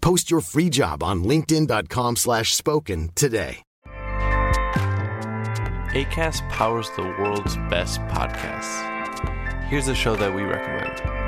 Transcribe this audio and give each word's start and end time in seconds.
Post 0.00 0.30
your 0.30 0.40
free 0.40 0.68
job 0.68 1.02
on 1.02 1.24
linkedin.com 1.24 2.16
slash 2.16 2.54
spoken 2.54 3.10
today. 3.14 3.62
ACAST 5.94 6.48
powers 6.50 6.90
the 6.96 7.02
world's 7.02 7.56
best 7.70 8.00
podcasts. 8.02 8.84
Here's 9.64 9.88
a 9.88 9.94
show 9.94 10.16
that 10.16 10.34
we 10.34 10.42
recommend. 10.42 11.27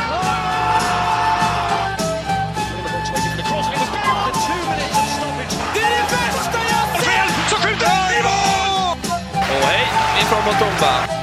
Hej, 10.21 10.27
ifrån 10.27 10.43
Motumba. 10.45 11.21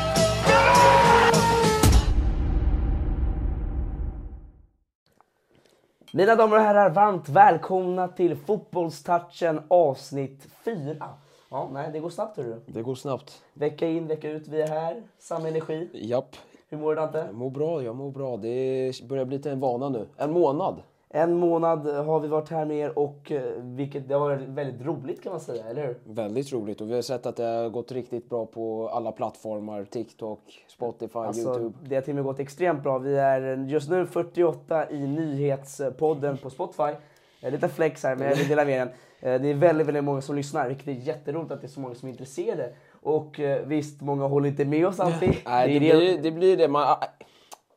Mina 6.12 6.34
damer 6.34 6.56
och 6.56 6.62
herrar, 6.62 6.90
varmt 6.90 7.28
välkomna 7.28 8.08
till 8.08 8.36
Fotbollstouchen 8.36 9.60
avsnitt 9.68 10.46
4. 10.64 10.96
Ja, 11.50 11.68
nej, 11.72 11.90
det 11.92 12.00
går 12.00 12.10
snabbt 12.10 12.36
hörru. 12.36 12.60
Det 12.66 12.82
går 12.82 12.94
snabbt. 12.94 13.42
Vecka 13.54 13.86
in, 13.86 14.06
vecka 14.06 14.30
ut, 14.30 14.48
vi 14.48 14.60
är 14.60 14.68
här. 14.68 15.02
Samma 15.18 15.48
energi. 15.48 15.88
Japp. 15.92 16.36
Hur 16.68 16.78
mår 16.78 16.94
du 16.94 17.00
Dante? 17.00 17.18
Jag 17.18 17.34
mår 17.34 17.50
bra, 17.50 17.82
jag 17.82 17.96
mår 17.96 18.10
bra. 18.10 18.36
Det 18.36 18.92
börjar 19.08 19.24
bli 19.24 19.38
till 19.38 19.50
en 19.50 19.60
vana 19.60 19.88
nu. 19.88 20.08
En 20.16 20.32
månad. 20.32 20.82
En 21.10 21.34
månad 21.38 21.86
har 21.86 22.20
vi 22.20 22.28
varit 22.28 22.48
här 22.48 22.64
med 22.64 22.76
er 22.76 22.98
och 22.98 23.32
eh, 23.32 23.42
vilket, 23.62 24.08
det 24.08 24.14
har 24.14 24.20
varit 24.20 24.48
väldigt 24.48 24.86
roligt 24.86 25.22
kan 25.22 25.32
man 25.32 25.40
säga, 25.40 25.64
eller 25.64 25.86
hur? 25.86 25.98
Väldigt 26.04 26.52
roligt. 26.52 26.80
Och 26.80 26.90
vi 26.90 26.94
har 26.94 27.02
sett 27.02 27.26
att 27.26 27.36
det 27.36 27.44
har 27.44 27.68
gått 27.68 27.92
riktigt 27.92 28.28
bra 28.28 28.46
på 28.46 28.88
alla 28.88 29.12
plattformar. 29.12 29.84
TikTok, 29.84 30.64
Spotify, 30.68 31.18
Alltså, 31.18 31.48
Youtube. 31.48 31.74
det 31.88 31.94
har 31.94 32.02
till 32.02 32.10
och 32.12 32.14
med 32.14 32.24
gått 32.24 32.38
extremt 32.40 32.82
bra. 32.82 32.98
Vi 32.98 33.16
är 33.16 33.56
just 33.68 33.90
nu 33.90 34.06
48 34.06 34.90
i 34.90 34.98
nyhetspodden 35.06 36.36
på 36.38 36.50
Spotify. 36.50 36.92
En 37.40 37.52
liten 37.52 37.68
flex 37.70 38.02
här, 38.02 38.16
men 38.16 38.28
jag 38.28 38.36
vill 38.36 38.48
dela 38.48 38.64
med 38.64 38.80
den. 38.80 38.88
Eh, 39.34 39.40
Det 39.42 39.48
är 39.48 39.54
väldigt, 39.54 39.86
väldigt 39.86 40.04
många 40.04 40.20
som 40.20 40.36
lyssnar, 40.36 40.68
vilket 40.68 40.88
är 40.88 40.92
jätteroligt 40.92 41.52
att 41.52 41.60
det 41.60 41.66
är 41.66 41.68
så 41.68 41.80
många 41.80 41.94
som 41.94 42.08
är 42.08 42.12
intresserade. 42.12 42.72
Och 43.02 43.40
eh, 43.40 43.66
visst, 43.66 44.00
många 44.00 44.26
håller 44.26 44.48
inte 44.48 44.64
med 44.64 44.86
oss 44.86 45.00
alltid. 45.00 45.34
Nej, 45.46 45.78
det, 45.78 45.90
är 45.90 45.96
blir, 45.96 46.18
det 46.22 46.30
blir 46.30 46.56
det. 46.56 46.68
Man, 46.68 46.96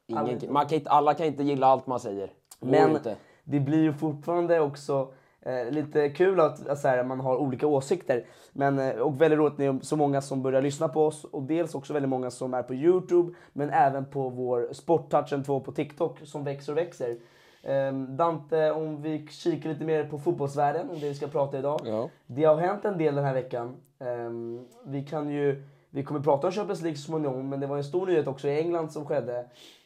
ingen, 0.08 0.40
man 0.50 0.66
kan 0.68 0.78
inte, 0.78 0.90
alla 0.90 1.14
kan 1.14 1.26
inte 1.26 1.44
gilla 1.44 1.68
allt 1.68 1.88
man 1.88 2.00
säger. 2.00 2.30
Men 2.62 2.92
inte. 2.92 3.16
det 3.44 3.60
blir 3.60 3.82
ju 3.82 3.94
fortfarande 3.94 4.60
också 4.60 5.14
eh, 5.42 5.72
lite 5.72 6.10
kul 6.10 6.40
att, 6.40 6.68
att 6.68 6.84
här, 6.84 7.04
man 7.04 7.20
har 7.20 7.38
olika 7.38 7.68
åsikter. 7.68 8.26
Men, 8.52 8.80
eh, 8.80 8.96
och 8.96 9.22
väldigt 9.22 9.40
roligt 9.40 9.52
att 9.52 9.58
det 9.58 9.66
är 9.66 9.80
så 9.82 9.96
många 9.96 10.22
som 10.22 10.42
börjar 10.42 10.62
lyssna 10.62 10.88
på 10.88 11.06
oss. 11.06 11.24
Och 11.24 11.44
dels 11.44 11.76
också 11.76 11.94
väldigt 11.94 12.10
många 12.10 12.32
som 12.32 12.54
är 12.54 12.64
på 12.64 12.74
Youtube. 12.74 13.34
Men 13.54 13.70
även 13.70 14.06
på 14.06 14.30
vår 14.30 14.68
Sporttouchen 14.72 15.44
2 15.44 15.60
på 15.60 15.72
TikTok 15.72 16.20
som 16.24 16.44
växer 16.44 16.72
och 16.72 16.78
växer. 16.78 17.18
Ehm, 17.64 18.18
Dante, 18.18 18.72
om 18.72 19.02
vi 19.02 19.28
kikar 19.28 19.70
lite 19.70 19.84
mer 19.84 20.06
på 20.06 20.20
fotbollsvärlden, 20.20 20.90
om 20.90 21.00
det 21.00 21.08
vi 21.08 21.16
ska 21.16 21.28
prata 21.28 21.60
idag. 21.60 21.82
Ja. 21.86 22.10
Det 22.26 22.44
har 22.44 22.58
hänt 22.58 22.86
en 22.86 22.98
del 22.98 23.16
den 23.16 23.26
här 23.26 23.34
veckan. 23.34 23.76
Ehm, 24.00 24.66
vi 24.86 25.06
kan 25.06 25.30
ju, 25.30 25.64
vi 25.90 26.04
kommer 26.04 26.20
prata 26.20 26.48
om 26.48 26.54
Champions 26.54 26.82
League 26.82 26.98
så 26.98 27.04
småningom, 27.04 27.50
men 27.50 27.60
det 27.60 27.68
var 27.68 27.78
en 27.78 27.84
stor 27.84 28.08
nyhet 28.08 28.28
också 28.28 28.48
i 28.48 28.60
England 28.60 28.92
som 28.92 29.06
skedde 29.06 29.40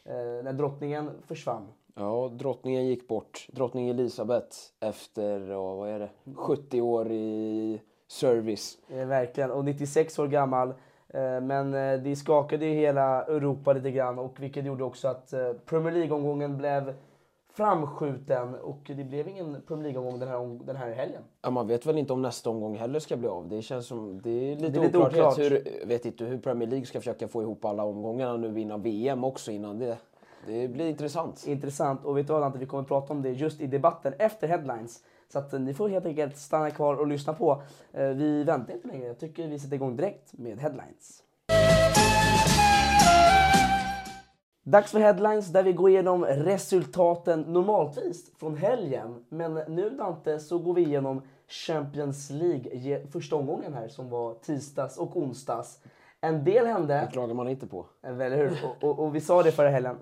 eh, 0.04 0.44
när 0.44 0.52
drottningen 0.52 1.10
försvann. 1.26 1.68
Ja, 1.98 2.28
drottningen 2.28 2.86
gick 2.86 3.08
bort. 3.08 3.46
Drottning 3.52 3.88
Elisabeth 3.88 4.56
efter, 4.80 5.40
ja, 5.50 5.74
vad 5.74 5.88
är 5.90 5.98
det, 5.98 6.08
70 6.34 6.80
år 6.80 7.12
i 7.12 7.80
service. 8.08 8.78
Eh, 8.88 9.06
verkligen. 9.06 9.50
Och 9.50 9.64
96 9.64 10.18
år 10.18 10.28
gammal. 10.28 10.68
Eh, 11.08 11.40
men 11.42 11.74
eh, 11.74 12.00
det 12.00 12.16
skakade 12.16 12.66
ju 12.66 12.74
hela 12.74 13.22
Europa 13.24 13.72
lite 13.72 13.90
grann 13.90 14.18
och 14.18 14.40
vilket 14.40 14.64
gjorde 14.64 14.84
också 14.84 15.08
att 15.08 15.34
Premier 15.66 15.92
League-omgången 15.92 16.56
blev 16.56 16.94
framskjuten 17.52 18.54
och 18.54 18.80
det 18.96 19.04
blev 19.04 19.28
ingen 19.28 19.62
Premier 19.68 19.82
League-omgång 19.84 20.18
den 20.20 20.28
här, 20.28 20.66
den 20.66 20.76
här 20.76 20.92
helgen. 20.92 21.22
Ja, 21.42 21.50
man 21.50 21.66
vet 21.66 21.86
väl 21.86 21.98
inte 21.98 22.12
om 22.12 22.22
nästa 22.22 22.50
omgång 22.50 22.76
heller 22.76 22.98
ska 22.98 23.16
bli 23.16 23.28
av. 23.28 23.48
Det 23.48 23.62
känns 23.62 23.86
som, 23.86 24.20
det 24.22 24.30
är 24.30 24.56
lite, 24.56 24.68
Det 24.68 24.78
är 24.78 24.82
lite 24.82 24.98
oklart. 24.98 25.12
oklart. 25.12 25.38
Hur, 25.38 25.86
vet 25.86 26.04
inte 26.04 26.24
hur 26.24 26.38
Premier 26.38 26.68
League 26.68 26.86
ska 26.86 26.98
försöka 26.98 27.28
få 27.28 27.42
ihop 27.42 27.64
alla 27.64 27.84
omgångarna 27.84 28.36
nu 28.36 28.60
innan 28.60 28.82
VM 28.82 29.24
också 29.24 29.50
innan 29.50 29.78
det. 29.78 29.98
Det 30.46 30.68
blir 30.68 30.88
intressant. 30.88 31.46
Intressant. 31.46 32.04
Och 32.04 32.18
vet 32.18 32.26
du 32.26 32.32
vad 32.32 32.42
Dante, 32.42 32.58
vi 32.58 32.66
kommer 32.66 32.82
att 32.82 32.88
prata 32.88 33.12
om 33.12 33.22
det 33.22 33.30
just 33.30 33.60
i 33.60 33.66
debatten 33.66 34.14
efter 34.18 34.48
headlines. 34.48 35.02
Så 35.32 35.38
att 35.38 35.52
eh, 35.52 35.60
ni 35.60 35.74
får 35.74 35.88
helt 35.88 36.06
enkelt 36.06 36.36
stanna 36.36 36.70
kvar 36.70 36.94
och 36.94 37.06
lyssna 37.06 37.32
på. 37.32 37.62
Eh, 37.92 38.08
vi 38.08 38.44
väntar 38.44 38.74
inte 38.74 38.88
längre. 38.88 39.06
Jag 39.06 39.18
tycker 39.18 39.48
vi 39.48 39.58
sätter 39.58 39.74
igång 39.74 39.96
direkt 39.96 40.32
med 40.32 40.58
headlines. 40.58 41.22
Dags 44.62 44.90
för 44.90 45.00
headlines 45.00 45.46
där 45.52 45.62
vi 45.62 45.72
går 45.72 45.90
igenom 45.90 46.24
resultaten 46.24 47.40
normaltvis 47.40 48.36
från 48.36 48.56
helgen. 48.56 49.24
Men 49.28 49.54
nu 49.54 49.90
Dante 49.90 50.38
så 50.38 50.58
går 50.58 50.74
vi 50.74 50.82
igenom 50.82 51.22
Champions 51.48 52.30
League 52.30 53.06
första 53.12 53.36
omgången 53.36 53.74
här 53.74 53.88
som 53.88 54.10
var 54.10 54.34
tisdags 54.34 54.98
och 54.98 55.16
onsdags. 55.16 55.80
En 56.20 56.44
del 56.44 56.66
hände. 56.66 56.94
Det 56.94 57.08
klagar 57.12 57.34
man 57.34 57.48
inte 57.48 57.66
på. 57.66 57.86
Eller 58.02 58.36
hur? 58.36 58.58
Och, 58.64 58.88
och, 58.88 58.98
och 58.98 59.14
vi 59.14 59.20
sa 59.20 59.42
det 59.42 59.52
förra 59.52 59.70
helgen. 59.70 59.96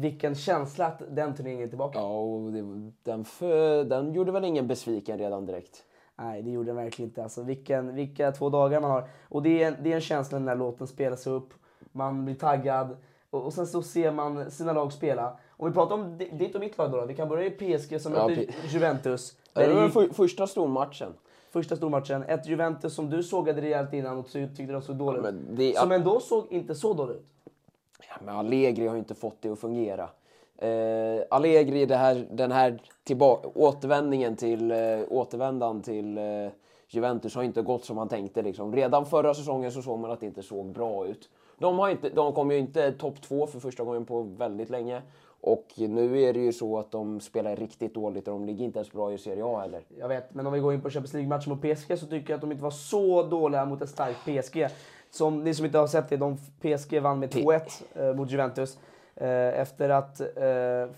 Vilken 0.00 0.34
känsla 0.34 0.86
att 0.86 1.02
den 1.10 1.34
turneringen 1.34 1.64
är 1.64 1.68
tillbaka. 1.68 1.98
Ja, 1.98 2.18
och 2.20 2.52
det, 2.52 2.90
den, 3.02 3.24
för, 3.24 3.84
den 3.84 4.12
gjorde 4.12 4.32
väl 4.32 4.44
ingen 4.44 4.66
besviken 4.66 5.18
redan 5.18 5.46
direkt. 5.46 5.84
Nej, 6.16 6.42
det 6.42 6.50
gjorde 6.50 6.66
den 6.68 6.76
verkligen 6.76 7.08
inte. 7.10 7.22
Alltså, 7.22 7.42
vilken, 7.42 7.94
vilka 7.94 8.32
två 8.32 8.48
dagar 8.50 8.80
man 8.80 8.90
har. 8.90 9.08
Och 9.28 9.42
det 9.42 9.62
är, 9.62 9.76
det 9.82 9.90
är 9.90 9.94
en 9.94 10.00
känsla 10.00 10.38
när 10.38 10.54
låten 10.56 10.86
spelas 10.86 11.26
upp. 11.26 11.54
Man 11.92 12.24
blir 12.24 12.34
taggad. 12.34 12.96
Och, 13.30 13.42
och 13.44 13.52
sen 13.52 13.66
så 13.66 13.82
ser 13.82 14.12
man 14.12 14.50
sina 14.50 14.72
lag 14.72 14.92
spela. 14.92 15.36
Om 15.50 15.68
vi 15.68 15.74
pratar 15.74 15.94
om 15.94 16.18
di- 16.18 16.30
ditt 16.32 16.54
och 16.54 16.60
mitt 16.60 16.78
lag 16.78 16.90
då. 16.90 17.00
då. 17.00 17.06
Vi 17.06 17.14
kan 17.14 17.28
börja 17.28 17.44
i 17.46 17.50
PSG 17.50 18.00
som 18.00 18.12
Ja, 18.14 18.28
möter 18.28 18.42
P- 18.46 18.52
Juventus. 18.68 19.36
Det 19.52 19.74
var 19.74 19.84
gick 19.84 19.92
för, 19.92 20.06
första 20.08 20.46
stormatchen. 20.46 21.12
första 21.50 21.76
stormatchen. 21.76 22.22
Ett 22.22 22.46
Juventus 22.46 22.94
som 22.94 23.10
du 23.10 23.22
sågade 23.22 23.60
rejält 23.60 23.92
innan 23.92 24.18
och 24.18 24.32
ty- 24.32 24.48
tyckte 24.48 24.72
de 24.72 24.82
såg 24.82 24.96
dåligt 24.96 25.24
Ja, 25.24 25.30
det- 25.50 25.76
Som 25.78 25.92
ändå 25.92 26.20
såg 26.20 26.46
inte 26.50 26.74
så 26.74 26.94
dåligt 26.94 27.16
ut. 27.16 27.26
Ja, 27.98 28.14
men 28.24 28.36
Allegri 28.36 28.86
har 28.86 28.94
ju 28.94 28.98
inte 28.98 29.14
fått 29.14 29.36
det 29.42 29.48
att 29.50 29.58
fungera. 29.58 30.08
Eh, 30.58 31.22
Allegri, 31.30 31.86
det 31.86 31.96
här, 31.96 32.26
den 32.30 32.52
här 32.52 32.82
tillba- 33.04 33.40
återvändningen 33.54 34.36
till, 34.36 34.70
eh, 34.70 34.76
återvändan 35.10 35.82
till 35.82 36.18
eh, 36.18 36.24
Juventus 36.88 37.34
har 37.34 37.42
inte 37.42 37.62
gått 37.62 37.84
som 37.84 37.98
han 37.98 38.08
tänkte. 38.08 38.42
Liksom. 38.42 38.74
Redan 38.76 39.06
förra 39.06 39.34
säsongen 39.34 39.72
så 39.72 39.82
såg 39.82 39.98
man 39.98 40.10
att 40.10 40.20
det 40.20 40.26
inte 40.26 40.42
såg 40.42 40.66
bra 40.72 41.06
ut. 41.06 41.28
De, 41.58 41.78
har 41.78 41.88
inte, 41.88 42.08
de 42.08 42.32
kom 42.32 42.50
ju 42.50 42.58
inte 42.58 42.92
topp 42.92 43.22
två 43.22 43.46
för 43.46 43.60
första 43.60 43.84
gången 43.84 44.04
på 44.04 44.22
väldigt 44.22 44.70
länge. 44.70 45.02
Och 45.40 45.66
nu 45.76 46.22
är 46.22 46.32
det 46.32 46.40
ju 46.40 46.52
så 46.52 46.78
att 46.78 46.90
de 46.90 47.20
spelar 47.20 47.56
riktigt 47.56 47.94
dåligt 47.94 48.28
och 48.28 48.34
de 48.34 48.44
ligger 48.44 48.64
inte 48.64 48.78
ens 48.78 48.92
bra 48.92 49.12
i 49.12 49.18
Serie 49.18 49.44
A 49.44 49.60
heller. 49.60 49.82
Jag 49.98 50.08
vet, 50.08 50.34
men 50.34 50.46
om 50.46 50.52
vi 50.52 50.60
går 50.60 50.74
in 50.74 50.80
på 50.80 50.90
Champions 50.90 51.12
League-matchen 51.12 51.50
mot 51.52 51.60
PSG 51.62 51.98
så 51.98 52.06
tycker 52.06 52.30
jag 52.30 52.34
att 52.34 52.40
de 52.40 52.52
inte 52.52 52.62
var 52.64 52.70
så 52.70 53.22
dåliga 53.22 53.64
mot 53.64 53.82
ett 53.82 53.88
starkt 53.90 54.24
PSG. 54.24 54.66
Som 55.10 55.44
ni 55.44 55.54
som 55.54 55.66
inte 55.66 55.78
har 55.78 55.86
sett 55.86 56.08
det, 56.08 56.16
de 56.16 56.36
PSG 56.36 57.00
vann 57.00 57.18
med 57.18 57.30
2-1 57.30 57.60
eh, 57.94 58.14
mot 58.14 58.30
Juventus. 58.30 58.78
Eh, 59.20 59.60
efter 59.60 59.88
att 59.88 60.20
eh, 60.20 60.26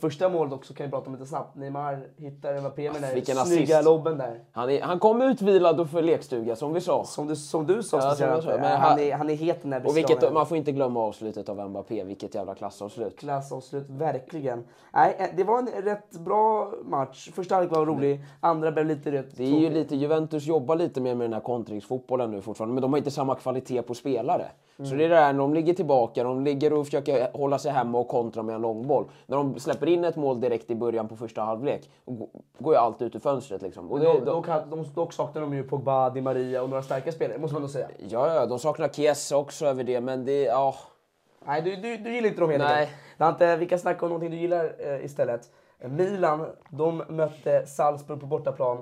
första 0.00 0.28
målet 0.28 0.52
också 0.52 0.74
kan 0.74 0.86
vi 0.86 0.90
prata 0.92 1.06
om 1.06 1.12
lite 1.12 1.26
snabbt. 1.26 1.56
Neymar 1.56 1.98
hittar 2.16 2.60
Mbappé 2.60 2.82
med 2.82 3.02
den 3.02 3.02
där 3.02 3.44
snygga 3.44 3.74
assist. 3.76 3.84
lobben 3.84 4.18
där. 4.18 4.40
Han, 4.52 4.70
är, 4.70 4.82
han 4.82 4.98
kom 4.98 5.22
utvilad 5.22 5.80
och 5.80 5.88
för 5.90 6.02
lekstuga 6.02 6.56
som 6.56 6.72
vi 6.72 6.80
sa. 6.80 7.04
Som 7.04 7.26
du, 7.26 7.36
som 7.36 7.66
du 7.66 7.82
sa 7.82 7.96
Ja, 7.96 8.14
som 8.14 8.26
jag 8.26 8.42
sa, 8.42 8.50
men 8.50 8.64
han, 8.64 8.80
han- 8.80 8.98
är, 8.98 9.12
han 9.14 9.30
är 9.30 9.34
het 9.34 9.62
den 9.62 9.70
där 9.70 9.86
Och 9.86 9.96
vilket, 9.96 10.32
man 10.32 10.46
får 10.46 10.56
inte 10.56 10.72
glömma 10.72 11.00
avslutet 11.00 11.48
av 11.48 11.70
Mbappé, 11.70 12.04
vilket 12.04 12.34
jävla 12.34 12.54
klassavslut. 12.54 13.18
Klassavslut, 13.18 13.90
verkligen. 13.90 14.64
Nej, 14.92 15.16
eh, 15.18 15.26
det 15.36 15.44
var 15.44 15.58
en 15.58 15.68
rätt 15.82 16.10
bra 16.10 16.72
match. 16.84 17.30
Första 17.34 17.54
halvlek 17.54 17.76
var 17.76 17.86
rolig, 17.86 18.20
andra 18.40 18.72
blev 18.72 18.86
lite 18.86 19.12
rätt 19.12 19.36
Det 19.36 19.44
är 19.44 19.60
ju 19.60 19.70
lite, 19.70 19.96
Juventus 19.96 20.46
jobbar 20.46 20.76
lite 20.76 21.00
mer 21.00 21.14
med 21.14 21.24
den 21.24 21.32
här 21.32 21.40
kontringsfotbollen 21.40 22.30
nu 22.30 22.40
fortfarande, 22.40 22.74
men 22.74 22.82
de 22.82 22.92
har 22.92 22.98
inte 22.98 23.10
samma 23.10 23.34
kvalitet 23.34 23.82
på 23.82 23.94
spelare. 23.94 24.46
Så 24.76 24.94
det 24.94 25.04
är 25.04 25.08
det 25.08 25.14
när 25.14 25.32
de 25.32 25.54
ligger 25.54 25.74
tillbaka, 25.74 26.24
de 26.24 26.44
ligger 26.44 26.72
och 26.72 26.84
försöker 26.84 27.30
hålla 27.38 27.58
sig 27.58 27.72
hemma 27.72 27.98
och 27.98 28.08
kontra 28.10 28.42
med 28.42 28.54
en 28.54 28.60
långboll. 28.60 29.04
När 29.26 29.36
de 29.36 29.58
släpper 29.58 29.86
in 29.86 30.04
ett 30.04 30.16
mål 30.16 30.40
direkt 30.40 30.70
i 30.70 30.74
början 30.74 31.08
på 31.08 31.16
första 31.16 31.42
halvlek, 31.42 31.90
gå- 32.04 32.28
går 32.58 32.74
ju 32.74 32.80
allt 32.80 33.02
ut 33.02 33.14
ur 33.14 33.18
fönstret 33.20 33.62
liksom. 33.62 33.90
Och 33.90 34.00
det, 34.00 34.20
de, 34.24 34.44
hade- 34.44 34.66
de, 34.70 34.84
dock 34.94 35.12
saknar 35.12 35.42
de 35.42 35.54
ju 35.54 35.62
Pogba, 35.62 36.10
Di 36.10 36.20
Maria 36.20 36.62
och 36.62 36.68
några 36.70 36.82
starka 36.82 37.12
spelare, 37.12 37.38
måste 37.38 37.54
man 37.54 37.62
nog 37.62 37.70
säga. 37.70 37.88
ja, 38.08 38.34
ja, 38.34 38.46
de 38.46 38.58
saknar 38.58 38.88
Chiesa 38.88 39.36
också 39.36 39.66
över 39.66 39.84
det, 39.84 40.00
men 40.00 40.24
det, 40.24 40.42
ja. 40.42 40.74
Nej, 41.46 41.62
du, 41.62 41.76
du, 41.76 41.96
du 41.96 42.14
gillar 42.14 42.28
inte 42.28 42.40
dem 42.40 42.50
helt 42.50 42.62
Nej. 42.62 42.80
enkelt. 42.80 42.96
Dante, 43.18 43.56
vi 43.56 43.66
kan 43.66 43.78
snacka 43.78 44.06
om 44.06 44.08
någonting 44.08 44.30
du 44.30 44.36
gillar 44.36 44.72
eh, 44.78 45.04
istället. 45.04 45.50
Milan, 45.84 46.46
de 46.70 47.02
mötte 47.08 47.66
Salzburg 47.66 48.20
på 48.20 48.26
bortaplan. 48.26 48.78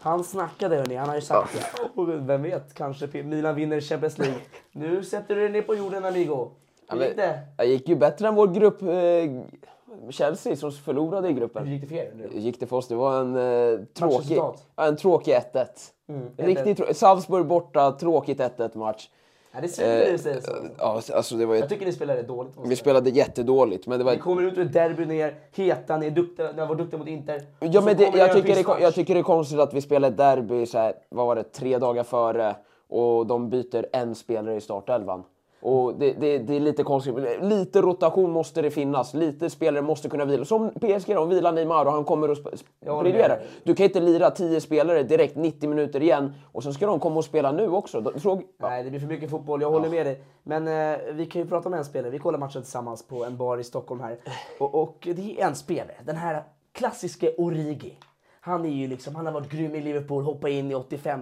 Han 0.00 0.24
snackade 0.24 0.76
hörni, 0.76 0.94
han 0.96 1.08
har 1.08 1.14
ju 1.16 1.20
sagt 1.20 1.52
det. 1.54 2.00
Och 2.00 2.08
vem 2.28 2.42
vet, 2.42 2.74
kanske 2.74 3.22
Milan 3.22 3.54
vinner 3.54 3.80
Champions 3.80 4.18
League. 4.18 4.40
Nu 4.72 5.04
sätter 5.04 5.34
du 5.34 5.40
dig 5.40 5.50
ner 5.50 5.62
på 5.62 5.74
jorden 5.74 6.04
amigo. 6.04 6.50
Hur 6.88 7.04
gick 7.06 7.16
det? 7.16 7.40
Det 7.56 7.64
gick 7.64 7.88
ju 7.88 7.94
bättre 7.96 8.28
än 8.28 8.34
vår 8.34 8.46
grupp 8.46 8.82
eh, 8.82 10.10
Chelsea 10.10 10.56
som 10.56 10.72
förlorade 10.72 11.28
i 11.28 11.32
gruppen. 11.32 11.66
Hur 11.66 11.72
gick 11.72 11.80
det 11.82 11.88
för 11.88 11.94
er? 11.96 12.12
nu? 12.16 12.28
Hur 12.32 12.40
gick 12.40 12.60
det 12.60 12.66
för 12.66 12.76
oss? 12.76 12.88
Det 12.88 12.94
var 12.94 13.20
en 13.20 13.36
eh, 13.36 13.78
tråkig, 13.94 14.14
Matchresultat? 14.16 14.66
ja, 14.76 14.86
en 14.86 14.96
tråkig 14.96 15.34
1-1. 15.52 15.66
Mm, 16.08 16.28
Riktigt 16.36 16.78
trå- 16.78 16.92
Salzburg 16.94 17.46
borta, 17.46 17.92
tråkigt 17.92 18.40
1-1 18.40 18.76
match. 18.78 19.08
Ja, 19.54 19.60
det 19.62 19.68
svider 19.68 20.18
sig. 20.18 20.32
Eh, 20.32 20.40
så. 20.40 20.52
ja, 20.78 21.00
alltså 21.14 21.36
det 21.36 21.46
var 21.46 21.54
ju 21.54 21.60
Jag 21.60 21.68
tycker 21.68 21.86
ni 21.86 21.92
spelade 21.92 22.22
dåligt. 22.22 22.52
vi 22.64 22.76
spelade 22.76 23.10
jättedåligt, 23.10 23.86
men 23.86 23.98
det 23.98 24.04
var... 24.04 24.12
Ni 24.12 24.18
kommer 24.18 24.42
ut 24.42 24.58
ur 24.58 24.66
ett 24.66 24.72
derby, 24.72 25.06
ni 25.06 25.18
är 25.18 25.34
heta, 25.54 25.96
ni 25.96 26.06
är 26.06 26.10
duktiga, 26.10 26.52
ni 26.52 26.60
varit 26.66 26.78
duktiga 26.78 26.98
mot 26.98 27.08
Inter. 27.08 27.42
Ja, 27.60 27.80
men 27.80 27.96
det, 27.96 28.02
jag, 28.14 28.32
tycker 28.32 28.54
det, 28.54 28.82
jag 28.82 28.94
tycker 28.94 29.14
det 29.14 29.20
är 29.20 29.24
konstigt 29.24 29.58
att 29.58 29.74
vi 29.74 29.80
spelar 29.80 30.08
ett 30.08 30.16
derby 30.16 30.66
så 30.66 30.78
här, 30.78 30.94
vad 31.08 31.26
var 31.26 31.34
det, 31.36 31.42
tre 31.42 31.78
dagar 31.78 32.02
före 32.02 32.56
och 32.88 33.26
de 33.26 33.50
byter 33.50 33.86
en 33.92 34.14
spelare 34.14 34.56
i 34.56 34.60
startelvan. 34.60 35.22
Och 35.60 35.94
det, 35.98 36.12
det, 36.12 36.38
det 36.38 36.56
är 36.56 36.60
lite 36.60 36.82
konstigt. 36.82 37.14
Lite 37.40 37.80
rotation 37.82 38.30
måste 38.30 38.62
det 38.62 38.70
finnas. 38.70 39.14
Lite 39.14 39.50
spelare 39.50 39.82
måste 39.82 40.08
kunna 40.08 40.24
vila. 40.24 40.44
Som 40.44 40.70
PSG, 40.70 41.14
de 41.14 41.28
vilar 41.28 41.52
Neymar 41.52 41.86
och 41.86 41.92
han 41.92 42.04
kommer 42.04 42.28
att 42.28 42.38
sp- 42.38 42.64
Jag 42.80 42.92
håller 42.94 43.02
med 43.10 43.12
briljera. 43.12 43.36
dig. 43.36 43.46
Du 43.64 43.74
kan 43.74 43.84
inte 43.86 44.00
lira 44.00 44.30
10 44.30 44.60
spelare 44.60 45.02
direkt 45.02 45.36
90 45.36 45.68
minuter 45.68 46.02
igen 46.02 46.32
och 46.52 46.62
sen 46.62 46.74
ska 46.74 46.86
de 46.86 47.00
komma 47.00 47.16
och 47.16 47.24
spela 47.24 47.52
nu 47.52 47.68
också. 47.68 48.00
De 48.00 48.20
såg, 48.20 48.42
ja. 48.58 48.68
Nej, 48.68 48.84
det 48.84 48.90
blir 48.90 49.00
för 49.00 49.06
mycket 49.06 49.30
fotboll. 49.30 49.62
Jag 49.62 49.70
håller 49.70 49.88
med 49.90 50.06
dig. 50.06 50.20
Men 50.42 50.68
eh, 50.68 50.98
vi 51.12 51.26
kan 51.26 51.42
ju 51.42 51.48
prata 51.48 51.68
om 51.68 51.74
en 51.74 51.84
spelare. 51.84 52.10
Vi 52.10 52.18
kollar 52.18 52.38
matchen 52.38 52.62
tillsammans 52.62 53.06
på 53.08 53.24
en 53.24 53.36
bar 53.36 53.58
i 53.58 53.64
Stockholm 53.64 54.00
här. 54.00 54.18
Och, 54.58 54.74
och 54.82 54.96
det 55.16 55.40
är 55.40 55.46
en 55.46 55.54
spelare. 55.54 55.96
Den 56.04 56.16
här 56.16 56.42
klassiska 56.72 57.28
Origi. 57.38 57.98
Han 58.40 58.64
är 58.64 58.68
ju 58.70 58.86
liksom, 58.88 59.14
han 59.14 59.26
har 59.26 59.32
varit 59.32 59.50
grym 59.50 59.74
i 59.74 59.80
Liverpool, 59.80 60.22
hoppat 60.24 60.50
in 60.50 60.70
i 60.70 60.74
85. 60.74 61.20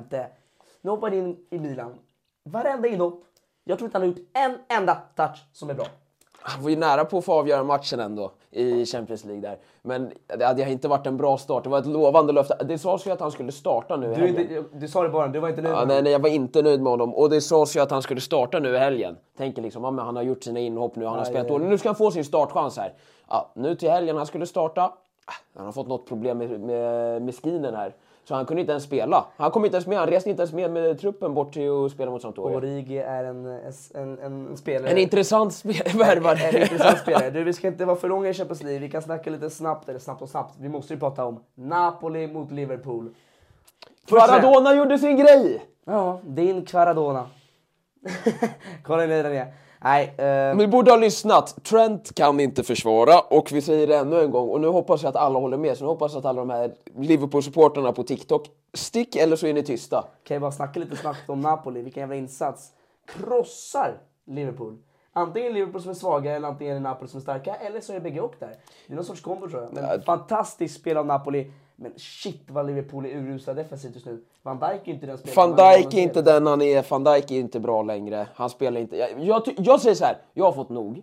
Nu 0.83 0.91
hoppar 0.91 1.09
han 1.11 1.19
in 1.19 1.37
i 1.51 1.59
Milan. 1.59 1.95
Varenda 2.45 2.89
inhopp. 2.89 3.25
Jag 3.65 3.79
tror 3.79 3.87
inte 3.89 3.99
han 3.99 4.03
har 4.09 4.15
gjort 4.15 4.27
en 4.33 4.79
enda 4.79 4.95
touch 5.17 5.45
som 5.53 5.71
är 5.71 5.75
bra. 5.75 5.87
Han 6.47 6.63
var 6.63 6.71
ju 6.71 6.77
nära 6.77 7.05
på 7.05 7.19
att 7.19 7.25
få 7.25 7.33
avgöra 7.33 7.63
matchen 7.65 8.01
ändå 8.01 8.33
i 8.51 8.87
Champions 8.87 9.25
League 9.25 9.41
där. 9.43 9.59
Men 9.83 10.13
det 10.39 10.45
hade 10.45 10.71
inte 10.71 10.89
varit 10.89 11.07
en 11.07 11.17
bra 11.17 11.39
start. 11.39 11.65
Det 11.65 11.71
var 11.71 11.79
ett 11.79 11.87
lovande 11.87 12.33
löfte. 12.33 12.65
Det 12.65 12.79
sades 12.79 13.07
ju 13.07 13.11
att 13.11 13.21
han 13.21 13.31
skulle 13.31 13.53
starta 13.53 13.97
nu 13.97 14.07
i 14.07 14.15
Du, 14.15 14.21
helgen. 14.27 14.41
inte, 14.57 14.65
du 14.79 14.89
sa 14.89 15.03
det 15.03 15.09
bara, 15.09 15.29
du 15.29 15.39
var 15.41 15.49
inte 15.49 15.63
nöjd 15.63 15.75
Ja, 15.75 15.79
med 15.79 15.87
nej, 15.89 15.95
honom. 15.97 16.05
nej, 16.05 16.13
jag 16.13 16.19
var 16.19 16.29
inte 16.29 16.63
nöjd 16.63 16.81
med 16.83 16.91
honom. 16.91 17.15
Och 17.15 17.31
det 17.31 17.41
sades 17.41 17.77
ju 17.77 17.81
att 17.81 17.91
han 17.91 18.03
skulle 18.03 18.21
starta 18.21 18.59
nu 18.59 18.75
i 18.75 18.79
helgen. 18.79 19.17
Tänker 19.39 19.63
liksom, 19.63 19.85
ja, 19.85 19.91
men 19.91 20.05
han 20.05 20.17
har 20.17 20.23
gjort 20.23 20.45
sina 20.45 20.61
inhopp 20.61 20.97
nu, 20.97 21.05
han 21.07 21.19
har 21.19 21.25
spelat 21.25 21.49
dåligt. 21.49 21.69
Nu 21.69 21.79
ska 21.79 21.89
han 21.89 21.97
få 21.97 22.11
sin 22.11 22.25
startchans 22.25 22.77
här. 22.77 22.93
Ja, 23.29 23.51
nu 23.55 23.75
till 23.75 23.91
helgen, 23.91 24.17
han 24.17 24.27
skulle 24.27 24.47
starta. 24.47 24.83
Ah, 25.27 25.33
Han 25.57 25.65
har 25.67 25.73
fått 25.73 25.89
något 25.89 26.07
problem 26.09 26.39
med, 26.39 26.61
med, 26.61 27.23
med 27.23 27.35
skinen 27.43 27.75
här. 27.75 27.95
Så 28.25 28.35
han 28.35 28.47
kunde 28.47 28.61
inte 28.61 28.71
ens 28.71 28.85
spela. 28.85 29.27
Han 29.37 29.51
kom 29.51 29.65
inte 29.65 29.77
ens 29.77 29.87
med, 29.87 29.99
han 29.99 30.09
reste 30.09 30.31
inte 30.31 30.43
ens 30.43 30.53
med 30.53 30.71
med 30.71 31.01
truppen 31.01 31.35
bort 31.35 31.53
till 31.53 31.71
att 31.71 31.93
spela 31.93 32.11
mot 32.11 32.23
Sampdoria. 32.23 32.57
Origi 32.57 32.99
är 32.99 33.25
en, 33.25 33.47
en, 33.47 33.73
en, 33.95 34.19
en 34.19 34.57
spelare. 34.57 34.91
En 34.91 34.99
intressant 34.99 35.65
värvare. 35.95 36.39
En 36.39 36.63
intressant 36.63 36.99
spelare. 36.99 37.31
Du, 37.31 37.45
vi 37.45 37.53
ska 37.53 37.69
inte 37.69 37.85
vara 37.85 37.97
för 37.97 38.09
långa 38.09 38.29
i 38.29 38.35
Champions 38.35 38.63
League. 38.63 38.81
Vi 38.81 38.91
kan 38.91 39.03
snacka 39.03 39.31
lite 39.31 39.51
snabbt, 39.51 39.89
eller 39.89 39.99
snabbt 39.99 40.23
och 40.23 40.29
snabbt. 40.29 40.55
Vi 40.59 40.69
måste 40.69 40.95
ju 40.95 41.01
prata 41.01 41.25
om 41.25 41.41
Napoli 41.55 42.27
mot 42.27 42.51
Liverpool. 42.51 43.15
Maradona 44.11 44.75
gjorde 44.75 44.99
sin 44.99 45.17
grej! 45.17 45.65
Ja, 45.85 46.21
din 46.23 46.65
Kvaradona. 46.65 47.27
Kolla 48.83 49.07
ner 49.07 49.23
den 49.23 49.33
är. 49.33 49.64
Nej, 49.85 50.15
Men 50.19 50.59
vi 50.59 50.67
borde 50.67 50.91
ha 50.91 50.99
lyssnat. 50.99 51.65
Trent 51.65 52.15
kan 52.15 52.41
inte 52.41 52.63
försvara 52.63 53.21
och 53.21 53.53
vi 53.53 53.63
säger 53.63 53.87
det 53.87 53.97
ännu 53.97 54.21
en 54.21 54.31
gång 54.31 54.49
och 54.49 54.61
nu 54.61 54.69
hoppas 54.69 55.03
jag 55.03 55.11
att 55.11 55.17
alla 55.17 55.39
håller 55.39 55.57
med. 55.57 55.77
Så 55.77 55.85
nu 55.85 55.89
hoppas 55.89 56.13
jag 56.13 56.19
att 56.19 56.25
alla 56.25 56.41
de 56.41 56.51
här 56.51 56.75
Liverpool-supportrarna 56.97 57.93
på 57.93 58.03
TikTok 58.03 58.51
stick 58.73 59.17
eller 59.17 59.37
så 59.37 59.47
är 59.47 59.55
ni 59.55 59.63
tysta. 59.63 60.05
kan 60.25 60.35
jag 60.35 60.41
bara 60.41 60.53
snacka 60.53 60.81
lite 60.81 60.97
snabbt 60.97 61.29
om 61.29 61.41
Napoli. 61.41 61.83
Vilken 61.83 62.01
jävla 62.01 62.17
insats. 62.17 62.73
Krossar 63.07 63.99
Liverpool. 64.27 64.79
Antingen 65.13 65.53
Liverpool 65.53 65.83
som 65.83 65.91
är 65.91 65.95
svaga 65.95 66.37
eller 66.37 66.49
antingen 66.49 66.77
är 66.77 66.81
Napoli 66.81 67.09
som 67.09 67.19
är 67.19 67.23
starka. 67.23 67.55
Eller 67.55 67.81
så 67.81 67.93
är 67.93 67.95
det 67.95 68.01
bägge 68.01 68.21
och 68.21 68.35
där. 68.39 68.57
Det 68.87 68.93
är 68.93 68.97
någon 68.97 69.05
sorts 69.05 69.21
kombo 69.21 69.49
tror 69.49 69.63
jag. 69.63 69.73
Men 69.73 70.03
fantastiskt 70.03 70.81
spel 70.81 70.97
av 70.97 71.07
Napoli. 71.07 71.51
Men 71.77 71.93
shit 71.97 72.43
vad 72.51 72.67
Liverpool 72.67 73.07
är 73.07 73.11
urusla 73.11 73.55
defensivt 73.55 73.95
just 73.95 74.07
nu. 74.07 74.25
Van 74.43 74.59
Dijk 74.59 74.89
är 74.89 74.93
inte 74.93 75.07
den 75.07 75.19
spelaren 75.19 75.57
Van 75.57 75.73
Dijk 75.73 75.95
är 75.95 75.99
inte 75.99 76.23
den 76.23 76.47
han 76.47 76.63
är, 76.63 76.91
Van 76.91 77.05
Dijk 77.05 77.31
är 77.31 77.41
inte 77.41 77.61
bra 77.61 77.83
längre. 77.83 78.29
Han 78.35 78.51
spelar 78.51 78.81
inte... 78.81 78.97
Jag, 78.97 79.21
jag, 79.21 79.43
jag 79.57 79.81
säger 79.81 79.95
så 79.95 80.05
här, 80.05 80.19
jag 80.33 80.45
har 80.45 80.53
fått 80.53 80.69
nog. 80.69 81.03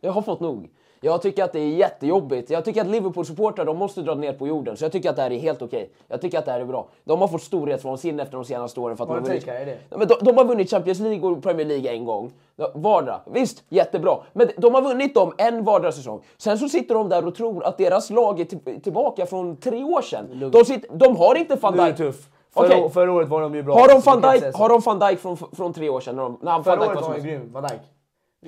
Jag 0.00 0.12
har 0.12 0.22
fått 0.22 0.40
nog. 0.40 0.70
Jag 1.04 1.22
tycker 1.22 1.44
att 1.44 1.52
det 1.52 1.60
är 1.60 1.68
jättejobbigt. 1.68 2.50
Jag 2.50 2.64
tycker 2.64 2.80
att 2.80 2.86
Liverpool-supportrar 2.86 3.64
de 3.64 3.76
måste 3.76 4.02
dra 4.02 4.14
ner 4.14 4.32
på 4.32 4.46
jorden. 4.48 4.76
Så 4.76 4.84
jag 4.84 4.92
tycker 4.92 5.10
att 5.10 5.16
det 5.16 5.22
här 5.22 5.30
är 5.30 5.38
helt 5.38 5.62
okej. 5.62 5.90
Jag 6.08 6.20
tycker 6.20 6.38
att 6.38 6.44
det 6.44 6.52
här 6.52 6.60
är 6.60 6.64
bra. 6.64 6.88
De 7.04 7.20
har 7.20 7.28
fått 7.28 7.42
storhetsvansinne 7.42 8.22
efter 8.22 8.36
de 8.36 8.44
senaste 8.44 8.80
åren. 8.80 8.96
För 8.96 9.04
att 9.04 9.10
Har 9.10 9.16
de 9.20 9.26
vunnit... 9.26 9.48
är 9.48 9.52
det? 9.52 9.64
Nej, 9.64 9.78
men 9.98 10.08
de, 10.08 10.14
de 10.20 10.36
har 10.36 10.44
vunnit 10.44 10.70
Champions 10.70 11.00
League 11.00 11.30
och 11.30 11.42
Premier 11.42 11.66
League 11.66 11.90
en 11.90 12.04
gång. 12.04 12.32
Vardera. 12.74 13.20
Visst, 13.32 13.64
jättebra. 13.68 14.18
Men 14.32 14.50
de 14.56 14.74
har 14.74 14.82
vunnit 14.82 15.14
dem 15.14 15.32
en 15.38 15.64
vardera 15.64 15.92
säsong. 15.92 16.20
Sen 16.38 16.58
så 16.58 16.68
sitter 16.68 16.94
de 16.94 17.08
där 17.08 17.26
och 17.26 17.34
tror 17.34 17.64
att 17.64 17.78
deras 17.78 18.10
lag 18.10 18.40
är 18.40 18.44
till, 18.44 18.80
tillbaka 18.82 19.26
från 19.26 19.56
tre 19.56 19.84
år 19.84 20.02
sedan. 20.02 20.50
De, 20.52 20.64
sitter, 20.64 20.90
de 20.96 21.16
har 21.16 21.34
inte 21.34 21.56
van 21.56 21.74
Nu 21.76 21.82
är 21.82 21.86
Dijk. 21.86 21.96
tuff. 21.96 22.28
Förra, 22.54 22.66
Okej. 22.66 22.90
förra 22.90 23.12
året 23.12 23.28
var 23.28 23.40
de 23.40 23.54
ju 23.54 23.62
bra. 23.62 23.74
Har 23.74 23.88
de 23.88 24.00
van 24.00 24.32
Dijk, 24.32 24.54
har 24.54 24.68
de 24.68 24.80
van 24.80 24.98
Dijk 24.98 25.18
från, 25.20 25.36
från 25.36 25.72
tre 25.72 25.88
år 25.88 26.00
sedan? 26.00 26.16
När 26.16 26.22
de, 26.22 26.38
när 26.42 26.52
han 26.52 26.64
Förra 26.64 26.76
Dijk 26.76 26.88
året 26.88 27.00
var 27.00 27.08
var 27.08 27.14
han 27.18 27.22
grym, 27.26 27.52
Van 27.52 27.62
Dijk. 27.62 27.80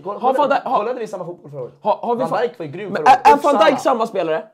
Kolla, 0.03 0.19
Har 0.19 0.35
Van 0.35 0.51
Dijk- 0.51 0.65
har- 0.65 0.77
kollade 0.79 1.01
vi 1.01 1.07
samma 1.07 1.25
fotboll 1.25 1.51
förra 1.51 1.63
året? 1.63 1.75
har, 1.81 1.97
har 1.97 2.15
Van 2.17 2.41
Dijk 2.43 2.59
var 2.59 2.67
ju 2.67 2.73
grym 2.73 2.95
förra 2.95 3.03
året. 3.03 3.27
är, 3.27 3.37
van. 3.53 3.65
Dijk 3.67 3.79
samma 3.81 4.07
spelare? 4.07 4.45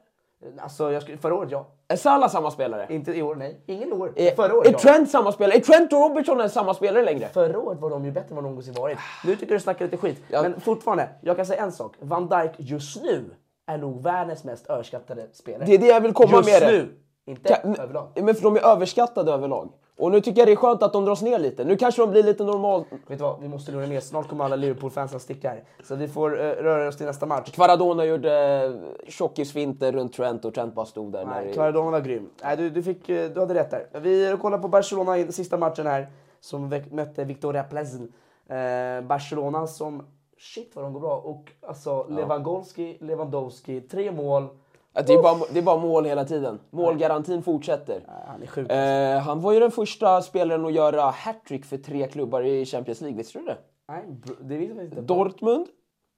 Alltså, 0.63 0.93
jag 0.93 1.03
skulle, 1.03 1.19
förra 1.19 1.35
året 1.35 1.51
ja. 1.51 1.67
Är 1.89 1.97
Salah 1.97 2.29
samma 2.31 2.51
spelare? 2.51 2.87
Inte 2.91 3.13
i 3.13 3.23
år, 3.23 3.35
nej. 3.35 3.61
Ingen 3.67 3.93
år. 3.93 4.13
Är, 4.17 4.31
förra 4.35 4.55
året 4.55 4.69
är 4.69 4.73
ja. 4.73 4.79
Trent 4.79 5.11
samma 5.11 5.33
spelare? 5.33 5.57
Är 5.57 5.61
Trent 5.61 5.93
och 5.93 5.99
Robertson 5.99 6.51
samma 6.51 6.75
spelare 6.75 7.05
längre? 7.05 7.29
Förra 7.29 7.59
året 7.59 7.81
var 7.81 7.91
de 7.91 8.05
ju 8.05 8.11
bättre 8.13 8.29
än 8.29 8.35
vad 8.35 8.45
de 8.45 8.49
någonsin 8.49 8.75
varit. 8.75 8.99
Nu 9.25 9.37
tycker 9.37 9.53
jag 9.53 9.59
du 9.61 9.63
snackar 9.63 9.85
lite 9.85 9.97
skit. 9.97 10.23
Ja. 10.29 10.43
Men 10.43 10.61
fortfarande, 10.61 11.09
jag 11.21 11.37
kan 11.37 11.47
säga 11.47 11.63
en 11.63 11.73
sak. 11.73 11.95
Van 12.01 12.29
Dijk 12.29 12.51
just 12.57 13.03
nu 13.03 13.25
är 13.67 13.79
nog 13.79 14.03
världens 14.03 14.45
mest 14.45 14.67
överskattade 14.67 15.27
spelare. 15.33 15.65
Det 15.67 15.75
är 15.75 15.79
det 15.79 15.87
jag 15.87 16.01
vill 16.01 16.13
komma 16.13 16.37
just 16.37 16.49
med 16.51 16.63
det. 16.63 16.73
nu. 16.73 16.95
Inte 17.27 17.55
Kan- 17.55 17.77
överlag. 17.77 18.09
Men 18.23 18.35
för 18.35 18.43
de 18.43 18.57
är 18.57 18.67
överskattade 18.67 19.33
överlag. 19.33 19.73
Och 20.01 20.11
nu 20.11 20.21
tycker 20.21 20.41
jag 20.41 20.49
det 20.49 20.53
är 20.53 20.57
skönt 20.57 20.83
att 20.83 20.93
de 20.93 21.05
dras 21.05 21.23
ner 21.23 21.39
lite. 21.39 21.65
Nu 21.65 21.77
kanske 21.77 22.03
de 22.03 22.11
blir 22.11 22.23
lite 22.23 22.45
normal... 22.45 22.85
Vet 22.91 23.19
du 23.19 23.25
vad, 23.25 23.41
vi 23.41 23.49
måste 23.49 23.73
lugna 23.73 23.87
ner 23.87 24.01
Snart 24.01 24.29
kommer 24.29 24.45
alla 24.45 24.57
Liverpool-fansen 24.57 25.21
sticka 25.21 25.49
här. 25.51 25.65
Så 25.85 25.95
vi 25.95 26.09
får 26.09 26.41
eh, 26.41 26.45
röra 26.45 26.89
oss 26.89 26.97
till 26.97 27.07
nästa 27.07 27.27
match. 27.27 27.51
Kvaradona 27.51 28.05
gjorde 28.05 28.65
eh, 28.65 29.09
tjockisfinter 29.11 29.93
runt 29.93 30.13
Trent 30.13 30.45
och 30.45 30.55
Trent 30.55 30.75
bara 30.75 30.87
stod 30.87 31.13
där. 31.13 31.25
Nej, 31.27 31.47
när- 31.47 31.57
Maradona 31.57 31.91
var 31.91 32.01
grym. 32.01 32.29
Nej, 32.43 32.57
du, 32.57 32.71
du, 32.71 32.83
fick, 32.83 33.09
eh, 33.09 33.31
du 33.31 33.41
hade 33.41 33.55
rätt 33.55 33.71
där. 33.71 34.01
Vi 34.01 34.37
kollar 34.41 34.59
på 34.59 34.69
Barcelona 34.69 35.19
i 35.19 35.23
den 35.25 35.33
sista 35.33 35.57
matchen 35.57 35.87
här 35.87 36.07
som 36.41 36.81
mötte 36.91 37.25
Victoria 37.25 37.63
Pleasant. 37.63 38.11
Eh, 38.49 39.07
Barcelona 39.07 39.67
som 39.67 40.03
shit 40.39 40.71
vad 40.75 40.85
de 40.85 40.93
går 40.93 41.01
bra. 41.01 41.17
Och 41.17 41.53
alltså 41.61 42.07
Lewandowski, 42.09 42.97
Lewandowski, 43.01 43.81
tre 43.81 44.13
mål. 44.13 44.49
Att 44.93 45.07
Det 45.07 45.13
är, 45.13 45.23
bara, 45.23 45.39
det 45.53 45.59
är 45.59 45.63
bara 45.63 45.79
mål 45.79 46.05
hela 46.05 46.25
tiden. 46.25 46.61
Målgarantin 46.71 47.43
fortsätter. 47.43 48.03
Han 48.27 48.43
är 48.43 48.47
sjuk. 48.47 48.71
Eh, 48.71 49.19
han 49.19 49.41
var 49.41 49.53
ju 49.53 49.61
den 49.61 49.71
första 49.71 50.23
spelaren 50.23 50.65
att 50.65 50.73
göra 50.73 51.03
hattrick 51.03 51.65
för 51.65 51.77
tre 51.77 52.07
klubbar 52.09 52.43
i 52.43 52.65
Champions 52.67 53.01
League, 53.01 53.17
visste 53.19 53.39
du 53.39 53.45
det? 53.45 53.59
Nej, 53.89 54.05
det 54.41 54.57
visste 54.57 54.75
jag 54.77 54.85
inte. 54.85 55.01
Dortmund, 55.01 55.67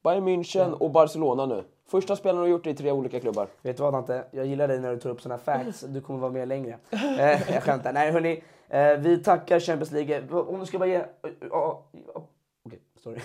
Bayern 0.05 0.29
München 0.29 0.73
och 0.73 0.91
Barcelona 0.91 1.47
nu. 1.47 1.65
Första 1.91 2.17
spelaren 2.17 2.45
att 2.45 2.51
gjort 2.51 2.65
det 2.65 2.71
i 2.71 2.75
tre 2.75 2.93
olika 2.93 3.21
klubbar. 3.21 3.49
Vet 3.63 3.77
du 3.77 3.83
vad 3.83 3.93
Dante? 3.93 4.25
Jag 4.31 4.47
gillar 4.47 4.69
dig 4.69 4.81
när 4.81 4.91
du 4.91 5.01
tar 5.01 5.11
upp 5.11 5.21
såna 5.21 5.39
facts. 5.39 5.81
Du 5.81 6.01
kommer 6.01 6.19
vara 6.21 6.33
med 6.33 6.49
längre. 6.49 6.79
Eh, 6.91 7.53
jag 7.53 7.63
skämtar. 7.63 7.93
Nej 7.93 8.13
hörni, 8.13 8.43
eh, 8.69 8.97
vi 8.99 9.19
tackar 9.19 9.61
Champions 9.61 9.93
League. 9.93 10.23
Om 10.31 10.61
du 10.61 10.67
ska 10.67 10.79
bara 10.79 10.89
ge... 10.89 10.95
eh, 10.97 11.05
ja, 11.51 11.85
ja, 12.15 12.27
Okej, 12.67 12.79
sorry. 13.03 13.21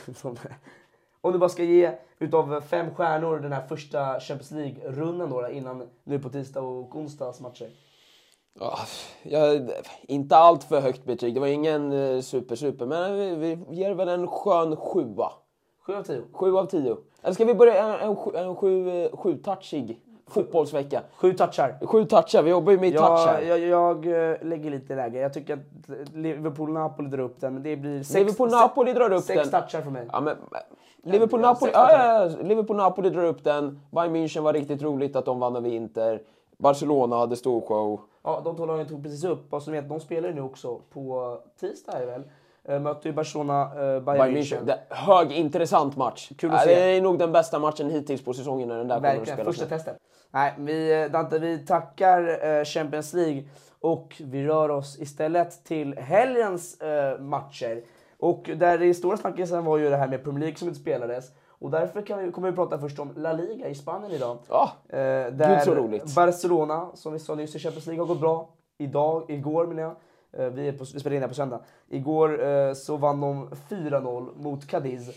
Om 1.21 1.33
du 1.33 1.39
bara 1.39 1.50
ska 1.50 1.63
ge 1.63 1.91
utav 2.19 2.62
fem 2.62 2.95
stjärnor 2.95 3.39
den 3.39 3.51
här 3.51 3.67
första 3.67 4.19
Champions 4.19 4.51
League-rundan 4.51 5.29
då, 5.29 5.50
innan 5.50 5.89
nu 6.03 6.19
på 6.19 6.29
tisdag 6.29 6.62
och 6.62 6.95
onsdags 6.95 7.39
matcher. 7.39 7.69
Ja, 8.59 8.77
jag, 9.24 9.69
inte 10.01 10.38
allt 10.38 10.63
för 10.63 10.81
högt 10.81 11.05
betyg. 11.05 11.33
Det 11.33 11.39
var 11.39 11.47
ingen 11.47 11.91
eh, 11.91 12.21
super 12.21 12.55
super, 12.55 12.86
men 12.86 13.15
vi, 13.15 13.36
vi 13.36 13.75
ger 13.75 13.93
väl 13.93 14.07
en 14.07 14.27
skön 14.27 14.75
sjua. 14.75 15.31
Sju 15.88 15.95
av 15.95 16.03
tio. 16.03 16.21
Sju 16.31 16.57
av 16.57 16.65
tio. 16.65 16.97
Eller 17.21 17.33
ska 17.33 17.45
vi 17.45 17.53
börja 17.53 17.83
en, 17.83 18.09
en, 18.09 18.36
en 18.36 18.55
sju, 18.55 18.89
eh, 18.89 19.17
sju-touchig 19.17 20.00
fotbollsvecka? 20.27 21.01
Sju 21.15 21.34
touchar. 21.34 21.77
Sju 21.86 22.05
touchar, 22.05 22.43
vi 22.43 22.50
jobbar 22.50 22.72
ju 22.72 22.79
med 22.79 22.89
Jag, 22.93 23.17
här. 23.17 23.41
jag, 23.41 23.60
jag 23.60 24.05
eh, 24.31 24.38
lägger 24.41 24.72
lite 24.72 24.96
lägre. 24.96 25.19
Jag 25.19 25.34
tycker 25.34 25.53
att 25.53 25.60
Liverpool-Napoli 26.13 27.10
drar 27.10 27.19
upp 27.24 27.41
den, 27.41 27.63
det 27.63 27.75
blir 27.75 28.03
sex, 28.03 28.15
Liverpool-Napoli 28.15 28.93
drar 28.93 29.13
upp 29.13 29.24
sex 29.24 29.50
den. 29.50 29.62
touchar 29.62 29.81
för 29.81 29.91
mig. 29.91 30.07
Ja, 30.12 30.22
men, 30.22 30.36
Liverpool-Napoli 31.03 31.72
Ja, 31.74 31.91
ja, 31.91 32.29
ja, 32.29 32.43
Liverpool-Napoli 32.43 33.10
drar 33.10 33.24
upp 33.24 33.43
den. 33.43 33.79
Bayern 33.91 34.15
München 34.15 34.41
var 34.41 34.53
riktigt 34.53 34.81
roligt 34.81 35.15
att 35.15 35.25
de 35.25 35.39
vann 35.39 35.55
över 35.55 35.69
Inter. 35.69 36.22
Barcelona 36.57 37.15
hade 37.15 37.36
stor 37.36 37.62
show. 37.62 38.00
Ja, 38.24 38.41
de 38.43 38.55
två 38.55 38.65
lagen 38.65 38.88
tog 38.88 39.03
precis 39.03 39.24
upp. 39.24 39.53
Så 39.62 39.72
ni 39.72 39.81
vet, 39.81 39.89
de 39.89 40.00
spelar 40.00 40.29
ju 40.29 40.36
nu 40.36 40.41
också 40.41 40.79
på 40.93 41.38
tisdag 41.60 41.91
är 41.91 42.00
det 42.00 42.05
väl. 42.05 42.24
Eh, 42.67 42.79
möter 42.79 43.09
ju 43.09 43.13
Barcelona, 43.13 43.62
eh, 43.63 43.77
Bayern, 43.77 44.03
Bayern 44.03 44.36
München. 44.36 44.57
München. 44.59 44.65
Det, 44.65 44.79
hög, 44.89 45.31
intressant 45.31 45.95
match. 45.97 46.31
Kul 46.38 46.51
att 46.51 46.63
se. 46.63 46.75
Det 46.75 46.81
är 46.97 47.01
nog 47.01 47.19
den 47.19 47.31
bästa 47.31 47.59
matchen 47.59 47.89
hittills 47.89 48.24
på 48.25 48.33
säsongen 48.33 48.67
när 48.67 48.77
den 48.77 48.88
där 48.88 48.95
kommer 48.95 49.09
att 49.09 49.15
Verkligen, 49.17 49.38
spelas. 49.38 49.55
första 49.55 49.65
nu. 49.65 49.69
testet. 49.77 49.97
Nej, 50.31 50.53
vi, 50.57 51.01
eh, 51.03 51.12
Dante, 51.12 51.39
vi 51.39 51.65
tackar 51.65 52.45
eh, 52.59 52.63
Champions 52.63 53.13
League 53.13 53.43
och 53.79 54.21
vi 54.25 54.45
rör 54.47 54.69
oss 54.69 55.00
istället 55.00 55.63
till 55.63 55.97
helgens 55.97 56.81
eh, 56.81 57.19
matcher. 57.19 57.81
Och 58.19 58.50
där 58.55 58.77
det 58.77 58.93
stora 58.93 59.17
snackisen 59.17 59.65
var 59.65 59.77
ju 59.77 59.89
det 59.89 59.97
här 59.97 60.07
med 60.07 60.24
Premier 60.24 60.39
League 60.39 60.57
som 60.57 60.67
inte 60.67 60.79
spelades. 60.79 61.25
Och 61.59 61.71
därför 61.71 62.01
kan 62.01 62.25
vi, 62.25 62.31
kommer 62.31 62.50
vi 62.51 62.55
prata 62.55 62.79
först 62.79 63.00
om 63.00 63.13
La 63.15 63.33
Liga 63.33 63.67
i 63.69 63.75
Spanien 63.75 64.12
idag. 64.12 64.38
Ja, 64.50 64.71
Eh, 64.89 64.97
där 64.97 65.55
Gud, 65.55 65.63
så 65.63 65.75
roligt. 65.75 66.15
Barcelona, 66.15 66.88
som 66.93 67.13
vi 67.13 67.19
sa 67.19 67.36
nyss 67.36 67.55
i 67.55 67.59
Champions 67.59 67.86
League, 67.86 68.01
har 68.01 68.07
gått 68.07 68.21
bra. 68.21 68.50
Idag, 68.77 69.25
igår 69.29 69.67
menar 69.67 69.81
jag. 69.83 69.95
Eh, 70.38 70.50
vi, 70.50 70.67
är 70.67 70.72
på, 70.72 70.86
vi 70.94 71.00
spelar 71.00 71.15
in 71.15 71.22
här 71.22 71.29
på 71.29 71.36
söndag. 71.36 71.60
Igår 71.89 72.48
eh, 72.48 72.74
så 72.74 72.98
vann 72.98 73.22
de 73.22 73.50
4-0 73.70 74.41
mot 74.41 74.67
Cadiz. 74.67 75.10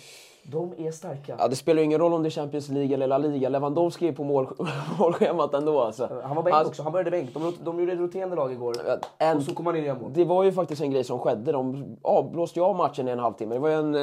De 0.44 0.72
är 0.86 0.90
starka. 0.90 1.34
Ja, 1.38 1.48
det 1.48 1.56
spelar 1.56 1.78
ju 1.78 1.84
ingen 1.84 1.98
roll 2.00 2.12
om 2.14 2.22
det 2.22 2.28
är 2.28 2.30
Champions 2.30 2.68
League 2.68 2.94
eller 2.94 3.06
La 3.06 3.18
Liga. 3.18 3.48
Lewandowski 3.48 4.08
är 4.08 4.12
på 4.12 4.24
mål, 4.24 4.46
målschemat 4.98 5.54
ändå. 5.54 5.80
Alltså. 5.80 6.08
Han 6.24 6.36
var 6.36 6.42
bänk 6.42 6.54
Alltså, 6.56 6.70
också, 6.70 6.82
han 6.82 6.92
började 6.92 7.10
bänk. 7.10 7.34
De, 7.34 7.52
de 7.64 7.80
gjorde 7.80 7.92
ett 7.92 7.98
roterande 7.98 8.36
lag 8.36 8.52
igår. 8.52 8.74
En, 9.18 9.36
Och 9.36 9.42
så 9.42 9.54
kom 9.54 9.66
han 9.66 9.76
in 9.76 9.84
gjorde 9.84 10.00
mål. 10.00 10.10
det 10.14 10.24
var 10.24 10.44
ju 10.44 10.52
faktiskt 10.52 10.82
en 10.82 10.90
grej 10.90 11.04
som 11.04 11.18
skedde. 11.18 11.52
De 11.52 11.96
avblåste 12.02 12.58
ju 12.58 12.64
av 12.64 12.76
matchen 12.76 13.08
i 13.08 13.10
en 13.10 13.18
halvtimme. 13.18 13.54
Det 13.54 13.58
var 13.60 13.68
ju 13.68 13.74
en... 13.74 13.94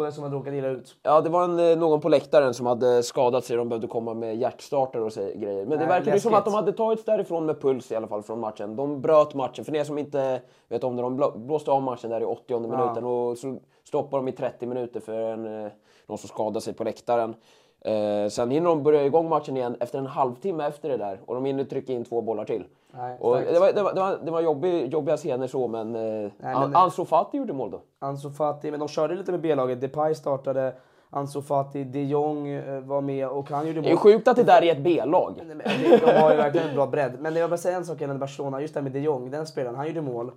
Eh, 0.00 0.10
som 0.10 0.22
hade 0.24 0.36
råkat 0.36 0.54
illa 0.54 0.68
ut. 0.68 0.96
ja, 1.02 1.20
det 1.20 1.30
var 1.30 1.44
en, 1.44 1.58
eh, 1.70 1.78
någon 1.78 2.00
på 2.00 2.08
läktaren 2.08 2.54
som 2.54 2.66
hade 2.66 3.02
skadat 3.02 3.44
sig. 3.44 3.56
De 3.56 3.68
behövde 3.68 3.86
komma 3.88 4.14
med 4.14 4.36
hjärtstartare 4.36 5.02
och 5.02 5.12
så, 5.12 5.20
grejer. 5.20 5.60
Men 5.66 5.68
det 5.70 5.76
Nej, 5.76 5.86
verkade 5.86 6.16
ju 6.16 6.20
som 6.20 6.34
att 6.34 6.44
de 6.44 6.54
hade 6.54 6.72
tagits 6.72 7.04
därifrån 7.04 7.46
med 7.46 7.60
puls 7.60 7.92
i 7.92 7.96
alla 7.96 8.08
fall 8.08 8.22
från 8.22 8.40
matchen. 8.40 8.76
De 8.76 9.00
bröt 9.00 9.34
matchen. 9.34 9.64
För 9.64 9.76
er 9.76 9.84
som 9.84 9.98
inte 9.98 10.40
vet 10.68 10.84
om 10.84 10.96
det, 10.96 11.02
de 11.02 11.16
blå- 11.16 11.38
blåste 11.38 11.70
av 11.70 11.82
matchen 11.82 12.10
där 12.10 12.20
i 12.20 12.24
80 12.24 12.58
minuten 12.60 13.04
och 13.04 13.38
så 13.38 13.56
stoppade 13.88 14.22
de 14.22 14.28
i 14.28 14.32
30 14.32 14.66
minuter 14.66 15.00
för 15.00 15.20
en, 15.20 15.64
eh, 15.64 15.72
någon 16.06 16.18
som 16.18 16.28
skadade 16.28 16.60
sig 16.60 16.74
på 16.74 16.84
läktaren. 16.84 17.34
Eh, 17.80 18.28
sen 18.30 18.50
hinner 18.50 18.68
de 18.68 18.82
börja 18.82 19.04
igång 19.04 19.28
matchen 19.28 19.56
igen 19.56 19.76
efter 19.80 19.98
en 19.98 20.06
halvtimme 20.06 20.66
efter 20.66 20.88
det 20.88 20.96
där 20.96 21.20
och 21.26 21.34
de 21.34 21.44
hinner 21.44 21.64
trycka 21.64 21.92
in 21.92 22.04
två 22.04 22.22
bollar 22.22 22.44
till. 22.44 22.64
Nej, 22.92 23.16
och 23.20 23.36
det 23.36 23.58
var, 23.60 23.72
det 23.72 23.82
var, 23.82 23.94
det 23.94 24.00
var, 24.00 24.18
det 24.24 24.30
var 24.30 24.40
jobbig, 24.40 24.92
jobbiga 24.92 25.16
scener 25.16 25.46
så 25.46 25.68
men, 25.68 25.94
eh, 25.94 26.30
men- 26.38 26.76
Ansu 26.76 27.04
Fati 27.04 27.36
gjorde 27.36 27.52
mål 27.52 27.70
då. 27.70 27.80
Ansu 27.98 28.30
Fati, 28.30 28.70
men 28.70 28.80
de 28.80 28.88
körde 28.88 29.14
lite 29.14 29.30
med 29.30 29.40
B-laget. 29.40 29.80
Depay 29.80 30.14
startade, 30.14 30.74
Ansu 31.10 31.42
Fati, 31.42 31.84
de 31.84 32.02
Jong 32.04 32.48
eh, 32.48 32.80
var 32.80 33.00
med 33.00 33.28
och 33.28 33.50
han 33.50 33.66
gjorde 33.66 33.80
Det 33.80 33.86
är 33.86 33.90
ju 33.90 33.94
mål. 33.94 34.02
sjukt 34.02 34.28
att 34.28 34.36
det 34.36 34.42
där 34.42 34.62
är 34.64 34.72
ett 34.72 34.82
B-lag. 34.82 35.42
Nej, 35.46 36.00
De 36.04 36.20
har 36.20 36.30
ju 36.30 36.36
verkligen 36.36 36.68
en 36.68 36.74
bra 36.74 36.86
bredd. 36.86 37.12
Men 37.20 37.34
jag 37.34 37.42
vill 37.42 37.50
bara 37.50 37.56
säga 37.56 37.76
en 37.76 37.84
sak 37.84 38.00
gällande 38.00 38.20
Barcelona, 38.20 38.60
just 38.60 38.74
det 38.74 38.80
här 38.80 38.82
med 38.82 38.92
de 38.92 39.00
Jong, 39.00 39.30
den 39.30 39.46
spelaren, 39.46 39.76
han 39.76 39.86
gjorde 39.86 40.00
mål. 40.00 40.30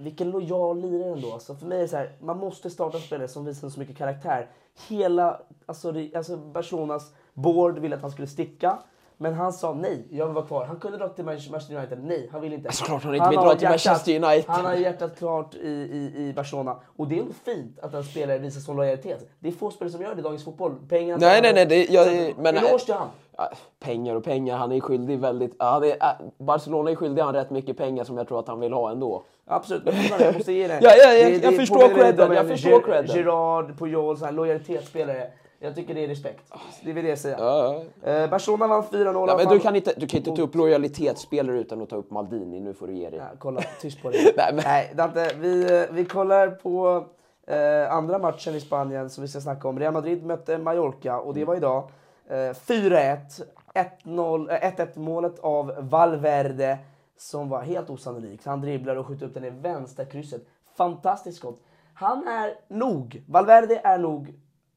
Vilken 0.00 0.30
lojal 0.30 0.80
lirare 0.80 1.12
ändå. 1.12 1.32
Alltså 1.32 1.54
för 1.54 1.66
mig 1.66 1.78
är 1.78 1.82
det 1.82 1.88
så 1.88 1.96
här, 1.96 2.12
man 2.20 2.38
måste 2.38 2.70
starta 2.70 2.98
spelare 2.98 3.28
som 3.28 3.44
visar 3.44 3.68
så 3.68 3.80
mycket 3.80 3.96
karaktär. 3.98 4.46
Hela 4.88 5.40
alltså, 5.66 5.92
det- 5.92 6.10
alltså 6.16 6.36
Barcelonas 6.36 7.12
board 7.34 7.78
ville 7.78 7.96
att 7.96 8.02
han 8.02 8.10
skulle 8.10 8.28
sticka. 8.28 8.78
Men 9.22 9.34
han 9.34 9.52
sa 9.52 9.74
nej, 9.74 10.06
jag 10.10 10.26
vill 10.26 10.34
vara 10.34 10.46
kvar. 10.46 10.64
Han 10.64 10.76
kunde 10.80 10.98
dra 10.98 11.08
till 11.08 11.24
Manchester 11.24 11.76
United, 11.76 12.04
nej, 12.04 12.28
han 12.32 12.40
vill 12.40 12.52
inte. 12.52 12.72
Såklart 12.72 13.02
han 13.04 13.14
inte 13.14 13.28
vill 13.28 13.38
dra 13.38 13.54
till 13.54 13.68
Manchester 13.68 14.12
United. 14.24 14.44
Han 14.46 14.64
har 14.64 14.74
hjärtat 14.74 15.18
klart 15.18 15.54
i, 15.54 15.68
i, 15.68 16.28
i 16.28 16.32
Barcelona. 16.36 16.76
Och 16.96 17.08
det 17.08 17.18
är 17.18 17.22
nog 17.22 17.34
fint 17.44 17.78
att 17.78 17.94
en 17.94 18.04
spelare 18.04 18.38
visar 18.38 18.60
sån 18.60 18.76
lojalitet. 18.76 19.28
Det 19.38 19.48
är 19.48 19.52
få 19.52 19.70
spelare 19.70 19.92
som 19.92 20.02
gör 20.02 20.14
det 20.14 20.20
i 20.20 20.22
dagens 20.22 20.44
fotboll. 20.44 20.74
Pengarna 20.88 21.26
Nej, 21.26 21.42
nej, 21.42 21.52
nej, 21.54 21.66
det- 21.66 21.90
jag- 21.90 22.06
Så, 22.06 22.40
men- 22.42 22.56
Eloge 22.56 22.78
till 22.84 22.94
han. 22.94 23.08
Ja, 23.40 23.50
pengar 23.80 24.14
och 24.16 24.24
pengar, 24.24 24.56
han 24.56 24.72
är 24.72 24.80
skyldig 24.80 25.18
väldigt... 25.20 25.58
Det 25.58 25.64
är, 25.64 26.06
äh, 26.10 26.26
Barcelona 26.38 26.90
är 26.90 26.94
skyldig 26.94 27.22
han 27.22 27.34
rätt 27.34 27.50
mycket 27.50 27.76
pengar 27.76 28.04
som 28.04 28.16
jag 28.18 28.28
tror 28.28 28.38
att 28.40 28.48
han 28.48 28.60
vill 28.60 28.72
ha 28.72 28.90
ändå. 28.90 29.22
Absolut, 29.46 29.84
men 29.84 29.94
jag 30.20 30.34
måste 30.34 30.52
ge 30.52 30.68
det. 30.68 30.78
Ja, 30.82 30.90
ja, 30.96 31.12
jag- 31.12 31.32
jag 31.44 31.56
förstår 31.56 31.74
påminner 31.76 31.94
lite 32.06 32.16
credden, 32.16 32.36
jag 32.36 32.48
förstår 32.48 32.80
credden. 32.80 33.16
Gerard, 33.16 33.78
Puyol, 33.78 34.16
sån 34.16 34.24
här 34.26 34.32
lojalitetsspelare. 34.32 35.26
Jag 35.62 35.74
tycker 35.74 35.94
det 35.94 36.04
är 36.04 36.08
respekt. 36.08 36.52
Det 36.84 36.92
vill 36.92 37.06
jag 37.06 37.18
säga. 37.18 37.36
Ja, 37.38 37.82
ja. 38.04 38.10
Eh, 38.10 38.30
Barcelona 38.30 38.66
vann 38.66 38.82
4-0. 38.82 39.28
Ja, 39.28 39.36
men 39.36 39.48
du 39.48 39.58
kan 39.58 39.76
inte, 39.76 39.92
du 39.96 40.06
kan 40.06 40.18
inte 40.18 40.30
ta 40.36 40.42
upp 40.42 40.54
lojalitetsspelare 40.54 41.58
utan 41.58 41.82
att 41.82 41.88
ta 41.90 41.96
upp 41.96 42.10
Maldini. 42.10 42.60
Nu 42.60 42.74
får 42.74 42.86
du 42.86 42.94
ge 42.94 43.10
dig. 43.10 43.18
Ja, 43.18 43.24
kolla, 43.38 43.60
tyst 43.80 44.02
på 44.02 44.10
dig. 44.10 44.32
Nej, 44.36 44.52
men- 44.54 44.64
Nej, 44.66 44.92
Dante, 44.96 45.30
vi, 45.40 45.78
eh, 45.80 45.82
vi 45.94 46.04
kollar 46.04 46.48
på 46.48 47.04
eh, 47.46 47.92
andra 47.92 48.18
matchen 48.18 48.54
i 48.54 48.60
Spanien 48.60 49.10
som 49.10 49.22
vi 49.22 49.28
ska 49.28 49.40
snacka 49.40 49.68
om. 49.68 49.78
Real 49.78 49.92
Madrid 49.92 50.26
mötte 50.26 50.58
Mallorca 50.58 51.18
och 51.20 51.34
det 51.34 51.44
var 51.44 51.56
idag. 51.56 51.90
Eh, 52.30 52.52
4-1. 52.54 53.40
1-0, 53.74 54.50
eh, 54.50 54.64
1-1 54.64 54.96
målet 54.98 55.38
av 55.38 55.74
Valverde 55.78 56.78
som 57.18 57.48
var 57.48 57.62
helt 57.62 57.90
osannolikt. 57.90 58.46
Han 58.46 58.60
dribblar 58.60 58.96
och 58.96 59.06
skjuter 59.06 59.26
upp 59.26 59.34
den 59.34 59.44
i 59.44 59.50
vänstra 59.50 60.04
krysset. 60.04 60.42
Fantastiskt 60.76 61.38
skott. 61.38 61.60
Han 61.94 62.28
är 62.28 62.54
nog, 62.68 63.22
Valverde 63.28 63.80
är 63.84 63.98
nog 63.98 64.34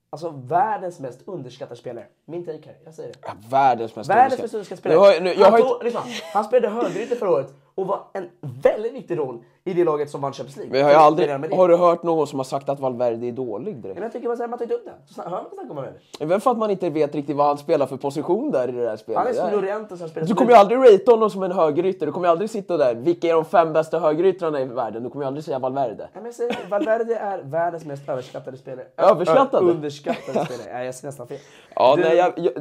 alltså 0.09 0.29
världens 0.29 0.99
mest 0.99 1.27
underskattade 1.27 1.79
spelare. 1.79 2.05
Min 2.25 2.45
take 2.45 2.61
här, 2.65 2.77
jag 2.85 2.93
säger 2.93 3.13
det. 3.13 3.19
Ja, 3.21 3.31
världens 3.49 3.95
mest 3.95 4.09
Världens 4.09 4.39
underskattade. 4.39 4.43
mest 4.43 4.53
underskattade 4.53 4.89
Nu 4.89 4.95
spelare. 4.95 4.97
har 4.99 5.13
jag- 5.13 5.23
nu- 5.37 5.43
han, 5.43 5.51
har 5.51 5.59
tog, 5.59 5.83
lyssna, 5.83 6.01
han 6.33 6.43
spelade 6.43 6.73
högerytter 6.73 7.15
förra 7.15 7.29
året 7.31 7.53
och 7.75 7.87
var 7.87 7.99
en 8.13 8.29
väldigt 8.63 8.93
viktig 8.93 9.17
roll 9.17 9.39
i 9.65 9.73
det 9.73 9.83
laget 9.83 10.09
som 10.09 10.21
vann 10.21 10.33
Champions 10.33 10.55
League. 10.57 10.71
Men 10.71 10.79
jag 10.79 10.87
har 10.87 10.93
För 10.93 11.29
aldrig, 11.29 11.53
har 11.57 11.67
du 11.67 11.75
hört 11.75 12.03
någon 12.03 12.27
som 12.27 12.39
har 12.39 12.43
sagt 12.43 12.69
att 12.69 12.79
Valverde 12.79 13.27
är 13.27 13.31
dålig 13.31 13.75
direkt? 13.81 13.95
Men 13.95 14.03
jag 14.03 14.11
tycker 14.13 14.35
så 14.35 14.41
här, 14.41 14.47
man 14.47 14.59
tar 14.59 14.63
inte 14.65 14.75
upp 14.75 14.85
det. 14.85 15.13
Så 15.13 15.21
hör 15.21 15.29
man 15.29 15.45
snacka 15.53 15.69
om 15.69 15.75
Valverde. 15.75 15.97
Även 16.19 16.41
för 16.41 16.51
att 16.51 16.57
man 16.57 16.71
inte 16.71 16.89
vet 16.89 17.15
riktigt 17.15 17.35
vad 17.35 17.47
han 17.47 17.57
spelar 17.57 17.85
för 17.85 17.97
position 17.97 18.51
där 18.51 18.67
i 18.69 18.71
det 18.71 18.83
där 18.85 18.95
spelet. 18.97 19.17
Han 19.19 19.27
är 19.27 19.33
som 19.33 19.51
Llorente 19.51 19.97
som 19.97 20.09
spelar 20.09 20.27
Du 20.27 20.33
kommer 20.35 20.51
ju 20.51 20.57
aldrig 20.57 20.79
rate 20.79 21.11
honom 21.11 21.29
som 21.29 21.43
en 21.43 21.51
högerytter. 21.51 22.05
Du 22.05 22.11
kommer 22.11 22.27
ju 22.27 22.31
aldrig 22.31 22.49
sitta 22.49 22.77
där. 22.77 22.95
Vilka 22.95 23.27
är 23.27 23.33
de 23.33 23.45
fem 23.45 23.73
bästa 23.73 23.99
högeryttrarna 23.99 24.61
i 24.61 24.65
världen? 24.65 25.03
Du 25.03 25.09
kommer 25.09 25.25
ju 25.25 25.27
aldrig 25.27 25.43
säga 25.45 25.59
Valverde. 25.59 25.95
Nej, 25.97 26.09
men 26.13 26.25
jag 26.25 26.33
säger, 26.33 26.57
Valverde 26.69 27.15
är 27.15 27.41
världens 27.43 27.85
mest 27.85 28.09
överskattade 28.09 28.57
spelare. 28.57 28.85
Överskattade? 28.97 29.65
Ö- 29.67 29.71
underskattade 29.71 30.45
spelare. 30.45 30.73
Nej, 30.73 30.85
jag 30.85 30.95
säger 30.95 31.07
nästan 31.07 31.27
fel. 31.27 31.37
Ja, 31.75 31.95
Du- 31.95 32.01
nej, 32.01 32.15
jag, 32.17 32.33
jag, 32.35 32.53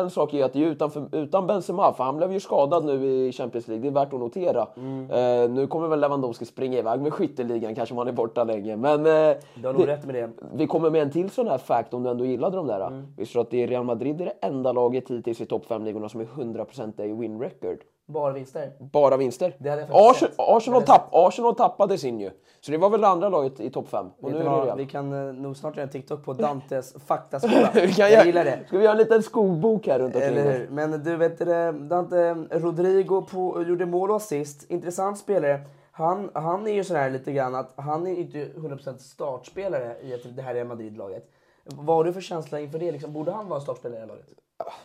en 0.00 0.10
sak 0.10 0.34
är 0.34 0.44
att 0.44 0.52
det 0.52 0.58
är 0.64 0.66
utanför, 0.66 1.08
utan 1.12 1.46
Benzema, 1.46 1.92
för 1.92 2.04
han 2.04 2.16
blev 2.16 2.32
ju 2.32 2.40
skadad 2.40 2.84
nu 2.84 3.06
i 3.06 3.32
Champions 3.32 3.68
League, 3.68 3.82
det 3.82 3.88
är 3.88 4.04
värt 4.04 4.12
att 4.12 4.20
notera. 4.20 4.47
Mm. 4.76 5.10
Eh, 5.10 5.50
nu 5.50 5.66
kommer 5.66 5.88
väl 5.88 6.00
Lewandowski 6.00 6.44
springa 6.44 6.78
iväg 6.78 7.00
med 7.00 7.12
skytteligan, 7.12 7.74
kanske 7.74 7.92
om 7.94 7.98
han 7.98 8.08
är 8.08 8.12
borta 8.12 8.44
länge. 8.44 8.76
Men 8.76 8.98
eh, 9.06 9.36
Du 9.54 9.66
har 9.66 9.72
nog 9.72 9.86
det- 9.86 9.92
rätt 9.92 10.06
med 10.06 10.14
det. 10.14 10.30
vi 10.54 10.66
kommer 10.66 10.90
med 10.90 11.02
en 11.02 11.10
till 11.10 11.30
sån 11.30 11.48
här 11.48 11.58
fact 11.58 11.94
om 11.94 12.02
du 12.02 12.10
ändå 12.10 12.24
gillade 12.24 12.56
de 12.56 12.66
där. 12.66 12.86
Mm. 12.86 13.06
Visste 13.16 13.38
du 13.38 13.42
att 13.42 13.50
det 13.50 13.62
är 13.62 13.66
Real 13.68 13.84
Madrid 13.84 14.20
är 14.20 14.24
det 14.24 14.46
enda 14.46 14.72
laget 14.72 15.10
hittills 15.10 15.40
i 15.40 15.46
topp 15.46 15.64
5-ligorna 15.68 16.08
som 16.08 16.20
är 16.20 16.24
100% 16.24 17.04
i 17.04 17.12
win 17.12 17.40
record? 17.40 17.78
Bara 18.08 18.32
vinster. 18.32 18.72
Bara 18.78 19.16
vinster. 19.16 19.56
Arsenal. 19.90 20.34
Arsenal, 20.38 20.82
tapp, 20.82 21.08
Arsenal 21.12 21.54
tappade 21.54 21.98
sin 21.98 22.20
ju. 22.20 22.30
Så 22.60 22.70
det 22.72 22.78
var 22.78 22.90
väl 22.90 23.00
det 23.00 23.08
andra 23.08 23.28
laget 23.28 23.60
i 23.60 23.70
topp 23.70 23.88
5. 23.88 24.06
Och 24.20 24.32
nu 24.32 24.38
är 24.38 24.66
det. 24.66 24.74
Vi 24.76 24.86
kan 24.86 25.28
eh, 25.28 25.34
nog 25.34 25.56
snart 25.56 25.76
göra 25.76 25.84
en 25.86 25.90
TikTok 25.92 26.24
på 26.24 26.32
Dantes 26.32 26.94
faktaskola. 27.06 27.70
Vi 27.74 27.92
kan 27.92 28.10
jag 28.10 28.26
gillar 28.26 28.44
det. 28.44 28.60
Ska 28.66 28.78
vi 28.78 28.84
göra 28.84 28.92
en 28.92 28.98
liten 28.98 29.22
skolbok 29.22 29.86
här 29.86 29.98
runt 29.98 30.14
omkring 30.14 30.36
Eller 30.36 30.58
hur? 30.58 30.68
Men 30.68 31.04
du 31.04 31.16
vet 31.16 31.38
det, 31.38 31.72
Dante 31.72 32.34
Rodrigo 32.34 33.22
på, 33.22 33.64
gjorde 33.68 33.86
mål 33.86 34.10
och 34.10 34.16
assist. 34.16 34.70
Intressant 34.70 35.18
spelare. 35.18 35.60
Han, 35.90 36.30
han 36.34 36.66
är 36.66 36.72
ju 36.72 36.84
sån 36.84 36.96
här 36.96 37.10
lite 37.10 37.32
grann 37.32 37.54
att 37.54 37.72
han 37.76 38.06
är 38.06 38.14
inte 38.14 38.38
100% 38.38 38.98
startspelare 38.98 39.96
i 40.02 40.20
det 40.36 40.42
här 40.42 40.54
Real 40.54 40.66
Madrid-laget. 40.66 41.30
Vad 41.64 41.96
har 41.96 42.04
du 42.04 42.12
för 42.12 42.20
känsla 42.20 42.60
inför 42.60 42.78
det? 42.78 42.92
Liksom, 42.92 43.12
borde 43.12 43.32
han 43.32 43.48
vara 43.48 43.60
startspelare 43.60 43.98
i 43.98 44.00
det 44.00 44.06
här 44.06 44.14
laget? 44.14 44.28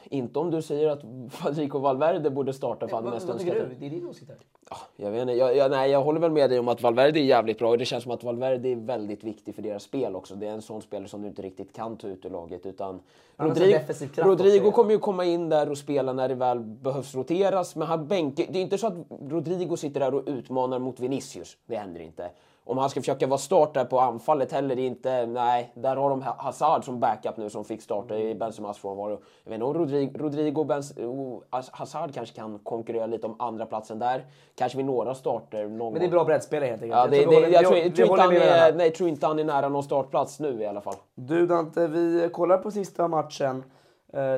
Inte 0.03 0.39
om 0.39 0.51
du 0.51 0.61
säger 0.61 0.89
att 0.89 1.01
Federico 1.29 1.79
Valverde 1.79 2.29
borde 2.29 2.53
starta 2.53 2.87
för 2.87 2.95
han 2.95 3.05
är 3.05 3.09
Vad, 3.09 3.13
mest 3.13 3.27
vad 3.27 3.39
tycker 3.39 3.53
du? 3.53 3.75
Det 3.79 3.85
är 3.85 3.89
din 3.89 4.07
åsikt 4.07 4.29
här. 4.29 4.37
Ja, 4.69 4.77
Jag, 4.95 5.11
vet 5.11 5.21
inte, 5.21 5.33
jag, 5.33 5.55
jag, 5.55 5.71
nej, 5.71 5.91
jag 5.91 6.03
håller 6.03 6.19
väl 6.19 6.31
med 6.31 6.49
dig 6.49 6.59
om 6.59 6.67
att 6.67 6.81
Valverde 6.81 7.19
är 7.19 7.23
jävligt 7.23 7.59
bra. 7.59 7.77
Det 7.77 7.85
känns 7.85 8.03
som 8.03 8.11
att 8.11 8.23
Valverde 8.23 8.69
är 8.69 8.75
väldigt 8.75 9.23
viktig 9.23 9.55
för 9.55 9.61
deras 9.61 9.83
spel 9.83 10.15
också. 10.15 10.35
Det 10.35 10.47
är 10.47 10.51
en 10.51 10.61
sån 10.61 10.81
spelare 10.81 11.07
som 11.07 11.21
du 11.21 11.27
inte 11.27 11.41
riktigt 11.41 11.73
kan 11.75 11.97
ta 11.97 12.07
ut 12.07 12.25
ur 12.25 12.29
laget. 12.29 12.65
Utan 12.65 12.99
Rodrigo, 13.37 13.79
Rodrigo 14.15 14.71
kommer 14.71 14.91
ju 14.91 14.99
komma 14.99 15.25
in 15.25 15.49
där 15.49 15.69
och 15.69 15.77
spela 15.77 16.13
när 16.13 16.29
det 16.29 16.35
väl 16.35 16.59
behövs 16.59 17.15
roteras. 17.15 17.75
Men 17.75 17.87
han 17.87 18.07
bänker, 18.07 18.47
det 18.49 18.59
är 18.59 18.63
inte 18.63 18.77
så 18.77 18.87
att 18.87 18.93
Rodrigo 19.29 19.77
sitter 19.77 19.99
där 19.99 20.13
och 20.13 20.23
utmanar 20.25 20.79
mot 20.79 20.99
Vinicius. 20.99 21.57
Det 21.65 21.75
händer 21.75 22.01
inte. 22.01 22.29
Om 22.65 22.77
han 22.77 22.89
ska 22.89 22.99
försöka 23.01 23.27
vara 23.27 23.37
start 23.37 23.73
där 23.73 23.85
på 23.85 23.99
anfallet 23.99 24.51
heller 24.51 24.79
inte. 24.79 25.25
Nej, 25.25 25.71
där 25.75 25.95
har 25.95 26.09
de 26.09 26.21
Ha- 26.21 26.35
Hazard 26.37 26.83
som 26.83 26.99
backup 26.99 27.37
nu 27.37 27.49
som 27.49 27.65
fick 27.65 27.81
starta 27.81 28.17
i 28.17 28.35
Benzemas 28.35 28.77
frånvaro. 28.77 29.09
Jag 29.43 29.49
vet 29.49 29.53
inte 29.53 29.65
om 29.65 29.73
Rodrigo, 29.73 30.11
Rodrigo 30.19 30.63
Benz, 30.63 30.91
och 30.91 31.43
Hazard 31.71 32.13
kanske 32.13 32.35
kan 32.35 32.59
konkurrera 32.59 33.05
lite 33.05 33.27
om 33.27 33.35
andra 33.39 33.65
platsen 33.65 33.99
där. 33.99 34.25
Kanske 34.55 34.77
vid 34.77 34.85
några 34.85 35.15
starter 35.15 35.67
någon 35.67 35.93
Men 35.93 36.01
det 36.01 36.07
är 36.07 36.11
bra 36.11 36.23
breddspelare 36.23 36.69
helt 36.69 36.81
enkelt. 36.83 36.99
Ja, 36.99 37.07
det, 37.07 37.23
tror 37.23 37.33
jag, 37.33 37.65
tror, 37.65 37.77
jag, 37.77 37.95
tror 37.95 38.09
inte 38.09 38.21
han 38.21 38.35
är, 38.35 38.73
nej, 38.73 38.91
tror 38.91 39.09
inte 39.09 39.27
han 39.27 39.39
är 39.39 39.43
nära 39.43 39.69
någon 39.69 39.83
startplats 39.83 40.39
nu 40.39 40.61
i 40.61 40.65
alla 40.65 40.81
fall. 40.81 40.95
Du 41.15 41.47
Dante, 41.47 41.87
vi 41.87 42.29
kollar 42.33 42.57
på 42.57 42.71
sista 42.71 43.07
matchen 43.07 43.63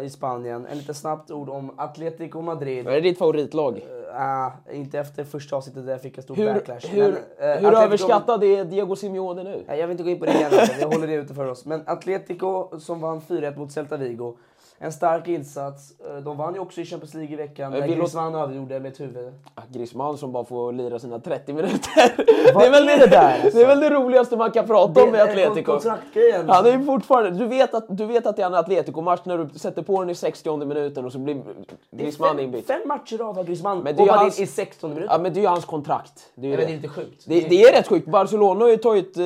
i 0.03 0.10
Spanien. 0.10 0.65
En 0.65 0.77
lite 0.77 0.94
snabbt 0.94 1.32
ord 1.32 1.50
om 1.50 1.72
Atletico 1.77 2.41
Madrid. 2.41 2.88
Är 2.88 2.91
det 2.91 3.01
ditt 3.01 3.17
favoritlag? 3.17 3.82
Ah, 4.17 4.51
inte 4.72 5.00
efter 5.00 5.24
första 5.24 5.55
avsnittet 5.55 5.86
där 5.86 5.91
jag 5.91 6.01
fick 6.01 6.17
en 6.17 6.24
stor 6.24 6.36
Hur, 6.36 6.53
backlash. 6.53 6.88
hur, 6.88 7.12
Men, 7.39 7.51
eh, 7.51 7.58
hur 7.60 7.77
överskattad 7.77 8.44
är 8.44 8.65
Diego 8.65 8.96
Simeone 8.96 9.44
nu? 9.44 9.63
Nej, 9.67 9.79
jag 9.79 9.88
vill 9.88 9.91
inte 9.94 10.03
gå 10.03 10.10
in 10.10 10.20
på 10.20 10.25
det 10.25 10.32
igen, 10.34 10.51
jag 10.79 10.88
håller 10.88 11.08
det 11.08 11.13
ute 11.13 11.34
för 11.34 11.46
oss. 11.46 11.65
Men 11.65 11.84
Atletico 11.86 12.79
som 12.79 13.01
vann 13.01 13.22
4-1 13.22 13.58
mot 13.58 13.72
Celta 13.72 13.98
Vigo. 13.98 14.38
En 14.79 14.91
stark 14.91 15.27
insats. 15.27 15.94
Eh, 16.10 16.15
De 16.24 16.38
vann 16.38 16.53
ju 16.53 16.60
också 16.60 16.82
i 16.82 16.86
Champions 16.86 17.13
League 17.13 17.34
i 17.34 17.36
veckan 17.36 17.72
Jag 17.74 17.79
när 17.82 17.88
vill 17.88 17.98
Griezmann 17.98 18.36
avgjorde 18.36 18.79
med 18.79 18.91
ett 18.91 19.00
huvud. 19.00 19.34
Ah, 19.55 19.62
Griezmann 19.74 20.17
som 20.17 20.32
bara 20.32 20.46
får 20.46 20.72
lira 20.72 21.00
sina 21.00 21.20
30 21.20 21.53
minuter. 21.53 22.13
Vad 22.53 22.63
det, 22.63 22.67
är 22.67 22.72
väl 22.72 22.89
är 22.89 22.98
det 23.00 23.08
där, 23.08 23.34
alltså? 23.44 23.50
det 23.58 23.63
är 23.63 23.67
väl 23.67 23.79
det 23.79 23.89
roligaste 23.89 24.38
man 24.38 24.51
kan 24.51 24.67
prata 24.67 25.03
om 25.03 25.12
med 25.12 25.22
Atletico. 25.22 25.72
kontraktgrejen. 25.72 26.50
Han 26.50 26.65
är 26.65 26.86
fortfarande, 26.86 27.29
du 27.32 27.46
vet 27.48 27.74
att, 27.74 27.86
du 27.98 28.05
vet 28.05 28.25
att 28.25 28.36
det 28.36 28.41
är 28.41 28.46
en 28.48 28.53
Atletico-match 28.53 29.20
när 29.24 29.38
du 29.38 29.60
sätter 29.60 29.82
på 29.82 30.00
den 30.01 30.10
i 30.10 30.15
60 30.15 30.58
minuten 30.65 31.05
och 31.05 31.12
så 31.12 31.20
blir 31.20 31.41
Griezmann 31.91 32.39
inbytt. 32.39 32.67
fem 32.67 32.82
matcher 32.86 33.13
i 33.13 33.17
rad 33.17 33.36
har 33.36 33.44
Griezmann 33.44 33.79
Men 33.79 33.96
det 33.96 34.03
är 34.03 34.08
hans- 34.08 34.39
i 34.39 34.48
16 34.48 34.89
minuter. 34.94 35.13
Ja 35.13 35.20
men 35.22 35.34
det 35.34 35.39
är 35.39 35.41
ju 35.41 35.48
hans 35.48 35.65
kontrakt. 35.65 36.32
Det 36.36 36.48
är, 36.48 36.50
Nej, 36.50 36.58
det. 36.58 36.65
det 36.65 36.72
är 36.72 36.75
inte 36.75 36.88
sjukt. 36.88 37.24
Det, 37.27 37.39
det 37.50 37.62
är 37.63 37.72
rätt 37.77 37.88
sjukt. 37.88 38.08
Barcelona 38.08 38.65
har 38.65 38.70
ju 38.70 38.77
tagit, 38.77 39.17
eh, 39.17 39.24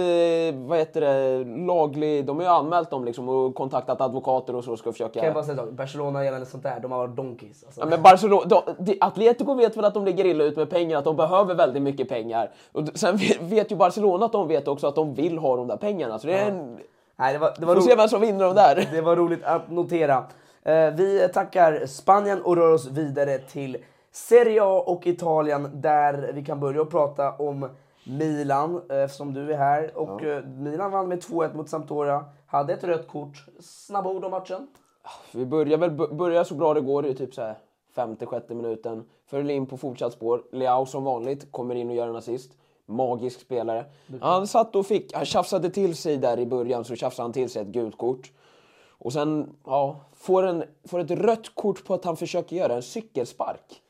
vad 0.67 0.77
heter 0.77 1.01
det, 1.01 1.43
laglig... 1.65 2.25
De 2.25 2.37
har 2.37 2.43
ju 2.43 2.49
anmält 2.49 2.89
dem 2.89 3.05
liksom 3.05 3.29
och 3.29 3.55
kontaktat 3.55 4.01
advokater 4.01 4.55
och 4.55 4.63
så 4.63 4.77
ska 4.77 4.91
försöka... 4.91 5.19
Bara 5.39 5.45
säga 5.45 5.61
en 5.61 5.65
sak? 5.65 5.77
Barcelona 5.77 6.23
gällande 6.25 6.45
sånt 6.45 6.63
där, 6.63 6.79
de 6.79 6.91
har 6.91 6.99
varit 6.99 7.15
donkeys. 7.15 7.63
Alltså. 7.63 7.81
Ja, 7.81 7.85
men 7.85 8.01
Barcelona, 8.01 8.45
de, 8.79 8.97
Atletico 9.01 9.53
vet 9.53 9.77
väl 9.77 9.85
att 9.85 9.93
de 9.93 10.05
ligger 10.05 10.25
illa 10.25 10.43
ut 10.43 10.57
med 10.57 10.69
pengar, 10.69 10.97
att 10.97 11.03
de 11.03 11.15
behöver 11.15 11.55
väldigt 11.55 11.83
mycket 11.83 12.09
pengar. 12.09 12.51
Och 12.71 12.87
sen 12.95 13.17
vet, 13.41 13.71
ju 13.71 13.75
Barcelona 13.75 14.25
att 14.25 14.31
de 14.31 14.47
vet 14.47 14.67
också 14.67 14.87
att 14.87 14.95
de 14.95 15.13
vill 15.13 15.37
ha 15.37 15.55
de 15.55 15.67
där 15.67 15.77
pengarna. 15.77 16.19
Så 16.19 16.27
det 16.27 16.33
är 16.33 16.51
en... 16.51 16.79
Nej, 17.15 17.33
det 17.33 17.39
var, 17.39 17.53
det 17.59 17.65
var 17.65 17.75
Får 17.75 17.81
se 17.81 17.95
vem 17.95 18.07
som 18.07 18.21
vinner 18.21 18.45
de 18.45 18.55
där. 18.55 18.89
Det 18.91 19.01
var 19.01 19.15
roligt 19.15 19.43
att 19.43 19.71
notera. 19.71 20.23
Eh, 20.63 20.93
Vi 20.93 21.29
tackar 21.33 21.85
Spanien 21.85 22.41
och 22.41 22.55
rör 22.55 22.73
oss 22.73 22.87
vidare 22.87 23.37
till 23.37 23.77
Serie 24.11 24.63
A 24.63 24.83
och 24.85 25.07
Italien 25.07 25.69
där 25.73 26.31
vi 26.33 26.45
kan 26.45 26.59
börja 26.59 26.85
prata 26.85 27.31
om 27.31 27.69
Milan 28.03 28.81
eftersom 28.89 29.33
du 29.33 29.53
är 29.53 29.57
här. 29.57 29.97
Och 29.97 30.23
eh, 30.23 30.43
Milan 30.43 30.91
vann 30.91 31.07
med 31.07 31.19
2-1 31.19 31.55
mot 31.55 31.69
Sampdoria. 31.69 32.25
Hade 32.47 32.73
ett 32.73 32.83
rött 32.83 33.07
kort. 33.07 33.45
Snabba 33.59 34.09
ord 34.09 34.25
om 34.25 34.31
matchen. 34.31 34.67
Vi 35.31 35.45
börjar 35.45 35.77
väl 35.77 35.91
börjar 35.91 36.43
så 36.43 36.55
bra 36.55 36.73
det 36.73 36.81
går 36.81 37.05
i 37.05 37.15
typ 37.15 37.33
så 37.33 37.41
här 37.41 37.57
femte, 37.95 38.25
sjätte 38.25 38.55
minuten. 38.55 39.05
Föll 39.25 39.49
in 39.49 39.65
på 39.65 39.77
fortsatt 39.77 40.13
spår. 40.13 40.43
Leao 40.51 40.85
som 40.85 41.03
vanligt 41.03 41.51
kommer 41.51 41.75
in 41.75 41.89
och 41.89 41.95
gör 41.95 42.07
en 42.07 42.15
assist. 42.15 42.51
Magisk 42.85 43.39
spelare. 43.39 43.85
Han 44.21 44.47
satt 44.47 44.75
och 44.75 44.85
fick, 44.85 45.13
han 45.13 45.25
tjafsade 45.25 45.69
till 45.69 45.95
sig 45.95 46.17
där 46.17 46.39
i 46.39 46.45
början 46.45 46.85
så 46.85 46.95
tjafsade 46.95 47.23
han 47.23 47.33
till 47.33 47.49
sig 47.49 47.61
ett 47.61 47.67
gult 47.67 47.97
kort. 47.97 48.31
Och 48.87 49.13
sen, 49.13 49.55
ja, 49.65 49.99
får, 50.13 50.43
en, 50.43 50.63
får 50.85 50.99
ett 50.99 51.11
rött 51.11 51.55
kort 51.55 51.85
på 51.85 51.93
att 51.93 52.05
han 52.05 52.17
försöker 52.17 52.55
göra 52.55 52.75
en 52.75 52.81
cykelspark. 52.81 53.81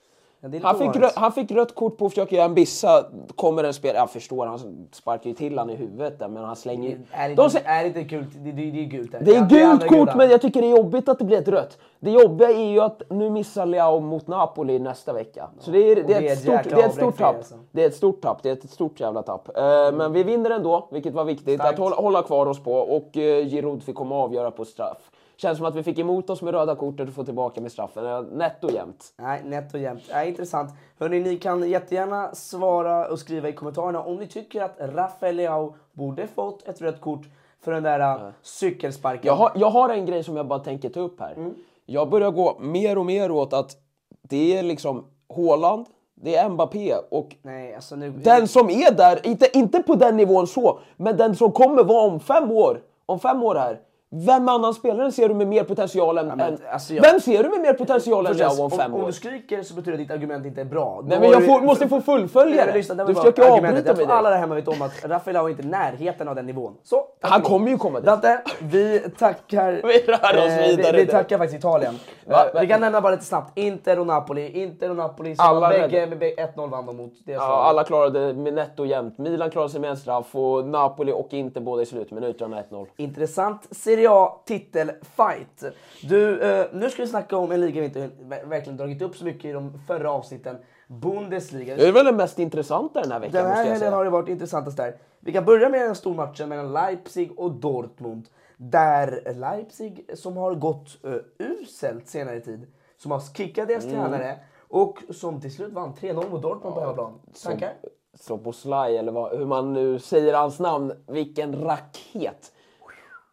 Ja, 0.41 0.49
Han 0.61 0.77
fick, 0.77 0.95
rött, 0.95 1.15
han 1.15 1.31
fick 1.31 1.51
rött 1.51 1.75
kort 1.75 1.97
på 1.97 2.05
att 2.05 2.11
försöka 2.11 2.35
göra 2.35 2.45
en 2.45 2.53
bissa. 2.53 3.05
Kommer 3.35 3.63
en 3.63 3.73
spelare, 3.73 3.97
jag 3.97 4.11
förstår, 4.11 4.45
han 4.45 4.87
sparkar 4.91 5.29
ju 5.29 5.35
till 5.35 5.57
han 5.57 5.69
i 5.69 5.75
huvudet 5.75 6.19
där, 6.19 6.27
men 6.27 6.43
han 6.43 6.55
slänger. 6.55 6.99
Är 7.11 7.29
det 7.29 7.35
De 7.35 7.49
är 7.65 7.81
det 7.81 7.87
inte 7.87 8.03
kul? 8.03 8.25
Det, 8.35 8.51
det, 8.51 8.71
det 8.71 8.79
är 8.79 8.85
gult. 8.85 9.11
där. 9.11 9.21
det 9.21 9.35
är 9.35 9.45
gult 9.45 9.87
kort, 9.87 10.15
men 10.15 10.29
jag 10.29 10.41
tycker 10.41 10.61
det 10.61 10.67
är 10.67 10.77
jobbigt 10.77 11.09
att 11.09 11.19
det 11.19 11.25
blir 11.25 11.37
ett 11.37 11.47
rött. 11.47 11.77
Det 11.99 12.11
jobbiga 12.11 12.49
är 12.49 12.71
ju 12.71 12.79
att 12.79 13.01
nu 13.09 13.29
missar 13.29 13.65
Leao 13.65 13.99
mot 13.99 14.27
Napoli 14.27 14.79
nästa 14.79 15.13
vecka. 15.13 15.49
Så 15.59 15.71
det 15.71 15.91
är, 15.91 15.95
det 15.95 16.03
det 16.03 16.13
är, 16.13 16.33
ett 16.33 16.39
stort, 16.39 16.63
det 16.63 16.71
är 16.81 16.85
ett 16.85 16.93
stort 16.95 17.17
tapp. 17.17 17.35
alltså. 17.35 17.55
Det 17.71 17.83
är 17.83 17.87
ett 17.87 17.95
stort 17.95 18.21
tapp, 18.21 18.43
det 18.43 18.49
är 18.49 18.53
ett 18.53 18.69
stort 18.69 18.99
jävla 18.99 19.23
tapp. 19.23 19.57
Eh, 19.57 19.63
Men 19.93 20.13
vi 20.13 20.23
vinner 20.23 20.49
ändå, 20.49 20.87
vilket 20.91 21.13
var 21.13 21.23
viktigt 21.23 21.59
Starkt. 21.59 21.73
att 21.73 21.79
hålla, 21.79 21.95
hålla 21.95 22.21
kvar 22.21 22.45
oss 22.45 22.63
på. 22.63 22.73
Och 22.73 23.15
uh, 23.15 23.21
Giroud 23.47 23.83
fick 23.83 23.95
komma 23.95 24.15
och 24.15 24.23
avgöra 24.23 24.51
på 24.51 24.65
straff. 24.65 24.97
Känns 25.37 25.57
som 25.57 25.67
att 25.67 25.75
vi 25.75 25.83
fick 25.83 25.99
emot 25.99 26.29
oss 26.29 26.41
med 26.41 26.53
röda 26.53 26.75
kortet 26.75 27.07
och 27.07 27.13
få 27.13 27.23
tillbaka 27.23 27.61
med 27.61 27.71
straffen. 27.71 28.05
Eh, 28.05 28.21
Netto 28.21 28.71
jämnt. 28.71 29.13
Nej, 29.17 29.41
nätt 29.45 29.73
och 29.73 29.79
jämnt. 29.79 30.03
Nej, 30.11 30.29
intressant. 30.29 30.69
Hörrni, 30.99 31.19
ni 31.19 31.37
kan 31.37 31.69
jättegärna 31.69 32.35
svara 32.35 33.07
och 33.07 33.19
skriva 33.19 33.49
i 33.49 33.53
kommentarerna 33.53 34.01
om 34.03 34.15
ni 34.15 34.27
tycker 34.27 34.61
att 34.63 34.75
Rafael 34.79 35.35
Leao 35.35 35.75
borde 35.91 36.27
fått 36.27 36.67
ett 36.67 36.81
rött 36.81 37.01
kort 37.01 37.25
för 37.61 37.71
den 37.71 37.83
där 37.83 37.99
äh, 37.99 38.31
cykelsparken. 38.41 39.21
Jag 39.23 39.35
har, 39.35 39.51
jag 39.55 39.69
har 39.69 39.89
en 39.89 40.05
grej 40.05 40.23
som 40.23 40.37
jag 40.37 40.47
bara 40.47 40.59
tänker 40.59 40.89
ta 40.89 40.99
upp 40.99 41.19
här. 41.19 41.33
Mm. 41.33 41.55
Jag 41.91 42.09
börjar 42.09 42.31
gå 42.31 42.57
mer 42.59 42.97
och 42.97 43.05
mer 43.05 43.31
åt 43.31 43.53
att 43.53 43.77
det 44.21 44.57
är 44.57 44.63
liksom 44.63 45.05
Haaland, 45.35 45.85
det 46.15 46.35
är 46.35 46.49
Mbappé 46.49 46.95
och 47.11 47.35
Nej, 47.41 47.75
alltså 47.75 47.95
nu... 47.95 48.11
den 48.11 48.47
som 48.47 48.69
är 48.69 48.91
där, 48.91 49.27
inte, 49.27 49.57
inte 49.57 49.83
på 49.83 49.95
den 49.95 50.17
nivån 50.17 50.47
så, 50.47 50.79
men 50.97 51.17
den 51.17 51.35
som 51.35 51.51
kommer 51.51 51.83
vara 51.83 52.07
om 52.07 52.19
fem 52.19 52.51
år, 52.51 52.81
om 53.05 53.19
fem 53.19 53.43
år 53.43 53.55
här. 53.55 53.79
Vem 54.11 54.49
annan 54.49 54.73
spelare 54.73 55.11
ser 55.11 55.29
du 55.29 55.35
med 55.35 55.47
mer 55.47 55.63
potential 55.63 56.17
än... 56.17 56.27
men, 56.27 56.39
än 56.39 56.57
alltså, 56.71 56.93
jag- 56.93 57.01
Vem 57.03 57.19
ser 57.19 57.43
du 57.43 57.49
med 57.49 57.59
mer 57.61 57.73
potential 57.73 58.25
än 58.27 58.37
Leao 58.37 58.63
om 58.63 58.71
fem 58.71 58.93
om, 58.93 58.93
om 58.93 59.01
år? 59.03 59.07
du 59.07 59.13
skriker 59.13 59.63
så 59.63 59.73
betyder 59.73 59.97
det 59.97 60.03
att 60.03 60.07
ditt 60.07 60.15
argument 60.17 60.45
inte 60.45 60.61
är 60.61 60.65
bra. 60.65 61.01
Nej 61.05 61.19
men 61.19 61.29
jag 61.31 61.41
du- 61.41 61.45
får, 61.45 61.61
måste 61.61 61.87
få 61.87 62.01
fullfölja 62.01 62.55
men 62.55 62.67
det. 62.67 62.73
lyssna, 62.73 62.95
det 62.95 63.05
Du 63.05 63.15
försöker 63.15 63.41
avbryta 63.43 63.75
Jag 63.77 63.85
mig 63.97 64.05
tror 64.05 64.11
alla 64.11 64.29
där 64.29 64.37
hemma 64.37 64.55
vet 64.55 64.67
om 64.67 64.81
att 64.81 65.05
Rafael 65.05 65.33
Leao 65.33 65.45
är 65.45 65.49
inte 65.49 65.63
i 65.63 65.65
närheten 65.65 66.27
av 66.27 66.35
den 66.35 66.45
nivån. 66.45 66.77
Så, 66.83 67.03
Han 67.21 67.41
kommer 67.41 67.65
det. 67.65 67.71
ju 67.71 67.77
komma 67.77 67.99
dit. 67.99 68.05
Dante, 68.05 68.41
vi 68.59 68.99
tackar... 68.99 69.71
Vi 69.83 69.99
rör 69.99 70.45
oss 70.45 70.51
eh, 70.51 70.67
vidare 70.67 70.91
Vi, 70.91 70.97
vi 70.97 71.05
nu. 71.05 71.11
tackar 71.11 71.37
faktiskt 71.37 71.59
Italien. 71.59 71.99
Va? 72.25 72.45
Eh, 72.53 72.61
vi 72.61 72.67
kan 72.67 72.81
nämna 72.81 73.01
bara 73.01 73.11
lite 73.11 73.25
snabbt. 73.25 73.57
Inter 73.57 73.99
och 73.99 74.07
Napoli. 74.07 74.61
Inter 74.63 74.89
och 74.89 74.95
Napoli 74.95 75.35
Alla 75.37 75.69
bägge 75.69 76.07
med 76.07 76.21
bä- 76.23 76.35
1-0 76.55 76.69
vann 76.69 76.85
de 76.85 76.97
mot 76.97 77.13
deras 77.25 77.37
Ja, 77.41 77.63
alla 77.63 77.83
klarade 77.83 78.33
med 78.33 78.53
netto 78.53 78.85
jämnt. 78.85 79.17
Milan 79.17 79.49
klarade 79.51 79.71
sig 79.71 79.81
med 79.81 79.89
en 79.89 79.97
straff 79.97 80.35
och 80.35 80.65
Napoli 80.65 81.11
och 81.11 81.33
inte 81.33 81.61
båda 81.61 81.81
i 81.81 81.85
slutminuterna 81.85 82.61
1-0. 82.71 82.85
Intressant 82.97 83.67
Serie 83.71 83.98
A 84.07 84.41
titelfight. 84.45 85.63
Du, 86.03 86.41
eh, 86.41 86.65
nu 86.73 86.89
ska 86.89 87.01
vi 87.01 87.07
snacka 87.07 87.37
om 87.37 87.51
en 87.51 87.61
liga 87.61 87.79
vi 87.81 87.85
inte 87.87 88.09
ver- 88.21 88.45
verkligen 88.45 88.77
dragit 88.77 89.01
upp 89.01 89.15
så 89.15 89.25
mycket 89.25 89.45
i 89.45 89.51
de 89.51 89.79
förra 89.87 90.11
avsnitten. 90.11 90.57
Bundesliga. 90.87 91.75
Det 91.75 91.87
är 91.87 91.91
väl 91.91 92.05
den 92.05 92.15
mest 92.15 92.39
intressanta 92.39 93.01
den 93.01 93.11
här 93.11 93.19
veckan 93.19 93.43
Den 93.43 93.51
här 93.51 93.65
helgen 93.65 93.93
har 93.93 94.03
det 94.03 94.09
varit 94.09 94.29
intressantast 94.29 94.77
där. 94.77 94.97
Vi 95.19 95.33
kan 95.33 95.45
börja 95.45 95.69
med 95.69 95.81
den 95.81 95.95
stormatchen 95.95 96.49
mellan 96.49 96.73
Leipzig 96.73 97.39
och 97.39 97.51
Dortmund. 97.51 98.27
Där 98.57 99.33
Leipzig, 99.35 100.09
som 100.13 100.37
har 100.37 100.55
gått 100.55 100.97
uh, 101.05 101.15
uselt 101.61 102.07
senare 102.07 102.39
tid, 102.39 102.67
som 102.97 103.11
har 103.11 103.19
kickat 103.37 103.67
deras 103.67 103.83
Mm. 103.85 103.95
tränare 103.95 104.37
och 104.67 104.97
som 105.09 105.41
till 105.41 105.55
slut 105.55 105.73
vann 105.73 105.93
3-0 105.93 106.29
mot 106.29 106.41
Dortmund 106.41 106.75
på 106.75 106.81
hemmaplan. 106.81 107.19
Tankar? 107.43 107.73
Soboslaj 108.13 108.97
eller 108.97 109.11
vad, 109.11 109.37
hur 109.37 109.45
man 109.45 109.73
nu 109.73 109.99
säger 109.99 110.33
hans 110.33 110.59
namn. 110.59 110.93
Vilken 111.07 111.63
raket! 111.63 112.51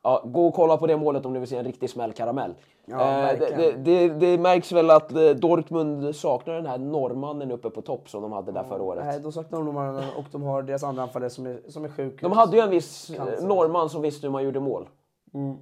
Ja, 0.07 0.23
gå 0.25 0.47
och 0.47 0.55
kolla 0.55 0.77
på 0.77 0.87
det 0.87 0.97
målet 0.97 1.27
om 1.27 1.33
du 1.33 1.41
vill 1.41 1.49
se 1.49 1.57
en 1.57 1.65
riktig 1.65 1.91
smällkaramell. 1.91 2.55
Ja, 2.85 3.31
Eh, 3.33 3.39
det, 3.39 3.73
det, 3.73 4.09
det, 4.09 4.39
märks 4.39 4.73
väl 4.73 4.91
att 4.91 5.13
eh, 5.13 5.31
Dortmund 5.31 6.17
saknar 6.17 6.55
den 6.55 6.67
här 6.67 6.79
norrmannen 6.79 7.51
uppe 7.51 7.71
på 7.71 7.83
topp 7.83 8.09
som 8.09 8.23
de 8.23 8.33
hade 8.33 8.53
där 8.53 8.65
förra 8.65 8.83
året. 8.83 9.05
Nej, 9.05 9.21
de 9.21 9.33
saknar 9.33 9.59
ungdomarna 9.59 10.05
och 10.17 10.25
de 10.33 10.43
har 10.43 10.63
deras 10.63 10.83
andra 10.83 11.03
anfallare 11.03 11.31
som 11.31 11.47
är, 11.47 11.61
som 11.69 11.85
är 11.85 11.89
sjuk. 11.89 12.23
De 12.23 12.33
hade 12.33 12.57
ju 12.57 12.63
en 12.63 12.71
viss 12.71 13.13
Cancer. 13.17 13.47
norrman 13.47 13.91
som 13.91 14.03
visste 14.03 14.27
hur 14.27 14.33
man 14.33 14.45
gjorde 14.45 14.61
mål. 14.61 14.89
Mm. 15.35 15.57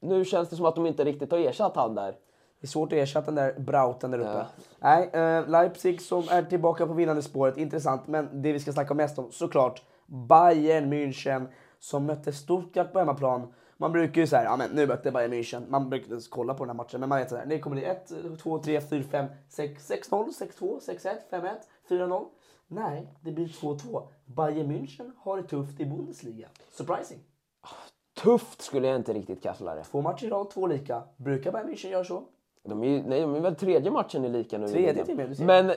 Nu 0.00 0.24
känns 0.24 0.48
det 0.48 0.56
som 0.56 0.66
att 0.66 0.74
de 0.74 0.86
inte 0.86 1.04
riktigt 1.04 1.30
har 1.30 1.38
ersatt 1.38 1.76
han 1.76 1.94
där. 1.94 2.12
Det 2.60 2.64
är 2.64 2.68
svårt 2.68 2.92
att 2.92 2.98
ersätta 2.98 3.26
den 3.26 3.34
där 3.34 3.60
Brauten 3.60 4.10
där 4.10 4.18
uppe. 4.18 4.46
Nej, 4.78 5.10
eh, 5.12 5.48
Leipzig 5.48 6.02
som 6.02 6.24
är 6.30 6.42
tillbaka 6.42 6.86
på 6.86 6.92
vinnande 6.92 7.22
spåret, 7.22 7.56
intressant. 7.56 8.06
Men 8.06 8.42
det 8.42 8.52
vi 8.52 8.60
ska 8.60 8.72
snacka 8.72 8.94
mest 8.94 9.18
om, 9.18 9.30
såklart, 9.30 9.82
Bayern 10.06 10.92
München 10.92 11.46
som 11.78 12.06
mötte 12.06 12.32
Stuttgart 12.32 12.92
på 12.92 12.98
hemmaplan. 12.98 13.52
Man 13.80 13.92
brukar 13.92 14.20
ju 14.20 14.26
säga, 14.26 14.44
ja 14.44 14.56
men 14.56 14.70
nu 14.70 14.86
mötte 14.86 15.10
Bayern 15.12 15.32
München. 15.32 15.62
Man 15.68 15.90
brukar 15.90 16.04
inte 16.04 16.12
ens 16.12 16.28
kolla 16.28 16.54
på 16.54 16.64
den 16.64 16.70
här 16.70 16.76
matchen, 16.76 17.00
men 17.00 17.08
man 17.08 17.18
vet 17.18 17.30
såhär, 17.30 17.46
det 17.46 17.58
kommer 17.58 17.76
bli 17.76 17.84
1, 17.84 18.12
2, 18.42 18.58
3, 18.58 18.80
4, 18.80 19.02
5, 19.02 19.26
6, 19.48 19.90
6-0, 19.90 20.28
6-2, 20.58 20.80
6-1, 20.80 21.16
5-1, 21.30 21.56
4-0. 21.88 22.24
Nej, 22.66 23.14
det 23.20 23.32
blir 23.32 23.46
2-2. 23.48 24.08
Bayern 24.24 24.72
München 24.72 25.12
har 25.18 25.36
det 25.36 25.42
tufft 25.42 25.80
i 25.80 25.86
Bundesliga. 25.86 26.48
Surprising. 26.70 27.18
Tufft 28.22 28.62
skulle 28.62 28.86
jag 28.86 28.96
inte 28.96 29.12
riktigt 29.12 29.42
kalla 29.42 29.74
det. 29.74 29.84
Två 29.84 30.00
matcher 30.02 30.26
i 30.26 30.30
rad, 30.30 30.50
två 30.50 30.66
lika. 30.66 31.02
Brukar 31.16 31.52
Bayern 31.52 31.68
München 31.68 31.88
göra 31.88 32.04
så? 32.04 32.24
De 32.68 32.84
är, 32.84 33.02
nej, 33.02 33.20
de 33.20 33.34
är 33.34 33.40
väl 33.40 33.54
tredje 33.54 33.90
matchen 33.90 34.24
i 34.24 34.28
lika 34.28 34.58
nu. 34.58 34.68
Tredje 34.68 35.04
till 35.04 35.16
med. 35.16 35.40
Men 35.40 35.72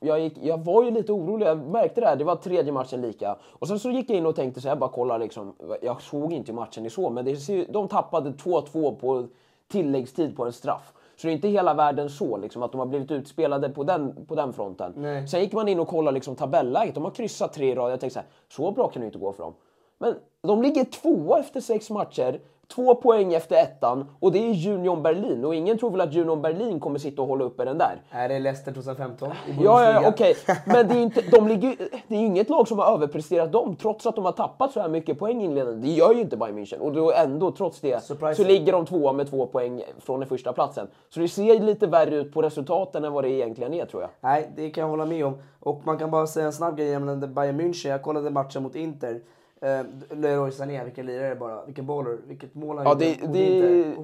jag, 0.00 0.20
gick, 0.20 0.38
jag 0.42 0.64
var 0.64 0.84
ju 0.84 0.90
lite 0.90 1.12
orolig, 1.12 1.46
jag 1.46 1.58
märkte 1.58 2.00
det 2.00 2.06
här, 2.06 2.16
det 2.16 2.24
var 2.24 2.36
tredje 2.36 2.72
matchen 2.72 3.00
lika. 3.00 3.36
Och 3.42 3.68
sen 3.68 3.78
så 3.78 3.90
gick 3.90 4.10
jag 4.10 4.18
in 4.18 4.26
och 4.26 4.36
tänkte 4.36 4.60
så 4.60 4.68
här, 4.68 4.76
bara 4.76 4.90
kolla 4.90 5.18
liksom, 5.18 5.54
jag 5.82 6.02
såg 6.02 6.32
inte 6.32 6.52
matchen 6.52 6.86
i 6.86 6.90
så, 6.90 7.10
men 7.10 7.24
det, 7.24 7.64
de 7.64 7.88
tappade 7.88 8.30
2-2 8.30 8.94
på 8.94 9.26
tilläggstid 9.68 10.36
på 10.36 10.44
en 10.44 10.52
straff. 10.52 10.92
Så 11.16 11.26
det 11.26 11.30
är 11.30 11.34
inte 11.34 11.48
hela 11.48 11.74
världen 11.74 12.10
så, 12.10 12.36
liksom, 12.36 12.62
att 12.62 12.72
de 12.72 12.78
har 12.78 12.86
blivit 12.86 13.10
utspelade 13.10 13.68
på 13.68 13.84
den, 13.84 14.26
på 14.26 14.34
den 14.34 14.52
fronten. 14.52 14.92
Nej. 14.96 15.28
Sen 15.28 15.40
gick 15.40 15.52
man 15.52 15.68
in 15.68 15.80
och 15.80 15.88
kollade 15.88 16.14
liksom, 16.14 16.36
tabelläget, 16.36 16.94
de 16.94 17.04
har 17.04 17.10
kryssat 17.10 17.52
tre 17.52 17.70
i 17.70 17.74
rad. 17.74 17.92
Jag 17.92 18.00
tänkte 18.00 18.14
så 18.14 18.20
här, 18.20 18.28
så 18.48 18.70
bra 18.72 18.88
kan 18.88 19.00
det 19.00 19.06
inte 19.06 19.18
gå 19.18 19.32
för 19.32 19.42
dem. 19.42 19.54
Men 19.98 20.14
de 20.42 20.62
ligger 20.62 20.84
tvåa 20.84 21.38
efter 21.38 21.60
sex 21.60 21.90
matcher, 21.90 22.40
två 22.68 22.94
poäng 22.94 23.34
efter 23.34 23.56
ettan 23.56 24.08
och 24.20 24.32
det 24.32 24.38
är 24.38 24.68
Union 24.72 25.02
Berlin. 25.02 25.44
Och 25.44 25.54
ingen 25.54 25.78
tror 25.78 25.90
väl 25.90 26.00
att 26.00 26.16
Union 26.16 26.42
Berlin 26.42 26.80
kommer 26.80 26.98
sitta 26.98 27.22
och 27.22 27.28
hålla 27.28 27.44
uppe 27.44 27.64
den 27.64 27.78
där. 27.78 28.02
Är 28.10 28.28
det 28.28 28.38
Leicester 28.38 28.72
2015 28.72 29.30
i 29.30 29.34
Ja, 29.64 29.92
ja, 29.92 30.08
okej. 30.08 30.36
Men 30.66 30.88
det 30.88 30.94
är, 30.94 31.00
inte, 31.02 31.22
de 31.30 31.48
ligger, 31.48 31.76
det 32.08 32.14
är 32.14 32.18
inget 32.18 32.50
lag 32.50 32.68
som 32.68 32.78
har 32.78 32.94
överpresterat 32.94 33.52
dem 33.52 33.76
trots 33.76 34.06
att 34.06 34.14
de 34.14 34.24
har 34.24 34.32
tappat 34.32 34.72
så 34.72 34.80
här 34.80 34.88
mycket 34.88 35.18
poäng 35.18 35.42
inledande. 35.42 35.86
Det 35.86 35.92
gör 35.94 36.12
ju 36.14 36.20
inte 36.20 36.36
Bayern 36.36 36.58
München. 36.58 36.78
Och 36.78 36.92
då 36.92 37.12
ändå, 37.12 37.50
trots 37.50 37.80
det, 37.80 38.02
Surprise. 38.02 38.42
så 38.42 38.48
ligger 38.48 38.72
de 38.72 38.86
tvåa 38.86 39.12
med 39.12 39.30
två 39.30 39.46
poäng 39.46 39.82
från 39.98 40.20
den 40.20 40.28
första 40.28 40.52
platsen. 40.52 40.86
Så 41.08 41.20
det 41.20 41.28
ser 41.28 41.60
lite 41.60 41.86
värre 41.86 42.16
ut 42.16 42.34
på 42.34 42.42
resultaten 42.42 43.04
än 43.04 43.12
vad 43.12 43.24
det 43.24 43.30
egentligen 43.30 43.74
är 43.74 43.86
tror 43.86 44.02
jag. 44.02 44.10
Nej, 44.20 44.50
det 44.56 44.70
kan 44.70 44.82
jag 44.82 44.88
hålla 44.88 45.06
med 45.06 45.26
om. 45.26 45.38
Och 45.60 45.80
man 45.84 45.98
kan 45.98 46.10
bara 46.10 46.26
säga 46.26 46.46
en 46.46 46.52
snabb 46.52 46.76
grej 46.76 46.88
gällande 46.88 47.26
Bayern 47.26 47.60
München. 47.60 47.88
Jag 47.88 48.02
kollade 48.02 48.30
matchen 48.30 48.62
mot 48.62 48.74
Inter. 48.74 49.20
Eh, 49.64 50.16
Leroy 50.16 50.52
Sané, 50.52 50.84
vilken 50.84 51.06
lirare 51.06 51.34
bara. 51.36 51.64
Vilken 51.64 51.86
baller, 51.86 52.18
vilket 52.26 52.54
mål 52.54 52.76
han 52.78 52.86
Ja, 52.86 52.92
gjorde 52.92 53.04
det, 53.04 53.22
mot 53.26 53.32
det 53.32 53.58
är 53.60 53.94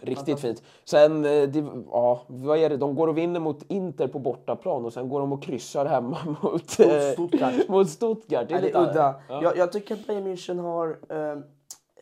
riktigt 0.00 0.40
fint. 0.40 0.62
Sen, 0.84 1.24
eh, 1.24 1.30
det, 1.48 1.64
ja, 1.90 2.22
vad 2.26 2.58
är 2.58 2.68
det? 2.68 2.76
De 2.76 2.94
går 2.94 3.08
och 3.08 3.18
vinner 3.18 3.40
mot 3.40 3.62
Inter 3.68 4.08
på 4.08 4.18
bortaplan 4.18 4.84
och 4.84 4.92
sen 4.92 5.08
går 5.08 5.20
de 5.20 5.32
och 5.32 5.42
kryssar 5.42 5.86
hemma 5.86 6.18
mot, 6.42 6.80
eh, 6.80 7.12
Stuttgart. 7.12 7.68
mot 7.68 7.88
Stuttgart. 7.90 8.48
Det 8.48 8.54
är 8.54 8.62
lite- 8.62 8.78
udda. 8.78 9.14
Ja. 9.28 9.42
Jag, 9.42 9.56
jag 9.56 9.72
tycker 9.72 9.94
att 9.94 10.06
Bayern 10.06 10.26
München 10.26 10.58
har 10.60 10.88
eh, 11.08 11.38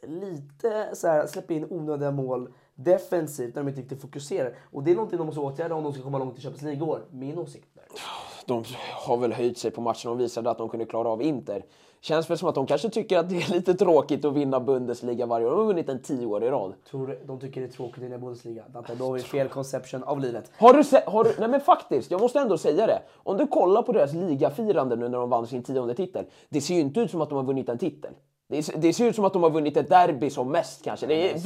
lite 0.08 0.90
så 0.92 1.08
här, 1.08 1.26
släppt 1.26 1.50
in 1.50 1.66
onödiga 1.70 2.10
mål 2.10 2.48
defensivt 2.74 3.54
när 3.54 3.62
de 3.62 3.68
inte 3.68 3.80
riktigt 3.80 4.00
fokuserar. 4.02 4.54
Och 4.72 4.82
det 4.82 4.90
är 4.90 4.94
någonting 4.94 5.18
de 5.18 5.26
måste 5.26 5.40
åtgärda 5.40 5.74
om 5.74 5.84
de 5.84 5.92
ska 5.92 6.02
komma 6.02 6.18
långt 6.18 6.38
i 6.38 6.40
Champions 6.42 6.62
League 6.62 6.86
i 6.86 6.90
år. 6.90 7.00
Min 7.10 7.38
åsikt. 7.38 7.68
Där. 7.74 7.84
De 8.46 8.64
har 9.06 9.16
väl 9.16 9.32
höjt 9.32 9.58
sig 9.58 9.70
på 9.70 9.80
matchen 9.80 10.10
och 10.10 10.20
visade 10.20 10.50
att 10.50 10.58
de 10.58 10.68
kunde 10.68 10.84
klara 10.86 11.08
av 11.08 11.22
Inter. 11.22 11.64
Känns 12.06 12.30
väl 12.30 12.38
som 12.38 12.48
att 12.48 12.54
de 12.54 12.66
kanske 12.66 12.88
tycker 12.88 13.18
att 13.18 13.28
det 13.28 13.36
är 13.36 13.52
lite 13.52 13.74
tråkigt 13.74 14.24
att 14.24 14.34
vinna 14.34 14.60
Bundesliga 14.60 15.26
varje 15.26 15.46
år. 15.46 15.50
De 15.50 15.58
har 15.58 15.66
vunnit 15.66 15.88
en 15.88 16.02
tio 16.02 16.26
år 16.26 16.44
i 16.44 16.50
rad. 16.50 16.74
Tror 16.90 17.06
du 17.06 17.20
de 17.26 17.40
tycker 17.40 17.60
det 17.60 17.66
är 17.66 17.70
tråkigt 17.70 18.02
i 18.02 18.08
den 18.08 18.20
Bundesliga? 18.20 18.64
Dante, 18.68 18.94
då 18.94 19.04
har 19.04 19.12
vi 19.12 19.20
fel 19.20 19.48
conception 19.48 20.02
av 20.02 20.20
livet. 20.20 20.50
Har 20.58 20.72
du 20.72 21.10
har 21.10 21.24
du, 21.24 21.34
nej 21.38 21.48
men 21.48 21.60
faktiskt, 21.60 22.10
jag 22.10 22.20
måste 22.20 22.38
ändå 22.38 22.58
säga 22.58 22.86
det. 22.86 23.02
Om 23.14 23.36
du 23.36 23.46
kollar 23.46 23.82
på 23.82 23.92
deras 23.92 24.12
ligafirande 24.12 24.96
nu 24.96 25.08
när 25.08 25.18
de 25.18 25.30
vann 25.30 25.46
sin 25.46 25.62
tionde 25.62 25.94
titel. 25.94 26.24
Det 26.48 26.60
ser 26.60 26.74
ju 26.74 26.80
inte 26.80 27.00
ut 27.00 27.10
som 27.10 27.20
att 27.20 27.28
de 27.28 27.34
har 27.34 27.44
vunnit 27.44 27.68
en 27.68 27.78
titel. 27.78 28.10
Det, 28.48 28.62
ser- 28.62 28.78
det 28.78 28.92
ser 28.92 29.06
ut 29.06 29.16
som 29.16 29.24
att 29.24 29.32
de 29.32 29.42
har 29.42 29.50
vunnit 29.50 29.76
ett 29.76 29.88
derby 29.88 30.30
som 30.30 30.52
mest 30.52 30.84
kanske. 30.84 31.06
Det 31.06 31.30
är, 31.30 31.40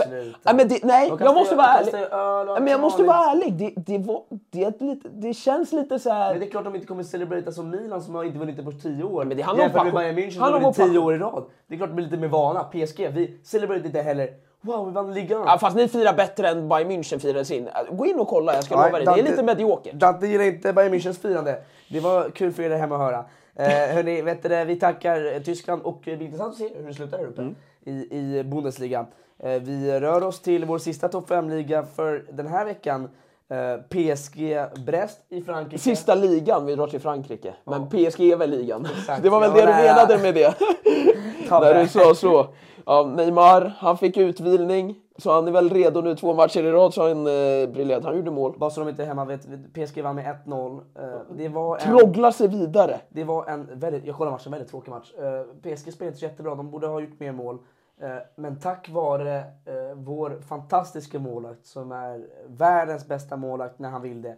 Men 0.44 0.56
nej, 0.56 0.66
det, 0.66 0.78
nej 0.82 1.12
jag 1.20 1.34
måste 1.34 1.54
vara 1.56 1.66
ärlig. 1.66 1.92
Nej, 1.92 2.60
men 2.60 2.66
jag 2.66 2.80
måste 2.80 3.02
vara 3.02 3.30
ärlig. 3.30 3.52
Det, 3.54 3.72
det, 3.76 3.98
var, 3.98 4.22
det, 4.50 4.80
lite, 4.80 5.08
det 5.08 5.34
känns 5.34 5.72
lite 5.72 5.98
så 5.98 6.10
här... 6.10 6.30
Men 6.30 6.40
det 6.40 6.46
är 6.46 6.50
klart 6.50 6.64
de 6.64 6.74
inte 6.74 6.86
kommer 6.86 7.02
celebrata 7.02 7.52
som 7.52 7.70
Milan 7.70 8.02
som 8.02 8.14
har 8.14 8.24
inte 8.24 8.38
vunnit 8.38 8.56
det 8.56 8.62
på 8.62 8.72
10 8.72 9.04
år. 9.04 9.24
Men 9.24 9.36
det 9.36 9.42
handlar 9.42 9.64
Jämfört 9.64 9.84
med. 9.84 9.94
Bayern 9.94 10.18
München 10.18 10.30
som 10.30 10.52
vunnit 10.52 10.76
10 10.76 10.84
passion. 10.86 10.98
år 10.98 11.14
i 11.14 11.18
rad. 11.18 11.44
Det 11.66 11.74
är 11.74 11.78
klart 11.78 11.90
de 11.90 11.94
blir 11.94 12.04
lite 12.04 12.16
mer 12.16 12.28
vana. 12.28 12.64
PSG, 12.64 13.08
vi 13.12 13.38
celebrerar 13.44 13.86
inte 13.86 14.00
heller. 14.02 14.28
Wow, 14.60 14.86
vi 14.86 14.92
vann 14.92 15.14
ligan. 15.14 15.42
Ja, 15.46 15.58
fast 15.58 15.76
ni 15.76 15.88
firar 15.88 16.12
bättre 16.14 16.48
än 16.48 16.68
Bayern 16.68 16.90
München 16.90 17.18
firade 17.18 17.44
sin. 17.44 17.68
Gå 17.90 18.06
in 18.06 18.20
och 18.20 18.28
kolla, 18.28 18.54
jag 18.54 18.64
ska 18.64 18.76
Nej, 18.76 18.92
lova 18.92 19.04
dig. 19.04 19.22
Det 19.24 19.28
är 19.28 19.30
lite 19.30 19.42
mediokert. 19.42 19.92
Dante 19.94 20.26
gillar 20.26 20.44
inte 20.44 20.72
Bayern 20.72 20.94
Münchens 20.94 21.20
firande. 21.20 21.62
Det 21.90 22.00
var 22.00 22.30
kul 22.30 22.52
för 22.52 22.62
er 22.62 22.70
hemma 22.78 22.94
att 22.94 23.00
höra. 23.00 23.24
Eh, 23.60 23.94
hörni, 23.94 24.22
vet 24.22 24.42
du, 24.42 24.64
vi 24.64 24.76
tackar 24.76 25.40
Tyskland 25.40 25.82
och 25.82 26.00
det 26.04 26.16
blir 26.16 26.26
intressant 26.26 26.52
att 26.52 26.58
se 26.58 26.68
hur 26.74 26.86
det 26.88 26.94
slutar 26.94 27.18
här 27.18 27.24
uppe 27.26 27.40
Mm. 27.42 27.54
i, 27.84 27.90
i 27.90 28.44
Bundesliga. 28.44 29.06
Eh, 29.38 29.50
vi 29.62 30.00
rör 30.00 30.22
oss 30.24 30.40
till 30.40 30.64
vår 30.64 30.78
sista 30.78 31.08
topp 31.08 31.30
5-liga 31.30 31.82
för 31.96 32.24
den 32.32 32.46
här 32.46 32.64
veckan. 32.64 33.08
Eh, 33.50 33.76
PSG 33.88 34.56
Brest 34.86 35.18
i 35.28 35.42
Frankrike. 35.42 35.78
Sista 35.82 36.14
ligan, 36.14 36.66
vi 36.66 36.74
drar 36.74 36.86
till 36.86 37.00
Frankrike. 37.00 37.54
Men 37.64 37.88
PSG 37.88 38.20
är 38.32 38.36
väl 38.36 38.50
ligan. 38.50 38.86
Exakt. 38.98 39.22
Det 39.22 39.28
var 39.30 39.40
väl 39.40 39.50
Jag 39.50 39.68
det 39.68 39.72
du 39.72 39.82
menade 39.82 40.18
med 40.18 40.34
det. 40.34 40.54
När 41.50 41.82
du 41.82 41.88
sa 41.88 42.14
så. 42.14 42.46
Ja, 42.86 43.12
Neymar, 43.16 43.72
han 43.78 43.98
fick 43.98 44.16
utvilning. 44.16 44.96
Så 45.20 45.32
han 45.32 45.48
är 45.48 45.52
väl 45.52 45.70
redo 45.70 46.00
nu 46.00 46.16
två 46.16 46.34
matcher 46.34 46.62
i 46.64 46.72
rad 46.72 46.94
så 46.94 47.08
han 47.08 47.26
eh, 47.26 47.68
briljerat. 47.68 48.04
Han 48.04 48.16
gjorde 48.16 48.30
mål. 48.30 48.58
Bara 48.58 48.70
så 48.70 48.80
de 48.80 48.88
inte 48.88 49.02
är 49.02 49.06
hemma 49.06 49.24
vet, 49.24 49.46
PSG 49.72 50.02
vann 50.02 50.16
med 50.16 50.36
1-0. 50.46 50.80
Eh, 50.98 51.04
det 51.36 51.48
var 51.48 51.76
en... 51.76 51.82
Trogglar 51.82 52.30
sig 52.30 52.48
vidare. 52.48 53.00
Det 53.08 53.24
var 53.24 53.46
en 53.46 53.68
väldigt, 53.72 54.04
jag 54.04 54.16
kollade 54.16 54.36
matchen, 54.36 54.52
väldigt 54.52 54.70
tråkig 54.70 54.90
match. 54.90 55.12
Eh, 55.18 55.72
PSG 55.74 55.92
spelade 55.92 56.14
inte 56.14 56.24
jättebra, 56.24 56.54
de 56.54 56.70
borde 56.70 56.86
ha 56.86 57.00
gjort 57.00 57.20
mer 57.20 57.32
mål. 57.32 57.58
Eh, 58.02 58.16
men 58.36 58.60
tack 58.60 58.88
vare 58.90 59.36
eh, 59.38 59.94
vår 59.94 60.40
fantastiska 60.48 61.18
målvakt 61.18 61.66
som 61.66 61.92
är 61.92 62.26
världens 62.46 63.08
bästa 63.08 63.36
målvakt 63.36 63.78
när 63.78 63.88
han 63.88 64.02
vill 64.02 64.22
det. 64.22 64.36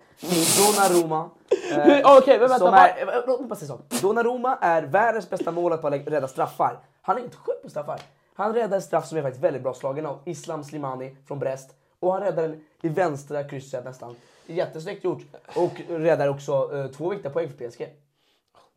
Donnarumma. 0.58 1.30
eh, 1.72 2.16
Okej, 2.18 2.38
men 2.38 2.48
vänta, 2.48 2.58
som 2.58 2.70
va? 2.70 2.88
är, 2.88 3.26
låt 3.26 3.40
mig 3.40 3.48
bara 3.48 3.54
säga 3.56 3.78
så. 3.90 4.06
Donnarumma 4.06 4.58
är 4.60 4.82
världens 4.82 5.30
bästa 5.30 5.50
målvakt 5.50 5.82
på 5.82 5.88
att 5.88 5.92
lä- 5.92 6.10
rädda 6.16 6.28
straffar. 6.28 6.78
Han 7.02 7.16
är 7.16 7.20
inte 7.20 7.36
sjuk 7.36 7.62
på 7.62 7.68
straffar. 7.70 8.00
Han 8.34 8.54
räddar 8.54 8.76
en 8.76 8.82
straff 8.82 9.06
som 9.06 9.18
är 9.18 9.22
faktiskt 9.22 9.44
väldigt 9.44 9.62
bra 9.62 9.74
slagen 9.74 10.06
av 10.06 10.18
Islam 10.24 10.64
Slimani 10.64 11.16
från 11.26 11.38
Brest. 11.38 11.74
Och 11.98 12.12
han 12.12 12.22
räddar 12.22 12.42
den 12.42 12.64
i 12.80 12.88
vänstra 12.88 13.44
krysset 13.44 13.84
nästan. 13.84 14.16
Jättesnyggt 14.46 15.04
gjort. 15.04 15.22
Och 15.56 15.80
räddar 15.88 16.28
också 16.28 16.76
eh, 16.76 16.86
två 16.86 17.10
viktiga 17.10 17.32
poäng 17.32 17.48
för 17.48 17.68
PSG. 17.68 17.88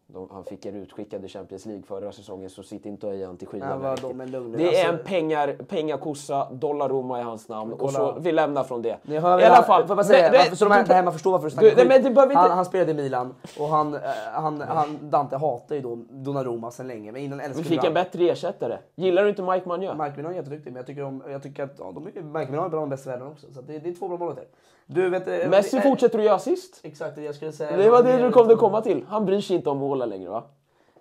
De, 0.08 0.30
han 0.32 0.44
fick 0.44 0.66
en 0.66 0.76
utskickad 0.76 1.26
i 1.26 1.28
Champions 1.28 1.66
League 1.66 1.84
förra 1.84 2.12
säsongen 2.12 2.50
så 2.50 2.64
sitt 2.64 2.86
inte 2.86 3.08
och 3.08 3.12
höj 3.14 3.26
han 3.26 3.38
till 3.38 3.48
skyarna. 3.48 3.96
de 4.02 4.18
det 4.18 4.64
är 4.64 4.68
Alltså- 4.68 4.88
en 4.88 4.98
pengar, 5.06 5.56
pengakossa, 5.70 6.48
Dollaroma 6.52 7.20
i 7.20 7.24
hans 7.24 7.50
namn. 7.50 7.74
Och 7.74 7.92
så, 7.92 8.16
vi 8.20 8.32
lämnar 8.32 8.64
från 8.64 8.82
det. 8.82 8.98
I 9.04 9.18
alla 9.18 9.64
fall. 9.64 9.88
Får 9.88 9.98
jag 9.98 10.06
säga, 10.06 10.32
varför, 10.32 10.56
så 10.56 10.66
de 10.66 10.72
här 10.72 10.86
där 10.86 10.96
hemma 10.96 11.12
förstår 11.12 11.32
varför 11.32 11.46
du 11.46 11.52
snackar 11.52 11.68
nej, 11.68 11.76
skit. 11.76 12.04
det 12.04 12.36
han, 12.36 12.52
han 12.52 12.66
spelade 12.66 12.92
i 12.92 12.94
Milan 12.96 13.36
och 13.60 13.68
han, 13.68 13.94
eh, 13.94 14.02
han, 14.34 14.62
han, 14.62 14.98
Dante 15.10 15.38
hatar 15.38 15.76
ju 15.76 15.82
då 15.82 15.96
Donnarumma 16.10 16.72
sedan 16.72 16.88
länge. 16.88 17.12
Men 17.12 17.22
innan 17.22 17.38
Vi 17.38 17.44
älskade 17.46 17.68
fick 17.68 17.78
han. 17.78 17.88
en 17.88 17.94
bättre 17.94 18.30
ersättare. 18.30 18.78
Gillar 18.96 19.24
du 19.24 19.30
inte 19.30 19.42
Mike 19.42 19.68
Magnon? 19.68 19.98
Mike 19.98 20.14
Mignon 20.18 20.32
är 20.32 20.36
jätteduktig 20.36 20.72
men 20.72 20.78
jag 20.78 20.88
tycker, 20.88 21.04
om, 21.04 21.24
jag 21.30 21.44
tycker 21.44 21.64
att 21.64 21.76
ja, 21.80 21.92
de 21.96 22.04
Mike 22.04 22.22
Mignon 22.22 22.66
är 22.66 22.70
bland 22.70 22.72
de 22.72 22.90
bästa 22.90 23.10
i 23.10 23.12
världen 23.12 23.28
också. 23.28 23.48
Så 23.54 23.62
det, 23.62 23.80
det 23.80 23.90
är 23.90 23.94
två 23.94 24.08
bra 24.08 24.18
målvakter. 24.18 24.48
Du 24.86 25.10
vet... 25.10 25.28
eh, 25.28 25.50
Messi 25.50 25.78
eh, 25.78 25.84
fortsätter 25.84 26.20
att 26.20 26.26
göra 26.26 26.36
assist. 26.36 26.80
Exakt 26.84 27.16
det 27.16 27.22
jag 27.22 27.36
skulle 27.36 27.52
säga. 27.52 27.78
Det 27.78 27.90
var 27.90 28.04
det 28.04 28.18
du 28.18 28.32
kom 28.32 28.50
att 28.50 28.58
komma 28.58 28.82
till. 28.82 29.06
Han 29.08 29.26
bryr 29.26 29.42
sig 29.42 29.56
inte 29.56 29.70
om 29.70 29.78
målen 29.78 30.10
längre 30.10 30.30
va? 30.30 30.44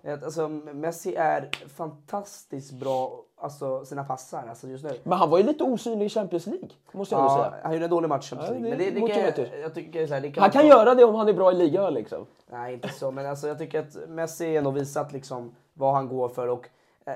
Att, 0.03 0.23
Alltså, 0.23 0.47
Messi 0.49 1.15
är 1.15 1.49
fantastiskt 1.75 2.71
bra, 2.73 3.21
alltså 3.37 3.85
sina 3.85 4.03
passar 4.03 4.43
alltså 4.49 4.67
just 4.67 4.83
nu. 4.83 4.91
Men 5.03 5.17
han 5.17 5.29
var 5.29 5.37
ju 5.37 5.43
lite 5.43 5.63
osynlig 5.63 6.05
i 6.05 6.09
Champions 6.09 6.45
League. 6.47 6.69
Måste 6.91 7.15
jag 7.15 7.23
Ja, 7.23 7.29
säga. 7.37 7.53
han 7.63 7.73
gjorde 7.73 7.85
en 7.85 7.89
dålig 7.91 8.07
match. 8.09 8.29
Champions 8.29 8.49
Ja, 8.49 8.59
League, 8.59 8.69
det 8.71 8.77
men 8.77 8.93
det, 8.95 9.07
det 9.07 9.13
kan, 9.13 9.23
jag 9.49 9.61
jag, 9.61 9.73
tycker 9.73 10.07
här, 10.07 10.21
det 10.21 10.31
kan 10.31 10.41
Han 10.41 10.51
kan 10.51 10.67
göra 10.67 10.95
det 10.95 11.03
om 11.03 11.15
han 11.15 11.27
är 11.29 11.33
bra 11.33 11.51
i 11.51 11.55
ligan 11.55 11.93
liksom. 11.93 12.25
Nej, 12.51 12.73
inte 12.73 12.89
så. 12.89 13.11
Men 13.11 13.25
alltså, 13.25 13.47
jag 13.47 13.57
tycker 13.57 13.79
att 13.79 14.09
Messi 14.09 14.57
ändå 14.57 14.71
visat 14.71 15.13
liksom 15.13 15.55
vad 15.73 15.93
han 15.93 16.07
går 16.07 16.29
för. 16.29 16.47
Och 16.47 16.59
eh, 16.65 16.69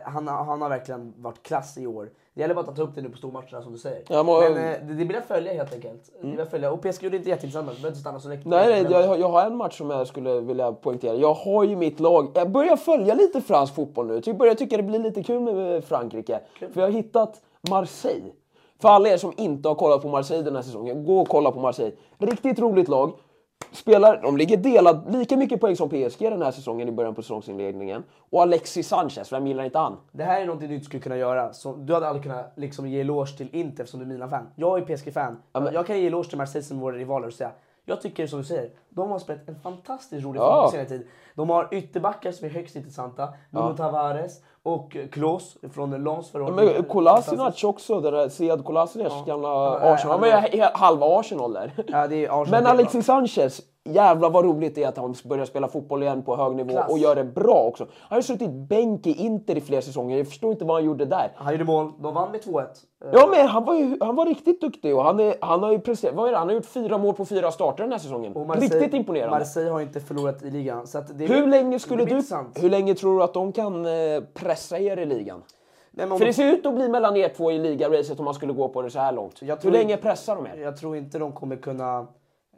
han, 0.06 0.28
har- 0.28 0.44
han 0.46 0.62
har 0.62 0.70
verkligen 0.70 1.14
varit 1.18 1.44
klass 1.44 1.78
i 1.78 1.88
år. 1.88 2.10
Det 2.34 2.42
gäller 2.42 2.56
bara 2.56 2.66
att 2.66 2.76
ta 2.76 2.82
upp 2.82 2.96
det 2.96 3.02
nu 3.02 3.10
på 3.10 3.18
stormatcherna 3.18 3.62
som 3.62 3.72
du 3.72 3.78
säger. 3.78 4.04
Ja, 4.10 4.24
men- 4.24 4.54
men 4.54 4.74
eh, 4.74 4.80
det, 4.88 4.94
det 4.94 5.06
blir 5.06 5.18
att 5.18 5.26
följa 5.26 5.54
helt 5.54 5.74
enkelt. 5.74 6.10
Det 6.22 6.28
blir 6.28 6.42
att 6.42 6.52
följa. 6.52 6.72
Och 6.72 6.82
PSG 6.82 7.04
gjorde 7.04 7.18
inte 7.18 7.30
jätteintressant 7.30 7.66
match. 7.66 7.76
Behöver 7.76 7.90
inte 7.90 8.00
stanna 8.00 8.20
så 8.20 8.30
länge. 8.30 8.42
Nej, 8.46 8.84
nej 8.84 8.92
jag, 8.92 9.08
har- 9.08 9.18
jag 9.18 9.30
har 9.30 9.46
en 9.46 9.56
match 9.56 9.78
som 9.78 9.90
jag 9.90 10.08
skulle 10.08 10.40
vilja 10.40 10.72
poängtera. 10.72 11.16
Jag 11.16 11.34
har 11.34 11.64
ju 11.64 11.76
mitt 11.76 12.00
lag. 12.00 12.32
Jag 12.34 12.50
börjar 12.52 12.76
följa 12.76 13.14
lite 13.14 13.42
fransk 13.42 13.76
fotboll 13.76 14.08
nu. 14.08 14.22
Jag 14.26 14.38
börjar 14.38 14.56
tycka 14.56 14.78
det 14.78 14.84
blir 14.84 15.00
lite 15.00 15.24
kul 15.24 15.40
med 15.42 15.84
Frankrike. 15.84 16.40
För 16.60 16.82
jag 16.82 16.88
har 16.88 16.92
hittat 16.92 17.42
Marseille. 17.70 18.32
För 18.82 18.90
alla 18.90 19.10
er 19.10 19.18
som 19.18 19.34
inte 19.38 19.68
har 19.68 19.76
kollat 19.76 20.02
på 20.02 20.08
Marseille 20.08 20.44
den 20.44 20.56
här 20.56 20.64
säsongen, 20.64 21.06
gå 21.06 21.20
och 21.20 21.28
kolla 21.30 21.52
på 21.52 21.60
Marseille. 21.60 21.96
Riktigt 22.18 22.60
roligt 22.60 22.88
lag. 22.88 23.12
Spelar, 23.72 24.22
de 24.22 24.38
ligger 24.38 24.58
delad 24.58 25.14
lika 25.16 25.38
mycket 25.38 25.62
poäng 25.62 25.76
som 25.76 25.90
PSG 25.90 26.20
den 26.30 26.42
här 26.42 26.52
säsongen 26.52 26.88
i 26.88 26.92
början 26.92 27.16
på 27.16 27.22
säsongsinledningen. 27.22 28.04
Och 28.30 28.42
Alexis 28.42 28.88
Sanchez, 28.88 29.34
vem 29.34 29.48
gillar 29.48 29.64
inte 29.64 29.78
han? 29.80 29.98
Det 30.12 30.24
här 30.24 30.42
är 30.42 30.46
någonting 30.46 30.70
du 30.70 30.76
inte 30.76 30.86
skulle 30.86 31.02
kunna 31.04 31.18
göra. 31.18 31.54
Så 31.54 31.76
du 31.76 31.94
hade 31.94 32.08
aldrig 32.08 32.24
kunnat 32.24 32.52
liksom, 32.56 32.88
ge 32.88 33.00
eloge 33.02 33.38
till 33.38 33.50
Inter 33.56 33.86
som 33.86 34.00
du 34.00 34.06
är 34.06 34.10
Milan-fan. 34.10 34.48
Jag 34.56 34.78
är 34.80 34.86
PSG-fan. 34.96 35.38
men- 35.54 35.74
Jag 35.74 35.88
kan 35.88 36.00
ge 36.00 36.08
eloge 36.08 36.30
till 36.30 36.38
Marseille 36.38 36.64
som 36.66 36.80
våra 36.80 36.96
rivaler 36.96 37.28
och 37.28 37.34
säga 37.34 37.52
jag 37.86 38.02
tycker 38.02 38.28
som 38.28 38.40
du 38.40 38.46
säger, 38.46 38.70
de 38.90 39.10
har 39.12 39.20
spelat 39.20 39.50
en 39.50 39.56
fantastiskt 39.60 40.26
rolig 40.26 40.40
Ja. 40.40 40.46
fotboll 40.46 40.64
på 40.66 40.72
senare 40.72 40.88
tid. 40.90 41.08
De 41.36 41.50
har 41.50 41.68
ytterbackar 41.72 42.32
som 42.32 42.46
är 42.48 42.52
högst 42.52 42.76
intressanta. 42.76 43.30
Nuno 43.50 43.76
Tavares 43.78 44.42
och 44.64 44.98
Klose 45.12 45.58
från 45.74 46.04
Lens. 46.04 46.34
Men 46.34 46.84
Kolasinac 46.84 47.64
också, 47.64 48.00
den 48.02 48.14
där 48.14 48.30
Sead 48.30 48.66
Kolasinac, 48.66 49.26
gamla 49.26 49.48
Ja, 49.48 49.94
Arsenal. 49.94 50.12
han 50.12 50.22
var 50.22 50.48
ju 50.54 50.62
halva 50.74 51.20
Arsenal 51.20 51.54
där. 51.54 51.74
Ja, 51.88 52.08
det 52.08 52.28
Arsenal. 52.28 52.48
Men 52.50 52.64
det 52.64 52.70
Alexis 52.70 53.06
Sanchez, 53.06 53.62
jävlar 53.94 54.30
vad 54.30 54.46
roligt 54.46 54.76
det 54.76 54.84
är 54.84 54.88
att 54.88 54.98
han 54.98 55.16
börjar 55.26 55.46
spela 55.46 55.68
fotboll 55.68 56.04
igen 56.04 56.24
på 56.24 56.36
hög 56.36 56.56
nivå 56.56 56.70
Klass. 56.72 56.92
och 56.92 56.98
gör 57.00 57.16
det 57.16 57.24
bra 57.24 57.64
också. 57.68 57.88
Han 58.00 58.18
har 58.18 58.22
suttit 58.22 58.50
bänk 58.50 59.08
i 59.08 59.12
Inter 59.26 59.56
i 59.58 59.62
flera 59.62 59.82
säsonger. 59.82 60.18
Jag 60.18 60.28
förstår 60.28 60.52
inte 60.52 60.66
vad 60.66 60.76
han 60.76 60.86
gjorde 60.86 61.06
där. 61.06 61.32
Han 61.36 61.54
gjorde 61.54 61.64
mål, 61.66 61.92
de 62.00 62.14
vann 62.14 62.32
med 62.32 62.42
2-1. 62.42 62.62
Eh, 62.62 63.10
Ja, 63.14 63.28
men 63.32 63.48
han 63.48 63.66
var, 63.66 63.76
ju, 63.76 63.98
han 64.02 64.16
var 64.16 64.26
riktigt 64.26 64.62
duktig 64.62 64.96
och 64.96 65.04
han, 65.04 65.20
är, 65.20 65.36
han 65.42 65.64
har 65.64 65.72
ju 65.72 65.80
presterat, 65.80 66.16
vad 66.16 66.28
är 66.28 66.32
det? 66.32 66.38
Han 66.38 66.48
har 66.48 66.56
gjort 66.56 66.66
fyra 66.66 66.98
mål 66.98 67.14
på 67.16 67.26
fyra 67.26 67.52
starter 67.52 67.84
den 67.84 67.92
här 67.92 68.00
säsongen. 68.00 68.34
Marseille- 68.34 68.60
riktigt 68.60 68.94
imponerande. 68.94 69.40
Marseille 69.40 69.70
har 69.72 69.82
inte 69.82 70.00
förlorat 70.00 70.44
i 70.44 70.52
ligan. 70.52 70.88
Så 70.88 71.02
det 71.14 71.26
Hur 71.26 71.48
länge 71.48 71.80
skulle 71.80 72.06
du, 72.06 72.12
intressant. 72.12 72.64
hur 72.64 72.70
länge 72.70 72.96
tror 72.96 73.18
du 73.18 73.24
att 73.24 73.34
de 73.34 73.52
kan 73.52 73.86
eh, 73.86 73.92
pressa 74.34 74.80
er 74.80 74.98
i 74.98 75.06
ligan? 75.06 75.42
Nej, 75.92 76.08
För 76.08 76.20
de- 76.20 76.26
det 76.26 76.34
ser 76.34 76.54
ut 76.54 76.66
att 76.66 76.76
bli 76.76 76.90
mellan 76.90 77.18
er 77.18 77.30
två 77.30 77.52
i 77.52 77.58
ligaracet 77.60 78.20
om 78.20 78.26
man 78.26 78.34
skulle 78.34 78.54
gå 78.54 78.70
på 78.70 78.82
det 78.82 78.90
så 78.90 79.00
här 79.00 79.12
långt. 79.12 79.42
Hur 79.62 79.72
länge 79.72 79.98
pressar 79.98 80.36
de 80.36 80.46
er? 80.46 80.64
Jag 80.64 80.78
tror 80.78 80.96
inte 80.98 81.20
de 81.20 81.32
kommer 81.32 81.56
kunna 81.56 82.08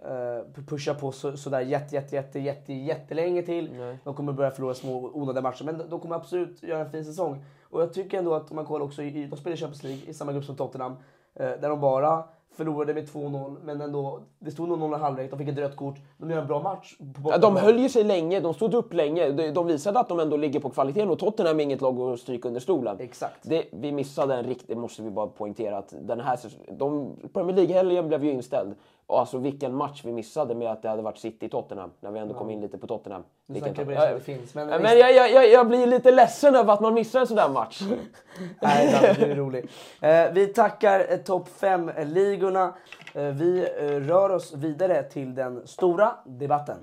eh, 0.02 0.64
pusha 0.68 0.94
på 0.94 1.12
så, 1.12 1.38
sådär 1.38 1.62
jätte, 1.62 1.96
jätte, 1.96 2.16
jätte, 2.16 2.40
jätte, 2.40 2.74
jättelänge 2.74 3.42
till. 3.42 3.98
De 4.04 4.14
kommer 4.14 4.34
börja 4.34 4.52
förlora 4.52 4.74
små 4.74 5.12
onödiga 5.14 5.42
matcher. 5.42 5.64
Men 5.64 5.90
de 5.90 6.00
kommer 6.00 6.16
absolut 6.16 6.64
göra 6.64 6.80
en 6.80 6.92
fin 6.92 7.06
säsong. 7.06 7.46
Och 7.64 7.82
jag 7.82 7.94
tycker 7.94 8.18
ändå 8.18 8.34
att 8.34 8.50
om 8.50 8.56
man 8.56 8.66
kollar 8.66 8.86
också, 8.86 9.04
i, 9.04 9.26
de 9.26 9.38
spelar 9.38 9.58
i 9.58 9.60
Champions 9.60 9.84
League 9.84 10.02
i 10.08 10.14
samma 10.14 10.34
grupp 10.34 10.46
som 10.46 10.56
Tottenham. 10.56 10.96
Eh, 11.36 11.50
där 11.50 11.70
de 11.70 11.80
bara 11.80 12.24
förlorade 12.56 12.94
med 12.94 13.08
2-0. 13.08 13.58
Men 13.64 13.82
ändå, 13.82 14.20
det 14.40 14.52
stod 14.52 14.70
0-0 14.70 14.96
i 14.96 15.00
halvlek, 15.00 15.32
de 15.32 15.40
fick 15.40 15.48
ett 15.48 15.58
rött 15.58 15.76
kort. 15.76 15.96
De 16.18 16.30
gör 16.30 16.38
en 16.38 16.48
bra 16.48 16.62
match. 16.62 16.96
Ja, 17.26 17.38
de 17.38 17.56
höll 17.56 17.80
ju 17.80 17.90
sig 17.90 18.04
länge, 18.04 18.40
de 18.40 18.54
stod 18.54 18.74
upp 18.74 18.94
länge. 18.94 19.32
De, 19.32 19.52
de 19.52 19.68
visade 19.68 20.00
att 20.00 20.10
de 20.10 20.20
ändå 20.20 20.38
ligger 20.38 20.60
på 20.60 20.70
kvaliteten 20.70 21.10
och 21.10 21.20
Tottenham 21.20 21.60
är 21.60 21.64
inget 21.64 21.82
lag 21.82 22.00
att 22.00 22.20
stryka 22.20 22.48
under 22.48 22.62
stolen. 22.62 22.98
Exakt. 23.00 23.38
Det, 23.42 23.66
vi 23.72 23.92
missade 23.92 24.36
en 24.36 24.44
riktig, 24.44 24.76
det 24.76 24.82
måste 24.82 25.02
vi 25.02 25.10
bara 25.10 25.28
poängtera, 25.28 25.78
att 25.78 25.94
den 26.02 26.20
här 26.20 26.40
de, 26.72 27.16
Premier 27.34 27.56
League-helgen 27.56 28.08
blev 28.08 28.26
ju 28.26 28.32
inställd. 28.32 28.76
Alltså 29.20 29.38
vilken 29.38 29.76
match 29.76 30.02
vi 30.06 30.12
missade 30.12 30.56
med 30.56 30.72
att 30.72 30.82
det 30.82 30.90
hade 30.90 31.02
varit 31.02 31.18
City-Tottenham, 31.18 31.92
när 32.00 32.12
vi 32.12 32.20
ändå 32.20 32.34
kom 32.34 32.50
in 32.50 32.62
lite 32.62 32.78
på 32.78 32.88
Tottenham. 32.88 33.24
Nu 33.46 33.54
Vilken 33.54 33.76
snackar 33.76 33.90
vi 33.90 33.96
Ja, 33.96 34.14
det 34.14 34.20
finns. 34.20 34.54
Men, 34.54 34.70
ja, 34.70 34.80
men 34.80 34.98
jag, 34.98 35.14
jag, 35.16 35.32
jag, 35.32 35.50
jag 35.50 35.68
blir 35.68 35.88
lite 35.88 36.12
ledsen 36.12 36.56
över 36.56 36.74
att 36.74 36.80
man 36.80 36.94
missar 36.94 37.20
en 37.20 37.28
sån 37.28 37.38
där 37.38 37.50
match. 37.50 37.82
Nej, 38.62 39.16
du 39.20 39.26
är 39.26 39.36
rolig. 39.36 39.70
Eh, 40.02 40.32
vi 40.34 40.48
tackar 40.48 41.06
eh, 41.10 41.18
topp 41.18 41.50
5-ligorna. 41.60 42.74
Eh, 43.14 43.24
vi 43.24 43.68
eh, 43.80 43.86
rör 43.86 44.30
oss 44.30 44.54
vidare 44.54 45.04
till 45.04 45.36
den 45.36 45.68
stora 45.68 46.16
debatten. 46.26 46.78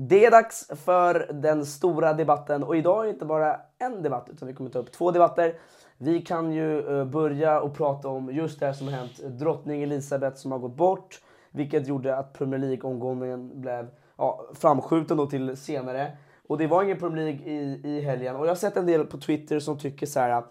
Det 0.00 0.24
är 0.24 0.30
dags 0.30 0.70
för 0.84 1.30
den 1.32 1.66
stora 1.66 2.12
debatten 2.12 2.62
och 2.62 2.76
idag 2.76 3.00
är 3.00 3.04
det 3.04 3.10
inte 3.10 3.24
bara 3.24 3.60
en 3.78 4.02
debatt 4.02 4.28
utan 4.32 4.48
vi 4.48 4.54
kommer 4.54 4.70
ta 4.70 4.78
upp 4.78 4.92
två 4.92 5.10
debatter. 5.10 5.54
Vi 6.00 6.22
kan 6.22 6.52
ju 6.52 6.98
eh, 6.98 7.04
börja 7.04 7.60
och 7.60 7.74
prata 7.74 8.08
om 8.08 8.32
just 8.32 8.60
det 8.60 8.66
här 8.66 8.72
som 8.72 8.86
har 8.86 8.94
hänt. 8.94 9.18
Drottning 9.38 9.82
Elisabeth 9.82 10.36
som 10.36 10.52
har 10.52 10.58
gått 10.58 10.76
bort, 10.76 11.20
vilket 11.50 11.88
gjorde 11.88 12.16
att 12.16 12.32
Premier 12.32 12.60
League-omgången 12.60 13.60
blev 13.60 13.88
ja, 14.16 14.44
framskjuten 14.54 15.16
då 15.16 15.26
till 15.26 15.56
senare. 15.56 16.16
Och 16.48 16.58
det 16.58 16.66
var 16.66 16.82
ingen 16.82 16.98
Premier 16.98 17.24
League 17.24 17.52
i, 17.52 17.80
i 17.84 18.00
helgen. 18.00 18.36
Och 18.36 18.44
jag 18.44 18.50
har 18.50 18.56
sett 18.56 18.76
en 18.76 18.86
del 18.86 19.06
på 19.06 19.18
Twitter 19.18 19.60
som 19.60 19.78
tycker 19.78 20.06
så 20.06 20.20
här, 20.20 20.42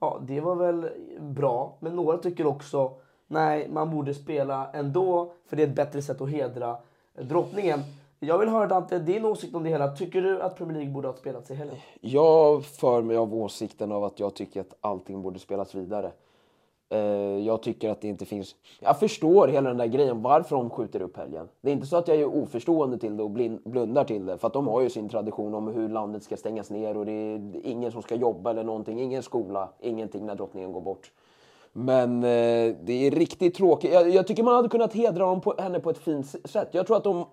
ja 0.00 0.22
det 0.26 0.40
var 0.40 0.56
väl 0.56 0.88
bra. 1.20 1.76
Men 1.80 1.96
några 1.96 2.18
tycker 2.18 2.46
också, 2.46 2.92
nej 3.26 3.68
man 3.72 3.90
borde 3.90 4.14
spela 4.14 4.70
ändå 4.72 5.32
för 5.48 5.56
det 5.56 5.62
är 5.62 5.66
ett 5.66 5.76
bättre 5.76 6.02
sätt 6.02 6.20
att 6.20 6.30
hedra 6.30 6.76
drottningen. 7.22 7.80
Jag 8.20 8.38
vill 8.38 8.48
höra 8.48 8.66
Dante, 8.66 8.98
din 8.98 9.24
åsikt 9.24 9.54
om 9.54 9.62
det 9.62 9.70
hela. 9.70 9.88
Tycker 9.88 10.22
du 10.22 10.42
att 10.42 10.56
Premier 10.56 10.76
League 10.76 10.92
borde 10.92 11.08
ha 11.08 11.14
spelats 11.14 11.50
i 11.50 11.54
helgen? 11.54 11.76
Jag 12.00 12.64
för 12.64 13.02
mig 13.02 13.16
av 13.16 13.34
åsikten 13.34 13.92
av 13.92 14.04
att 14.04 14.20
jag 14.20 14.34
tycker 14.34 14.60
att 14.60 14.76
allting 14.80 15.22
borde 15.22 15.38
spelas 15.38 15.74
vidare. 15.74 16.12
Eh, 16.88 16.98
jag 17.46 17.62
tycker 17.62 17.90
att 17.90 18.00
det 18.00 18.08
inte 18.08 18.24
finns... 18.24 18.56
Jag 18.80 18.98
förstår 18.98 19.48
hela 19.48 19.68
den 19.68 19.78
där 19.78 19.86
grejen, 19.86 20.22
varför 20.22 20.56
de 20.56 20.70
skjuter 20.70 21.02
upp 21.02 21.16
helgen. 21.16 21.48
Det 21.60 21.70
är 21.70 21.72
inte 21.72 21.86
så 21.86 21.96
att 21.96 22.08
jag 22.08 22.16
är 22.16 22.24
oförstående 22.24 22.98
till 22.98 23.16
det 23.16 23.22
och 23.22 23.30
blundar 23.64 24.04
till 24.04 24.26
det. 24.26 24.38
För 24.38 24.46
att 24.46 24.52
de 24.52 24.68
har 24.68 24.80
ju 24.80 24.90
sin 24.90 25.08
tradition 25.08 25.54
om 25.54 25.68
hur 25.68 25.88
landet 25.88 26.22
ska 26.22 26.36
stängas 26.36 26.70
ner 26.70 26.96
och 26.96 27.06
det 27.06 27.12
är 27.12 27.40
ingen 27.64 27.92
som 27.92 28.02
ska 28.02 28.14
jobba 28.14 28.50
eller 28.50 28.64
någonting. 28.64 29.00
Ingen 29.00 29.22
skola, 29.22 29.68
ingenting 29.80 30.26
när 30.26 30.34
drottningen 30.34 30.72
går 30.72 30.80
bort. 30.80 31.12
Men 31.72 32.16
eh, 32.24 32.74
det 32.84 33.06
är 33.06 33.10
riktigt 33.10 33.54
tråkigt. 33.54 33.92
Jag, 33.92 34.10
jag 34.10 34.26
tycker 34.26 34.42
man 34.42 34.54
hade 34.54 34.68
kunnat 34.68 34.92
hedra 34.92 35.26
dem 35.26 35.40
på, 35.40 35.54
henne 35.58 35.80
på 35.80 35.90
ett 35.90 35.98
fint 35.98 36.26
sätt. 36.26 36.68
Jag 36.72 36.86
tror 36.86 36.96
att 36.96 37.04
de, 37.04 37.24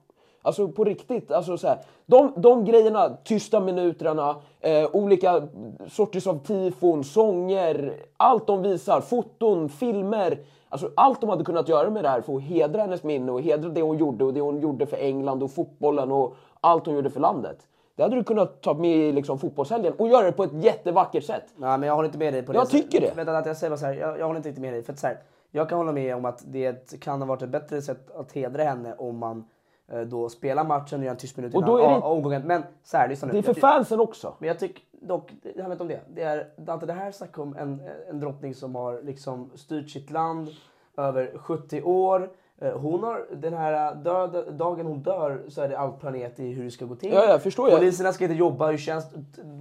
alltså 0.43 0.67
på 0.67 0.84
riktigt, 0.84 1.32
alltså 1.32 1.58
så 1.58 1.67
här, 1.67 1.77
de, 2.06 2.34
de 2.36 2.65
grejerna, 2.65 3.17
tysta 3.23 3.60
minuterna, 3.60 4.36
eh, 4.60 4.89
olika 4.93 5.47
sorters 5.89 6.27
av 6.27 6.39
tifon, 6.39 7.03
sånger, 7.03 7.93
allt 8.17 8.47
de 8.47 8.62
visar, 8.62 9.01
foton, 9.01 9.69
filmer. 9.69 10.39
Alltså 10.69 10.89
allt 10.95 11.21
de 11.21 11.29
hade 11.29 11.43
kunnat 11.43 11.69
göra 11.69 11.89
med 11.89 12.03
det 12.03 12.10
här 12.10 12.21
för 12.21 12.36
att 12.36 12.41
hedra 12.41 12.82
hennes 12.82 13.03
minne 13.03 13.32
och 13.32 13.41
hedra 13.41 13.69
det 13.69 13.82
hon 13.82 13.97
gjorde 13.97 14.25
och 14.25 14.34
det 14.34 14.41
hon 14.41 14.60
gjorde 14.60 14.86
för 14.86 14.97
England 14.97 15.43
och 15.43 15.51
fotbollen 15.51 16.12
och 16.12 16.36
allt 16.62 16.86
hon 16.86 16.95
gjorde 16.95 17.10
för 17.10 17.19
landet. 17.19 17.58
Det 17.95 18.03
hade 18.03 18.15
du 18.15 18.23
kunnat 18.23 18.62
ta 18.62 18.73
med 18.73 18.97
i 18.97 19.12
liksom, 19.12 19.39
fotbollshelgen 19.39 19.93
och 19.93 20.08
göra 20.08 20.25
det 20.25 20.32
på 20.32 20.43
ett 20.43 20.63
jättevackert 20.63 21.23
sätt. 21.23 21.43
Nej, 21.56 21.77
men 21.77 21.88
jag 21.88 21.95
håller 21.95 22.08
inte 22.10 22.17
med 22.17 22.34
dig 22.34 22.43
på 22.43 22.51
det. 22.51 22.58
Jag 22.58 22.69
tycker 22.69 23.01
det. 23.01 23.13
Vänta, 23.15 23.38
att 23.38 23.45
jag 23.45 23.58
säger 23.58 23.71
bara 23.71 23.77
så 23.77 23.86
här, 23.86 23.93
jag, 23.93 24.19
jag 24.19 24.25
håller 24.25 24.38
inte 24.38 24.49
riktigt 24.49 24.62
med 24.62 24.73
dig. 24.73 24.84
För 24.84 24.93
att 24.93 24.99
så 24.99 25.08
här, 25.08 25.17
jag 25.51 25.69
kan 25.69 25.77
hålla 25.77 25.91
med 25.91 26.15
om 26.15 26.25
att 26.25 26.43
det 26.45 26.99
kan 26.99 27.21
ha 27.21 27.27
varit 27.27 27.41
ett 27.41 27.49
bättre 27.49 27.82
sätt 27.82 28.12
att 28.15 28.32
hedra 28.32 28.63
henne 28.63 28.95
om 28.97 29.17
man 29.17 29.45
då 30.01 30.29
spelar 30.29 30.63
matchen 30.63 30.99
och 30.99 31.06
gör 31.06 31.12
en 31.12 31.17
tyst 31.17 31.38
minut 31.38 31.53
innan 31.53 31.69
då 31.69 31.77
är 31.77 31.89
det- 31.89 31.95
omgången. 32.01 32.41
Men 32.45 32.63
så 32.84 32.97
här, 32.97 33.10
lyssna 33.10 33.25
nu. 33.27 33.32
Det 33.32 33.38
är 33.39 33.41
för 33.41 33.49
Jag- 33.49 33.58
fansen 33.58 33.99
också. 33.99 34.34
Men 34.39 34.47
jag 34.47 34.60
tycker 34.60 34.84
dock, 35.01 35.32
det 35.43 35.49
handlar 35.62 35.71
inte 35.71 35.84
om 35.84 35.88
det. 35.88 35.99
Det 36.13 36.21
är 36.21 36.49
Dante, 36.58 36.86
det 36.86 36.93
här 36.93 37.12
snackar 37.12 37.41
om 37.41 37.56
en, 37.58 37.82
en 38.10 38.19
drottning 38.19 38.56
som 38.56 38.75
har 38.75 39.01
liksom 39.01 39.51
styrt 39.56 39.89
sitt 39.89 40.12
land 40.12 40.49
över 40.97 41.38
70 41.38 41.82
år. 41.82 42.29
Eh, 42.62 42.77
Hon 42.79 43.03
har, 43.03 43.25
den 43.36 43.53
här 43.53 43.95
död, 43.95 44.45
dagen 44.53 44.86
hon 44.86 45.03
dör 45.03 45.41
så 45.47 45.62
är 45.62 45.69
det 45.69 45.77
allt 45.77 45.99
planerat 45.99 46.39
i 46.39 46.51
hur 46.51 46.63
det 46.63 46.71
ska 46.71 46.86
gå 46.86 46.95
till. 46.95 47.13
Ja, 47.13 47.25
jag 47.25 47.43
förstår 47.43 47.69
ju. 47.69 47.77
Poliserna 47.77 48.13
ska 48.13 48.23
inte 48.23 48.36
jobba 48.36 48.67
hur 48.71 48.77
tjänst, 48.77 49.08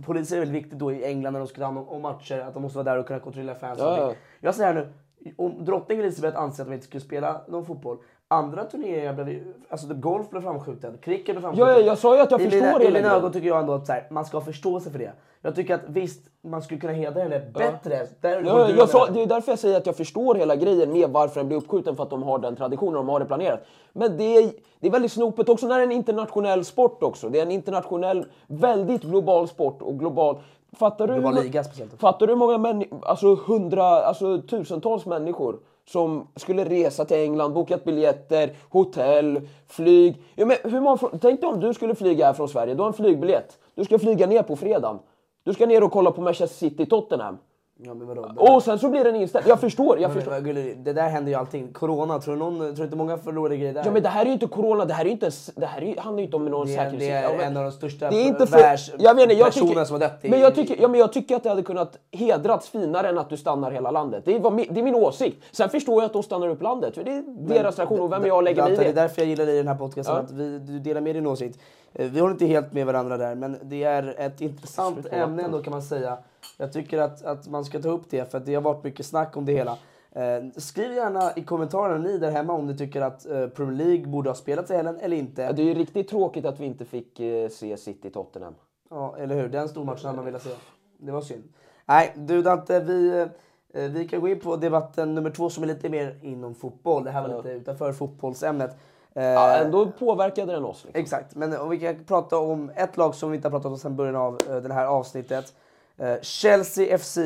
Poliser 0.07 0.37
är 0.37 0.41
väldigt 0.41 0.57
viktigt 0.65 0.79
då 0.79 0.93
i 0.93 1.05
England 1.05 1.33
när 1.33 1.41
de 1.41 1.47
ska 1.49 1.59
ta 1.59 1.65
hand 1.65 1.79
om, 1.89 2.03
matcher, 2.03 2.39
att 2.39 2.55
de 2.55 2.63
måste 2.63 2.79
vara 2.79 2.85
där 2.85 2.99
och 2.99 3.07
kunna 3.07 3.21
kontrollera 3.21 3.55
fans. 3.55 3.79
Ja, 3.79 3.97
ja. 3.99 4.13
Jag 4.41 4.55
säger 4.55 4.75
här 4.75 4.81
nu, 5.25 5.33
om 5.37 5.65
drottning 5.65 5.99
Elizabeth 5.99 6.39
anser 6.41 6.63
att 6.63 6.69
de 6.69 6.75
inte 6.75 6.87
skulle 6.87 7.01
spela 7.01 7.41
någon 7.49 7.65
fotboll, 7.67 7.99
andra 8.33 8.65
turneringar 8.65 9.13
blev 9.13 9.43
alltså 9.69 9.89
typ 9.89 10.01
golf 10.01 10.31
blev 10.31 10.41
framskjuten, 10.41 10.99
cricket 11.03 11.35
blev 11.35 11.41
framskjuten. 11.41 11.73
Ja, 11.73 11.81
ja, 11.81 11.87
jag 11.87 11.99
sa 11.99 12.17
ju 12.17 12.23
att 12.23 12.31
jag 12.31 12.41
I 12.41 12.45
förstår 12.45 12.61
mina, 12.61 12.79
hela 12.79 12.99
I 12.99 13.03
mina 13.03 13.15
ögon 13.15 13.33
tycker 13.33 13.49
jag 13.49 13.61
ändå 13.61 13.73
att 13.73 13.89
här, 13.89 14.07
man 14.11 14.25
ska 14.25 14.37
ha 14.37 14.45
förståelse 14.45 14.91
för 14.91 14.99
det. 14.99 15.13
Jag 15.43 15.55
tycker 15.55 15.75
att 15.75 15.81
visst, 15.87 16.21
man 16.43 16.63
skulle 16.63 16.81
kunna 16.81 16.93
hedra 16.93 17.23
henne 17.23 17.41
bättre. 17.55 18.07
Där 18.21 18.43
Ja, 18.47 18.57
går 18.57 18.65
du 18.65 18.79
jag 18.79 18.89
sa, 18.89 19.07
det 19.07 19.23
är 19.23 19.27
därför 19.27 19.53
jag 19.53 19.59
säger 19.59 19.77
att 19.77 19.87
jag 19.87 19.97
förstår 19.97 20.35
hela 20.35 20.57
grejen 20.57 20.93
med 20.93 21.11
varför 21.11 21.41
den 21.41 21.49
blir 21.49 21.59
uppskjuten, 21.59 21.97
för 21.97 22.03
att 22.03 22.11
de 22.11 22.23
har 22.23 22.39
den 22.39 22.57
traditionen, 22.57 22.95
de 22.95 23.09
har 23.09 23.21
det 23.21 23.27
planerat. 23.27 23.61
Men 23.93 24.17
det 24.17 24.37
är, 24.37 24.53
det 24.81 24.87
är 24.87 24.91
väldigt 24.91 25.13
snopet 25.13 25.49
också 25.49 25.67
när 25.67 25.77
det 25.77 25.83
är 25.83 25.87
en 25.87 25.93
internationell 25.93 26.65
sport 26.65 27.03
också. 27.03 27.29
Det 27.29 27.39
är 27.39 27.43
en 27.43 27.51
internationell, 27.51 28.27
väldigt 28.47 29.03
global 29.03 29.49
sport 29.49 29.83
och 29.83 29.99
global... 29.99 30.39
Fattar 30.77 31.07
du? 31.07 31.43
Liga. 31.43 31.65
Fattar 31.99 32.27
du 32.27 32.33
hur 32.33 32.39
många 32.39 32.59
människor, 32.59 32.99
alltså 33.03 33.35
hundra, 33.35 33.85
alltså 33.85 34.43
tusentals 34.43 35.07
människor 35.07 35.59
som 35.89 36.29
skulle 36.37 36.65
resa 36.65 37.05
till 37.05 37.17
England, 37.17 37.53
bokat 37.53 37.85
biljetter, 37.85 38.57
hotell, 38.71 39.49
flyg. 39.69 40.23
Ja, 40.35 40.47
men 40.47 40.57
hur 40.65 40.81
många, 40.81 40.99
tänk 41.21 41.41
dig 41.41 41.51
om 41.51 41.61
du 41.61 41.75
skulle 41.75 41.95
flyga 41.95 42.27
här 42.27 42.33
från 42.33 42.49
Sverige, 42.49 42.75
du 42.75 42.81
har 42.81 42.89
en 42.89 42.95
flygbiljett. 42.95 43.59
Du 43.75 43.85
ska 43.85 43.99
flyga 43.99 44.27
ner 44.27 44.43
på 44.43 44.57
fredagen. 44.57 44.99
Du 45.45 45.55
ska 45.55 45.67
ner 45.67 45.83
och 45.83 45.93
kolla 45.93 46.11
på 46.11 46.21
Manchester 46.21 46.57
City-Tottenham. 46.57 47.39
Ja, 47.85 47.95
men 47.95 48.07
vadå? 48.07 48.33
Och 48.37 48.63
sen 48.63 48.79
så 48.79 48.89
blir 48.89 49.05
den 49.05 49.17
inställd. 49.17 49.47
Jag 49.49 49.61
förstår, 49.61 49.99
jag 50.01 50.09
Men 50.09 50.23
förstår. 50.23 50.41
gulligt, 50.41 50.85
det 50.85 50.93
där 50.93 51.09
händer 51.09 51.33
ju 51.33 51.39
allting. 51.39 51.73
Corona, 51.73 52.19
tror 52.21 52.35
du, 52.35 52.39
någon, 52.39 52.75
tror 52.75 52.85
inte 52.85 52.97
många 52.97 53.19
förlorade 53.19 53.57
grejer 53.57 53.75
där? 53.75 53.83
Ja 53.85 53.91
men 53.91 54.03
det 54.03 54.09
här 54.09 54.23
är 54.23 54.27
ju 54.27 54.33
inte 54.33 54.47
corona, 54.47 54.85
det 54.85 54.95
här 54.95 55.05
är 55.05 55.09
inte, 55.11 55.31
det 55.57 55.67
här 55.67 55.83
är, 55.83 55.97
handlar 56.01 56.19
ju 56.21 56.25
inte 56.25 56.37
om 56.37 56.45
någon 56.45 56.67
det, 56.67 56.73
säkerhet. 56.73 56.99
det 56.99 57.11
är 57.11 57.23
Ja, 57.23 57.29
men- 57.37 57.41
en 57.47 57.57
av 57.57 57.63
de 57.65 57.73
största 57.73 58.11
det 58.11 58.17
är 58.17 58.27
inte 58.27 58.47
för, 58.47 58.59
världs- 58.59 58.93
jag 58.99 59.17
menar, 59.17 59.33
jag 59.35 59.53
tycker, 59.53 59.85
som 59.85 59.95
har 59.95 60.01
dött. 60.01 60.19
i- 60.25 60.31
Men 60.31 60.41
jag 60.41 60.55
tycker, 60.55 60.77
ja, 60.83 60.89
men 60.89 61.01
jag 61.01 61.13
tycker 61.13 61.37
att 61.37 61.43
det 61.43 61.49
hade 61.49 61.63
kunnat 61.63 61.99
hedrats 62.13 62.69
finare 62.69 63.09
än 63.09 63.19
att 63.19 63.29
du 63.31 63.37
stannar 63.37 63.71
hela 63.71 63.91
landet. 63.91 64.23
Det 64.25 64.35
är, 64.37 64.41
vad 64.41 64.57
det 64.57 64.79
är 64.81 64.83
min 64.83 64.95
åsikt. 64.95 65.43
Sen 65.53 65.69
förstår 65.69 65.95
jag 66.03 66.05
att 66.05 66.13
de 66.13 66.23
stannar 66.23 66.49
upp 66.49 66.63
landet, 66.63 66.95
för 66.95 67.05
det 67.05 67.11
är 67.11 67.23
deras 67.27 67.79
reaktion 67.79 68.01
och 68.01 68.13
vem 68.13 68.27
jag 68.27 68.45
lägger 68.45 68.63
mig 68.63 68.73
i 68.73 68.77
Dante, 68.77 68.85
Det 68.85 68.91
är 68.91 68.95
det. 68.95 69.01
därför 69.01 69.21
jag 69.23 69.29
gillar 69.29 69.47
dig 69.47 69.55
i 69.55 69.59
den 69.59 69.69
här 69.69 69.75
podcasten, 69.75 70.15
Ja. 70.15 70.21
att 70.23 70.31
vi, 70.31 70.59
du 70.59 70.79
delar 70.79 71.01
med 71.01 71.15
din 71.17 71.27
åsikt. 71.27 71.59
Eh, 71.95 72.07
Vi 72.11 72.21
håller 72.21 72.33
inte 72.33 72.47
helt 72.47 72.73
med 72.73 72.87
varandra 72.87 73.17
där, 73.17 73.35
men 73.35 73.57
det 73.63 73.85
är 73.85 74.15
ett 74.19 74.41
intressant 74.41 75.07
ämne 75.13 75.43
ändå 75.43 75.59
kan 75.63 75.71
man 75.71 75.83
säga. 75.83 76.19
Jag 76.57 76.73
tycker 76.73 76.99
att, 76.99 77.25
att 77.25 77.49
man 77.49 77.65
ska 77.65 77.81
ta 77.81 77.89
upp 77.89 78.11
det, 78.11 78.31
för 78.31 78.41
det 78.41 78.55
har 78.55 78.63
varit 78.63 78.85
mycket 78.85 79.07
snack 79.07 79.37
om 79.37 79.45
det 79.45 79.53
hela. 79.53 79.79
Eh, 80.13 80.43
skriv 80.57 80.93
gärna 80.93 81.33
i 81.37 81.43
kommentarerna 81.45 81.99
ni 81.99 82.19
där 82.19 82.31
hemma 82.31 82.53
om 82.53 82.67
ni 82.67 82.77
tycker 82.79 83.01
att 83.01 83.27
eh, 83.27 83.47
Premier 83.47 83.77
League 83.87 84.07
borde 84.07 84.31
ha 84.31 84.35
spelat 84.35 84.71
i 84.71 84.75
helgen 84.75 84.99
eller 85.01 85.17
inte. 85.17 85.43
Ja, 85.43 85.53
det 85.53 85.63
är 85.63 85.67
ju 85.67 85.75
riktigt 85.75 86.09
tråkigt 86.09 86.45
att 86.45 86.61
vi 86.61 86.67
inte 86.67 86.85
fick 86.85 87.21
eh, 87.21 87.49
se 87.49 87.77
City-Tottenham. 87.77 88.55
Ja, 88.91 89.15
eller 89.19 89.35
hur? 89.35 89.49
Den 89.49 89.69
stormatchen 89.69 90.05
hade 90.07 90.17
man 90.17 90.25
velat 90.25 90.43
se. 90.43 90.51
Det 90.99 91.13
var 91.13 91.21
synd. 91.21 91.43
Nej, 91.87 92.13
du 92.17 92.43
Dante, 92.43 92.81
vi, 92.81 93.27
eh, 93.75 93.83
vi 93.83 94.09
kan 94.09 94.21
gå 94.21 94.29
in 94.29 94.41
på 94.41 94.57
debatten 94.57 95.15
nummer 95.15 95.31
två 95.31 95.51
som 95.51 95.63
är 95.63 95.67
lite 95.67 95.89
mer 95.89 96.19
inom 96.23 96.55
fotboll. 96.55 97.05
Det 97.05 97.11
här 97.11 97.29
var 97.29 97.37
lite 97.37 97.49
utanför 97.49 97.93
fotbollsämnet. 97.93 98.77
Eh, 99.15 99.25
Ja, 99.25 99.57
ändå 99.57 99.91
påverkade 99.99 100.53
den 100.53 100.65
oss. 100.65 100.85
Liksom. 100.85 101.01
Exakt, 101.01 101.35
men 101.35 101.69
vi 101.71 101.79
kan 101.79 102.05
prata 102.05 102.39
om 102.39 102.71
ett 102.77 102.97
lag 102.97 103.15
som 103.15 103.31
vi 103.31 103.37
inte 103.37 103.49
har 103.49 103.51
pratat 103.51 103.73
om 103.73 103.79
sedan 103.79 103.97
början 103.97 104.17
av 104.17 104.39
eh, 104.51 104.57
det 104.57 104.75
här 104.75 104.87
avsnittet. 104.87 105.55
Eh, 106.03 106.21
Chelsea 106.23 106.99
FC 106.99 107.19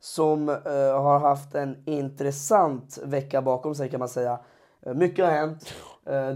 som 0.00 0.48
eh, 0.48 0.56
har 1.02 1.18
haft 1.18 1.54
en 1.54 1.76
intressant 1.86 2.98
vecka 3.04 3.42
bakom 3.42 3.74
sig 3.74 3.90
kan 3.90 3.98
man 3.98 4.08
säga. 4.08 4.38
Eh, 4.82 4.94
mycket 4.94 5.24
har 5.24 5.32
hänt. 5.32 5.74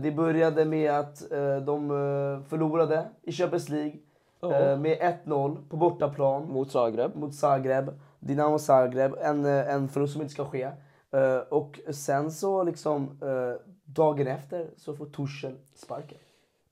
Det 0.03 0.11
började 0.17 0.65
med 0.65 0.91
att 0.93 1.31
de 1.67 1.89
förlorade 2.49 3.07
i 3.23 3.33
Champions 3.33 3.69
League 3.69 3.95
eh, 4.43 4.79
med 4.79 5.19
1-0 5.25 5.69
på 5.69 5.77
bortaplan 5.77 6.49
Mot 6.49 6.71
Zagreb. 6.71 7.17
mot 7.17 7.35
Zagreb. 7.35 8.01
Dinamo 8.21 8.59
Zagreb. 8.59 9.15
En, 9.21 9.45
en 9.45 9.89
förlust 9.89 10.13
som 10.13 10.23
inte 10.23 10.35
ska 10.35 10.45
ske. 10.45 10.71
Och 11.49 11.81
sen 11.91 12.33
så 12.33 12.63
liksom 12.63 13.19
dagen 13.85 14.27
efter 14.27 14.71
så 14.77 14.95
får 14.95 15.07
Tuchel 15.07 15.55
sparken. 15.75 16.19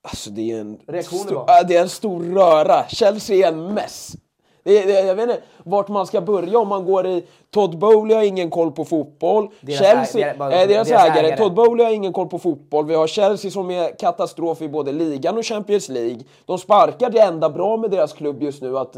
Alltså 0.01 0.29
det 0.29 0.51
är 0.51 0.61
en, 0.61 1.03
stor, 1.03 1.67
det 1.67 1.77
är 1.77 1.81
en 1.81 1.89
stor 1.89 2.23
röra. 2.23 2.87
Chelsea 2.87 3.47
är 3.47 3.53
en 3.53 3.73
mess. 3.73 4.15
Jag 4.63 5.15
vet 5.15 5.29
inte 5.29 5.41
vart 5.63 5.87
man 5.87 6.07
ska 6.07 6.21
börja 6.21 6.59
om 6.59 6.67
man 6.67 6.85
går 6.85 7.07
i... 7.07 7.25
Todd 7.49 7.77
Bowley 7.77 8.15
har 8.15 8.23
ingen 8.23 8.49
koll 8.49 8.71
på 8.71 8.85
fotboll. 8.85 9.47
Deras 9.61 9.79
Chelsea, 9.79 10.33
ägare- 10.33 10.61
eh, 10.61 10.67
deras, 10.67 10.87
deras 10.87 11.03
ägare. 11.05 11.19
ägare. 11.27 11.37
Todd 11.37 11.53
Bowley 11.53 11.85
har 11.85 11.93
ingen 11.93 12.13
koll 12.13 12.27
på 12.27 12.39
fotboll. 12.39 12.85
Vi 12.85 12.95
har 12.95 13.07
Chelsea 13.07 13.51
som 13.51 13.71
är 13.71 13.99
katastrof 13.99 14.61
i 14.61 14.69
både 14.69 14.91
ligan 14.91 15.37
och 15.37 15.45
Champions 15.45 15.89
League. 15.89 16.19
De 16.45 16.57
sparkar 16.57 17.09
det 17.09 17.19
enda 17.19 17.49
bra 17.49 17.77
med 17.77 17.91
deras 17.91 18.13
klubb 18.13 18.43
just 18.43 18.61
nu, 18.61 18.77
att 18.77 18.97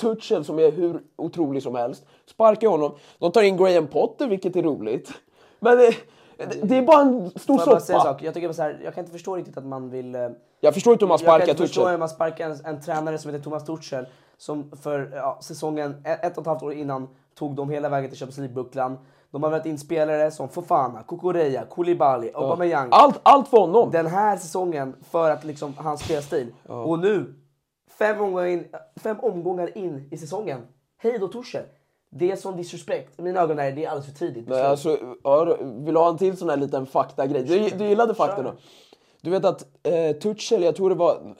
Tuchel 0.00 0.44
som 0.44 0.58
är 0.58 0.72
hur 0.72 1.00
otrolig 1.16 1.62
som 1.62 1.74
helst, 1.74 2.04
sparkar 2.30 2.68
honom. 2.68 2.94
De 3.18 3.32
tar 3.32 3.42
in 3.42 3.56
Graham 3.56 3.86
Potter, 3.86 4.26
vilket 4.26 4.56
är 4.56 4.62
roligt. 4.62 5.10
Men 5.60 5.78
det, 5.78 5.94
det 6.62 6.76
är 6.76 6.82
bara 6.82 7.00
en 7.00 7.30
stor 7.36 7.60
jag 7.66 7.82
soppa. 7.82 8.00
sak? 8.00 8.22
Jag, 8.22 8.34
tycker 8.34 8.52
så 8.52 8.62
här, 8.62 8.80
jag 8.84 8.94
kan 8.94 9.02
inte 9.04 9.12
förstå 9.12 9.36
riktigt 9.36 9.56
att 9.58 9.66
man 9.66 9.90
vill... 9.90 10.14
eh, 10.14 10.20
Jag 10.60 10.74
förstår 10.74 10.92
inte 10.92 11.04
hur 11.04 11.08
man 11.08 11.14
Jag 11.14 11.20
sparkar 11.20 11.46
kan 11.46 11.50
inte 11.50 11.62
förstå 11.62 11.80
Tuchel. 11.80 11.90
hur 11.90 11.98
man 11.98 12.08
sparkar 12.08 12.50
en, 12.50 12.56
en 12.64 12.80
tränare 12.80 13.18
som 13.18 13.30
heter 13.30 13.44
Thomas 13.44 13.64
Tuchel 13.66 14.06
som 14.38 14.70
för 14.70 15.10
ja, 15.14 15.38
säsongen 15.42 15.94
ett, 16.04 16.24
ett 16.24 16.38
och 16.38 16.42
ett 16.42 16.46
halvt 16.46 16.62
år 16.62 16.72
innan 16.72 17.08
tog 17.34 17.54
dem 17.54 17.70
hela 17.70 17.88
vägen 17.88 18.10
till 18.10 18.18
Champions 18.18 18.38
League-bucklan. 18.38 18.96
De 19.30 19.42
har 19.42 19.50
varit 19.50 19.66
in 19.66 19.78
spelare 19.78 20.30
som 20.30 20.48
Fofana, 20.48 21.02
Kukureya, 21.02 21.64
Koulibaly, 21.64 22.30
Aubameyang. 22.34 22.88
Allt, 22.90 23.20
allt 23.22 23.48
för 23.48 23.58
honom. 23.58 23.90
Den 23.90 24.06
här 24.06 24.36
säsongen 24.36 24.96
för 25.10 25.30
att 25.30 25.44
liksom 25.44 25.74
hans 25.76 26.00
spelstil. 26.00 26.54
Och 26.66 26.98
nu, 26.98 27.34
fem 27.98 28.20
omgångar, 28.20 28.46
in, 28.46 28.64
fem 28.96 29.16
omgångar 29.20 29.78
in 29.78 30.08
i 30.10 30.16
säsongen. 30.16 30.60
Hej 30.98 31.18
då 31.18 31.28
Tuchel. 31.28 31.64
Det 32.10 32.30
är 32.30 32.36
sån 32.36 32.56
disrespect. 32.56 33.18
I 33.18 33.22
mina 33.22 33.40
ögon 33.40 33.58
är 33.58 33.72
det 33.72 33.86
alldeles 33.86 34.06
för 34.06 34.26
tidigt. 34.26 34.48
Men 34.48 34.66
alltså, 34.66 34.98
ja, 35.24 35.56
vill 35.60 35.94
du 35.94 36.00
ha 36.00 36.08
en 36.08 36.18
till 36.18 36.36
sån 36.36 36.50
här 36.50 36.56
liten 36.56 36.86
faktagrej? 36.86 37.42
Du, 37.42 37.68
du 37.68 37.88
gillade 37.88 38.14
fakta 38.14 38.42
då? 38.42 38.54
Du 39.20 39.30
vet 39.30 39.44
att 39.44 39.66
eh, 39.82 40.16
Tuchel, 40.16 40.62
jag 40.62 40.76
tror 40.76 40.88
det 40.88 40.96
var... 40.96 41.36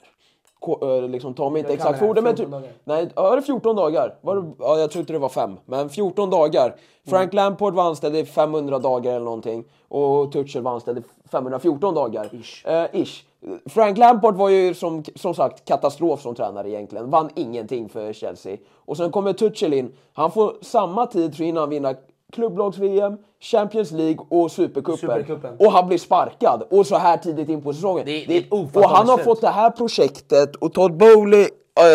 Eh, 0.67 1.09
liksom, 1.09 1.33
ta 1.33 1.49
mig 1.49 1.59
inte 1.59 1.73
exakt 1.73 1.99
för 1.99 2.21
men 2.21 2.35
14 2.35 2.61
typ, 2.61 2.71
nej, 2.83 3.09
ja, 3.15 3.31
det 3.31 3.37
är 3.37 3.41
14 3.41 3.75
dagar. 3.75 4.15
Var 4.21 4.35
det, 4.35 4.51
ja, 4.59 4.79
jag 4.79 4.91
tror 4.91 4.99
inte 4.99 5.13
det 5.13 5.19
var 5.19 5.29
fem, 5.29 5.57
men 5.65 5.89
14 5.89 6.29
dagar. 6.29 6.75
Frank 7.07 7.33
Lampard 7.33 7.73
var 7.73 7.83
anställd 7.83 8.15
i 8.15 8.25
500 8.25 8.79
dagar 8.79 9.11
eller 9.11 9.25
någonting 9.25 9.65
och 9.87 10.31
Tuchel 10.31 10.61
var 10.61 10.71
anställd 10.71 10.97
i 10.97 11.01
514 11.31 11.93
dagar. 11.93 12.29
Ish. 12.33 12.67
Eh, 12.67 13.01
ish. 13.01 13.23
Frank 13.65 13.97
Lampard 13.97 14.35
var 14.35 14.49
ju 14.49 14.73
som, 14.73 15.03
som 15.15 15.35
sagt 15.35 15.65
katastrof 15.65 16.21
som 16.21 16.35
tränare 16.35 16.69
egentligen. 16.69 17.09
Vann 17.09 17.29
ingenting 17.35 17.89
för 17.89 18.13
Chelsea. 18.13 18.57
Och 18.85 18.97
sen 18.97 19.11
kommer 19.11 19.33
Tuchel 19.33 19.73
in. 19.73 19.93
Han 20.13 20.31
får 20.31 20.53
samma 20.61 21.05
tid 21.05 21.41
innan 21.41 21.61
han 21.61 21.69
vinner 21.69 21.95
klubblags-VM, 22.33 23.17
Champions 23.39 23.91
League 23.91 24.25
och 24.29 24.51
Supercupen. 24.51 25.55
Och 25.59 25.71
han 25.71 25.87
blir 25.87 25.97
sparkad. 25.97 26.63
Och 26.69 26.85
så 26.87 26.95
här 26.97 27.17
tidigt 27.17 27.49
in 27.49 27.61
på 27.61 27.73
säsongen. 27.73 28.05
Det- 28.05 28.25
det 28.25 28.37
ett 28.37 28.51
och 28.51 28.89
han 28.89 29.09
har 29.09 29.17
fått 29.17 29.41
det 29.41 29.47
här 29.47 29.69
projektet 29.69 30.55
och 30.55 30.73
Todd 30.73 30.97
Bowley, 30.97 31.41
äh, 31.41 31.47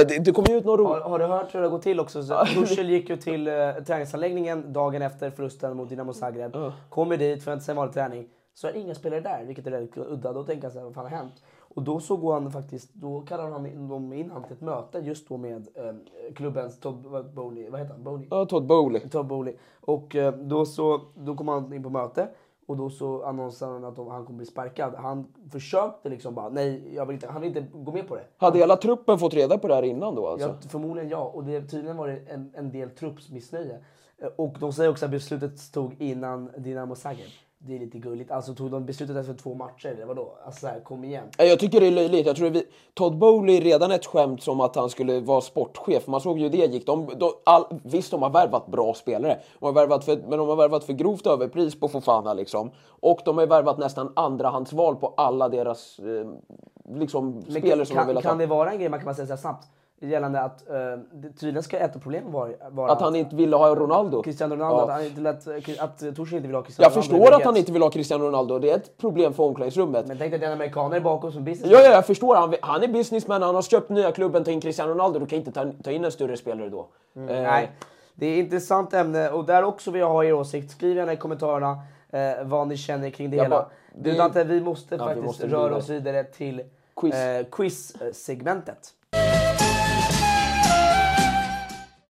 det, 0.09 0.25
det 0.25 0.33
kommer 0.33 0.49
ju 0.49 0.57
ut 0.57 0.65
någon 0.65 0.87
Har, 0.87 0.93
roligt. 0.95 1.05
har 1.05 1.19
du 1.19 1.25
hört 1.25 1.55
hur 1.55 1.61
det 1.61 1.67
har 1.67 1.71
gått 1.71 1.83
till 1.83 2.01
också? 2.01 2.23
Så 2.23 2.45
Tuchel 2.47 2.89
gick 2.91 3.09
ju 3.11 3.17
till 3.17 3.49
uh, 3.49 3.55
träningsanläggningen 3.87 4.73
dagen 4.73 5.03
efter 5.03 5.31
förlusten 5.31 5.77
mot 5.77 5.89
Dinamo 5.89 6.13
Zagreb. 6.13 6.57
Kommer 6.89 7.17
dit 7.17 7.45
för 7.45 7.53
en 7.53 7.61
sen 7.61 7.77
vanlig 7.77 7.95
träning. 7.95 8.27
Så 8.55 8.67
är 8.69 8.73
inga 8.77 8.95
spelare 8.95 9.21
där, 9.21 9.45
vilket 9.47 9.67
är 9.67 9.71
väldigt 9.71 9.97
udda. 9.97 10.33
Då 10.33 10.43
tänker 10.45 10.65
jag 10.65 10.73
så 10.73 10.79
här, 10.79 10.85
vad 10.85 10.95
fan 10.95 11.05
har 11.05 11.11
hänt? 11.17 11.35
Och 11.75 11.83
då 11.83 12.01
så 12.01 12.17
går 12.17 12.33
han 12.33 12.51
faktiskt, 12.53 12.95
då 12.95 13.21
kallar 13.21 13.51
han 13.51 13.67
in, 13.67 13.89
dem 13.89 14.13
in 14.13 14.31
han 14.31 14.43
till 14.43 14.53
ett 14.53 14.61
möte 14.61 14.99
just 14.99 15.29
då 15.29 15.37
med 15.37 15.69
eh, 15.75 16.35
klubbens 16.35 16.81
Todd 16.81 17.27
Bowley, 17.35 17.71
vad 17.71 17.81
heter 17.81 17.95
han? 17.95 18.05
Bowley? 18.05 18.27
Ja, 18.31 18.47
Todd 18.47 18.67
Bowley. 18.67 19.09
Todd 19.09 19.27
Bowley. 19.27 19.55
Och 19.81 20.17
eh, 20.17 20.35
då 20.35 20.67
så, 20.67 21.01
då 21.15 21.35
kom 21.35 21.49
han 21.49 21.73
in 21.73 21.83
på 21.83 21.91
möte. 21.91 22.29
Och 22.67 22.77
då 22.77 22.91
så 22.91 23.23
annonserade 23.25 23.75
han 23.75 23.85
att 23.85 23.97
de, 23.97 24.09
han 24.09 24.25
kommer 24.25 24.37
bli 24.37 24.47
sparkad. 24.47 24.95
Han 24.95 25.27
försökte 25.53 26.09
liksom 26.09 26.35
bara, 26.35 26.49
nej, 26.49 26.95
jag 26.95 27.07
vill 27.07 27.15
inte, 27.15 27.29
han 27.29 27.41
vill 27.43 27.57
inte 27.57 27.79
gå 27.79 27.93
med 27.93 28.09
på 28.09 28.15
det. 28.15 28.25
Hade 28.37 28.59
hela 28.59 28.77
truppen 28.77 29.19
fått 29.19 29.35
reda 29.35 29.59
på 29.59 29.69
det 29.69 29.75
här 29.75 29.83
innan 29.83 30.15
då 30.15 30.27
alltså? 30.27 30.49
Ja, 30.49 30.69
förmodligen 30.69 31.11
ja. 31.11 31.31
Och 31.35 31.45
det, 31.45 31.61
tydligen 31.61 31.97
var 31.97 32.09
det 32.09 32.19
en, 32.29 32.51
en 32.55 32.71
del 32.71 32.91
truppsmissnöje. 32.91 33.79
Eh, 34.19 34.29
Och 34.37 34.57
de 34.61 34.73
säger 34.73 34.91
också 34.91 35.05
att 35.05 35.11
beslutet 35.11 35.59
stod 35.59 36.03
innan 36.03 36.51
Dinamo 36.59 36.95
Zagreb. 36.95 37.31
Det 37.67 37.75
är 37.75 37.79
lite 37.79 37.99
gulligt. 37.99 38.31
Alltså 38.31 38.55
tog 38.55 38.71
de 38.71 38.87
beslutet 38.87 39.17
efter 39.17 39.35
två 39.35 39.55
matcher 39.55 39.87
eller 39.87 40.07
vadå? 40.07 40.33
Alltså 40.45 40.61
så 40.61 40.67
här, 40.67 40.81
kom 40.81 41.05
igen. 41.05 41.25
Nej, 41.39 41.49
Jag 41.49 41.59
tycker 41.59 41.81
det 41.81 41.87
är 41.87 41.91
löjligt. 41.91 42.27
Jag 42.27 42.37
tror 42.37 42.51
vi, 42.51 42.65
Todd 42.95 43.19
Bowley 43.19 43.57
är 43.57 43.61
redan 43.61 43.91
ett 43.91 44.07
skämt 44.07 44.43
som 44.43 44.61
att 44.61 44.77
han 44.77 44.91
skulle 44.91 45.21
vara 45.21 45.41
sportchef. 45.41 46.07
Man 46.07 46.21
såg 46.21 46.39
ju 46.39 46.49
det 46.49 46.57
gick. 46.67 46.87
De, 46.87 47.11
de, 47.17 47.31
all, 47.45 47.65
visst, 47.85 48.11
de 48.11 48.23
har 48.23 48.31
värvat 48.31 48.67
bra 48.67 48.95
spelare. 48.95 49.39
De 49.59 49.67
har 49.67 49.73
värvat 49.73 50.05
för, 50.05 50.17
men 50.17 50.39
de 50.39 50.49
har 50.49 50.57
värvat 50.57 50.85
för 50.85 50.93
grovt 50.93 51.27
överpris 51.27 51.81
på 51.81 51.89
Fofana 51.89 52.35
liksom. 52.35 52.71
Och 52.87 53.21
de 53.25 53.39
har 53.39 53.47
värvat 53.47 53.79
nästan 53.79 54.13
andrahandsval 54.17 54.97
på 54.97 55.15
alla 55.17 55.49
deras 55.49 55.99
eh, 55.99 56.27
liksom, 56.99 57.31
Men 57.31 57.61
spelare 57.61 57.87
som 57.87 57.95
de 57.97 58.01
kan, 58.01 58.07
vill 58.07 58.17
ha. 58.17 58.23
kan 58.23 58.39
det 58.39 58.47
vara 58.47 58.71
en 58.73 58.79
grej 58.79 58.89
man 58.89 59.01
kan 59.01 59.15
säga 59.15 59.27
så 59.27 59.37
snabbt? 59.37 59.67
Gällande 60.01 60.41
att 60.41 60.67
det, 61.13 61.29
tydligen 61.41 61.63
ska 61.63 61.79
ett 61.79 61.97
av 61.97 62.01
problemen 62.01 62.33
vara, 62.33 62.51
vara 62.71 62.93
Att 62.93 63.01
han 63.01 63.17
inte 63.17 63.37
ville 63.37 63.57
ha 63.57 63.75
Ronaldo. 63.75 64.23
Cristiano 64.23 64.55
Ronaldo, 64.55 64.77
Ja. 64.77 64.83
att, 64.85 64.91
han 64.91 65.05
inte 65.05 65.21
lät, 65.21 65.81
att 65.81 66.03
uh, 66.03 66.15
Torshäll 66.15 66.37
inte 66.37 66.47
vill 66.49 66.55
ha 66.55 66.63
Cristiano 66.63 66.85
Jag 66.85 66.91
Ronaldo. 66.93 67.01
förstår 67.03 67.33
i 67.33 67.35
att 67.35 67.45
han 67.45 67.57
inte 67.57 67.73
vill 67.73 67.83
ha 67.83 67.91
Cristiano 67.91 68.25
Ronaldo. 68.25 68.59
Det 68.59 68.71
är 68.71 68.77
ett 68.77 68.97
problem 68.99 69.33
för 69.35 69.43
omklädningsrummet. 69.43 70.07
Men 70.07 70.19
tänk 70.19 70.31
dig 70.31 70.37
att 70.37 70.43
är 70.43 70.47
en 70.47 70.53
amerikaner 70.53 71.01
bakom 71.01 71.33
som 71.33 71.45
business. 71.45 71.73
Ja, 71.73 71.81
ja, 71.81 71.91
jag 71.91 72.07
förstår. 72.07 72.35
Han, 72.37 72.55
han 72.63 72.83
är 72.83 72.89
businessman, 72.89 73.43
han 73.43 73.55
har 73.55 73.63
köpt 73.63 73.91
nya 73.91 74.13
klubben, 74.13 74.45
ta 74.45 74.51
in 74.51 74.61
Cristiano 74.61 74.91
Ronaldo. 74.93 75.19
Du 75.19 75.27
kan 75.27 75.39
inte 75.39 75.53
ta, 75.53 75.67
ta 75.85 75.91
in 75.91 76.05
en 76.05 76.13
större 76.13 76.37
spelare 76.37 76.69
då. 76.69 76.81
Eh, 77.17 77.23
Nej, 77.27 77.71
det 78.15 78.27
är 78.27 78.33
ett 78.39 78.45
intressant 78.45 78.95
ämne 78.95 79.31
och 79.31 79.45
där 79.45 79.63
också 79.65 79.91
vill 79.91 80.01
jag 80.01 80.09
ha 80.09 80.25
er 80.25 80.33
åsikt. 80.33 80.71
Skriv 80.71 80.97
gärna 80.97 81.13
i 81.13 81.17
kommentarerna 81.17 81.79
eh, 82.11 82.45
vad 82.45 82.69
ni 82.69 82.77
känner 82.77 83.11
kring 83.11 83.31
det 83.31 83.37
Jag 83.37 83.45
hela. 83.45 83.57
bara- 83.57 83.69
Du 83.95 84.11
vi- 84.11 84.17
Dante, 84.17 84.45
vi 84.45 84.61
måste 84.61 84.95
Ja, 84.95 84.99
vi 84.99 85.05
faktiskt 85.05 85.27
måste 85.27 85.47
röra 85.47 85.63
vidare. 85.63 85.79
oss 85.79 85.89
vidare 85.89 86.25
till 86.25 86.63
Quiz. 86.97 87.15
eh, 87.15 87.45
quiz-segmentet. 87.51 88.89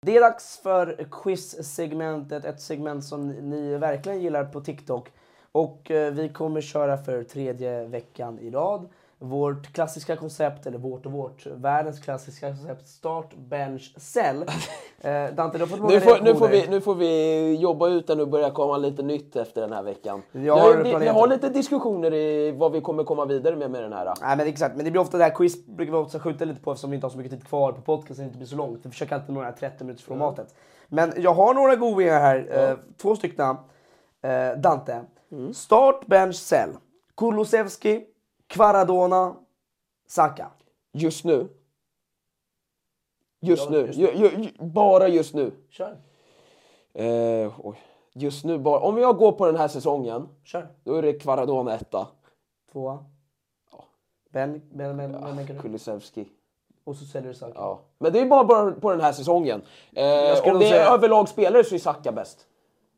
Det 0.05 0.17
är 0.17 0.21
dags 0.21 0.59
för 0.59 1.07
quiz-segmentet, 1.11 2.45
ett 2.45 2.61
segment 2.61 3.05
som 3.05 3.29
ni 3.29 3.77
verkligen 3.77 4.21
gillar 4.21 4.45
på 4.45 4.61
TikTok. 4.61 5.13
Och 5.53 5.91
eh, 5.91 6.13
vi 6.13 6.29
kommer 6.29 6.61
köra 6.61 6.97
för 6.97 7.23
tredje 7.23 7.85
veckan 7.85 8.39
i 8.39 8.51
rad. 8.51 8.89
Vårt 9.19 9.73
klassiska 9.73 10.17
koncept, 10.17 10.67
eller 10.67 10.79
vårt 10.79 11.07
och 11.07 11.13
vårt, 11.13 11.47
världens 11.47 12.01
klassiska 12.01 12.49
koncept, 12.49 12.89
start, 12.89 13.35
bench, 13.37 13.95
sell. 13.97 14.45
Eh, 15.01 15.35
Dante, 15.35 15.59
du 15.59 15.63
har 15.63 15.69
fått 15.69 15.81
många 15.81 15.95
Nu 15.95 16.01
får, 16.01 16.21
nu, 16.21 16.35
får 16.35 16.49
vi, 16.49 16.67
nu 16.69 16.81
får 16.81 16.95
vi 16.95 17.55
jobba 17.55 17.89
ut 17.89 18.07
den 18.07 18.21
och 18.21 18.29
börja 18.29 18.51
komma 18.51 18.77
lite 18.77 19.03
nytt 19.03 19.37
efter 19.37 19.61
den 19.61 19.73
här 19.73 19.83
veckan. 19.83 20.23
Jag 20.33 20.57
har 20.57 20.77
vi, 20.77 20.97
vi 20.97 21.07
har 21.09 21.29
lite 21.29 21.49
diskussioner 21.49 22.15
i 22.15 22.53
vad 22.53 22.73
vi 22.73 22.81
kommer 22.81 23.05
komma 23.05 23.25
vidare 23.25 23.57
med 23.57 23.71
med 23.71 23.83
den 23.83 23.93
här. 23.93 24.15
Nej 24.21 24.37
men 24.37 24.47
exakt, 24.47 24.77
men 24.77 24.85
det 24.85 24.91
blir 24.91 25.01
ofta 25.01 25.19
det 25.19 25.25
här 25.25 25.35
quiz 25.35 25.67
brukar 25.67 25.93
vi 25.93 25.99
också 25.99 26.19
skjuta 26.19 26.45
lite 26.45 26.61
på 26.61 26.73
eftersom 26.73 26.91
vi 26.91 26.95
inte 26.95 27.07
har 27.07 27.11
så 27.11 27.19
mycket 27.19 27.33
tid 27.33 27.47
kvar 27.47 27.73
på 27.73 27.81
podcasten, 27.81 28.25
det 28.25 28.27
inte 28.27 28.39
blir 28.39 28.49
så 28.49 28.57
långt. 28.57 28.81
Vi 28.83 28.91
försöker 28.91 29.15
alltid 29.15 29.35
nå 29.35 29.41
det 29.41 29.47
här 29.47 29.53
30 29.53 29.85
minuters 29.85 30.05
formatet. 30.05 30.55
Men 30.89 31.13
jag 31.17 31.35
har 31.35 31.55
några 31.55 31.77
godingar 31.77 32.21
här, 32.21 32.69
eh, 32.71 32.77
två 32.97 33.17
stycken. 33.17 33.57
Eh, 34.23 34.59
Dante. 34.59 35.01
Start, 35.55 36.07
bench, 36.07 36.37
sell. 36.37 36.71
Kulusevski, 37.17 38.05
Kvaradona, 38.55 39.37
Saka. 40.07 40.51
Just 40.93 41.25
nu. 41.25 41.49
Just 43.41 43.65
Ja, 43.65 43.71
nu. 43.71 43.87
just 43.87 43.99
Ju, 43.99 44.07
ju, 44.17 44.29
ju, 44.43 44.51
bara 44.59 45.09
just 45.09 45.35
nu. 45.35 45.53
Kör. 45.69 45.97
Eh, 46.93 47.53
oj. 47.63 47.77
Just 48.13 48.45
nu 48.45 48.59
bara. 48.59 48.81
Om 48.81 48.99
jag 48.99 49.17
går 49.17 49.33
på 49.33 49.47
den 49.47 49.57
här 49.57 49.69
säsongen, 49.69 50.29
Kör. 50.45 50.69
då 50.85 50.95
är 50.95 51.03
det 51.03 51.13
Kvaradona 51.13 51.75
etta. 51.75 52.07
Tvåa. 52.73 53.05
Ben, 54.31 54.63
ben, 54.73 54.97
ben, 54.97 55.13
ben, 55.13 55.47
ben, 55.47 55.59
Kulusevski. 55.59 56.29
Och 56.85 56.97
så 56.97 57.05
säljer 57.05 57.29
du 57.29 57.35
Saka. 57.35 57.53
Ja. 57.55 57.81
Men 57.99 58.13
det 58.13 58.21
är 58.21 58.27
bara, 58.27 58.73
på 58.73 58.91
den 58.91 59.01
här 59.01 59.13
säsongen. 59.13 59.63
Eh, 59.93 60.53
om 60.53 60.59
det 60.59 60.69
är 60.69 60.93
överlag 60.93 61.29
spelare 61.29 61.65
så 61.65 61.75
är 61.75 61.79
Saka 61.79 62.13
bäst. 62.13 62.47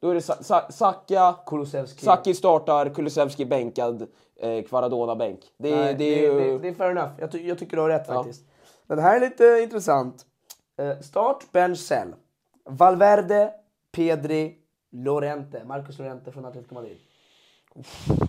Då 0.00 0.10
är 0.10 0.14
det 0.14 0.20
Sa- 0.20 0.42
Sa- 0.42 0.70
Saka, 0.70 1.34
Kulusevski. 1.46 2.04
Saki 2.04 2.34
startar, 2.34 2.88
Kulusevski 2.94 3.44
bänkad, 3.46 4.06
eh, 4.40 4.62
Kvaradona 4.64 5.16
bänk. 5.16 5.40
Det, 5.58 5.76
Nej, 5.76 5.94
det 5.94 6.04
är 6.04 6.32
ju... 6.32 6.40
det, 6.40 6.58
det 6.58 6.68
är 6.68 6.74
fair 6.74 6.90
enough. 6.90 7.10
Jag, 7.18 7.32
ty 7.32 7.48
jag 7.48 7.58
tycker 7.58 7.76
du 7.76 7.82
har 7.82 7.88
rätt 7.88 8.04
Ja. 8.08 8.14
faktiskt. 8.14 8.44
Den 8.86 8.98
här 8.98 9.16
är 9.16 9.20
lite 9.20 9.44
intressant. 9.62 10.26
Eh, 10.78 10.98
start, 11.00 11.44
bench, 11.52 11.78
sell. 11.78 12.14
Valverde, 12.64 13.52
Pedri, 13.92 14.54
Lorente. 14.92 15.64
Marcus 15.64 15.98
Lorente 15.98 16.32
från 16.32 16.44
Atletico 16.44 16.74
Madrid. 16.74 16.96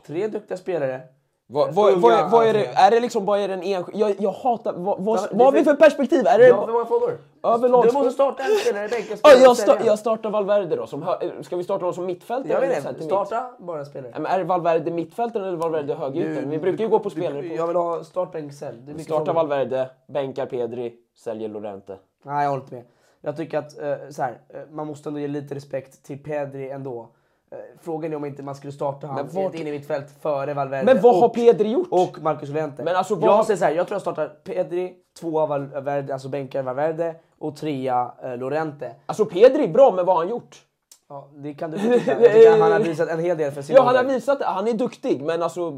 Tre 0.06 0.28
duktiga 0.28 0.58
spelare. 0.58 1.02
Vad, 1.50 1.74
vad, 1.74 1.92
Unga 1.94 2.00
vad, 2.02 2.14
är, 2.14 2.28
vad 2.30 2.48
är 2.48 2.54
det? 2.54 2.60
alltid. 2.60 2.78
Är 2.78 2.92
det 2.92 3.00
liksom, 3.00 3.26
vad 3.26 3.40
är 3.40 3.48
den 3.48 3.64
enskilda... 3.64 4.00
Jag, 4.00 4.16
jag 4.20 4.32
hatar... 4.32 4.74
Vad, 4.74 5.04
vad, 5.06 5.18
det 5.24 5.28
vad 5.32 5.46
har 5.46 5.52
vi 5.52 5.64
för 5.64 5.74
perspektiv? 5.74 6.28
Är 6.28 6.38
det... 6.40 6.48
Ja, 6.48 6.66
hur 6.66 6.74
många 6.74 6.86
frågor? 6.86 7.18
Överlag- 7.44 7.86
Du 7.88 7.92
måste 7.94 8.12
starta 8.12 8.44
en 8.44 8.50
spelare 8.56 8.86
i 8.86 8.90
bänken. 8.90 9.18
Ja, 9.24 9.30
jag, 9.34 9.58
sta, 9.58 9.86
jag 9.86 10.00
startar 10.00 10.30
Valverde 10.30 10.76
då. 10.76 10.88
Som 10.88 11.06
ska 11.42 11.56
vi 11.56 11.64
starta 11.64 11.80
honom 11.80 11.94
som 11.94 12.06
mittfältare? 12.06 12.54
Jag 12.54 12.60
vet 12.62 12.90
inte, 12.90 13.04
starta 13.04 13.52
bara 13.60 13.80
en 13.80 13.86
spelare. 13.86 14.12
Men 14.14 14.26
är 14.26 14.44
Valverde 14.44 14.92
mittfältare 14.92 15.48
eller 15.48 15.58
Valverde 15.58 15.94
högerytter? 15.94 16.46
Vi 16.46 16.58
brukar 16.58 16.84
ju 16.84 16.90
gå 16.90 17.00
på 17.00 17.10
spelare. 17.10 17.42
Du, 17.42 17.50
På. 17.50 17.56
jag 17.56 17.68
vill 17.68 17.76
ha 17.76 18.04
startbänk. 18.04 18.60
Det 18.60 18.74
mycket 18.86 19.04
Starta. 19.06 19.34
Valverde, 19.34 19.90
bänkar 20.08 20.46
Pedri, 20.46 20.94
säljer 21.24 21.50
Lorente. 21.50 21.98
Nej, 22.24 22.44
jag 22.44 22.50
håller 22.50 22.64
inte 22.64 22.76
med. 22.76 22.84
Jag 23.22 23.38
tycker 23.38 23.58
att 23.58 23.80
eh, 23.80 23.96
så 24.10 24.22
här, 24.22 24.32
eh, 24.50 24.60
man 24.72 24.88
måste 24.88 25.10
ändå 25.10 25.20
ge 25.20 25.28
lite 25.28 25.56
respekt 25.56 26.04
till 26.06 26.24
Pedri 26.24 26.70
ändå. 26.70 27.10
Eh, 27.52 27.58
Frågan 27.82 28.12
är 28.14 28.16
om 28.18 28.26
inte 28.26 28.44
man 28.44 28.56
skulle 28.56 28.74
starta 28.74 29.08
han 29.08 29.28
vart- 29.28 29.56
in 29.56 29.68
i 29.68 29.72
mitt 29.72 29.88
fält 29.88 30.06
före 30.22 30.54
Valverde. 30.54 30.94
Men 30.94 31.02
vad 31.02 31.20
har 31.20 31.30
Pedri 31.30 31.70
gjort? 31.70 31.88
Och 31.92 32.22
Marcus 32.22 32.50
Llorente. 32.50 32.84
Men 32.84 32.96
alltså, 32.96 33.16
vad 33.16 33.30
jag 33.30 33.46
säger 33.46 33.58
så 33.58 33.66
här, 33.66 33.72
jag 33.72 33.88
tror 33.88 33.96
jag 33.96 34.02
startar 34.02 34.28
Pedri, 34.28 34.94
tvåa 35.20 35.46
Valverde, 35.46 36.14
alltså 36.14 36.30
bänkar 36.30 36.64
Valverde 36.64 37.16
och 37.40 37.56
trea 37.56 38.12
eh, 38.24 38.38
Llorente. 38.38 38.96
Alltså 39.06 39.26
Pedri 39.26 39.68
bra, 39.68 39.92
men 39.96 40.06
vad 40.06 40.16
har 40.16 40.24
han 40.24 40.30
gjort? 40.30 40.58
Ja, 41.10 41.30
det 41.36 41.54
kan 41.54 41.72
du 41.72 41.78
tycka. 41.78 42.52
Han 42.60 42.72
har 42.72 42.80
visat 42.80 43.10
en 43.10 43.20
hel 43.20 43.38
del 43.38 43.52
för 43.52 43.62
sin 43.62 43.76
Ja, 43.76 43.84
han 43.84 43.96
har 43.96 44.04
visat 44.04 44.40
det. 44.40 44.46
Han 44.46 44.68
är 44.68 44.74
duktig, 44.74 45.22
men 45.22 45.44
alltså... 45.44 45.78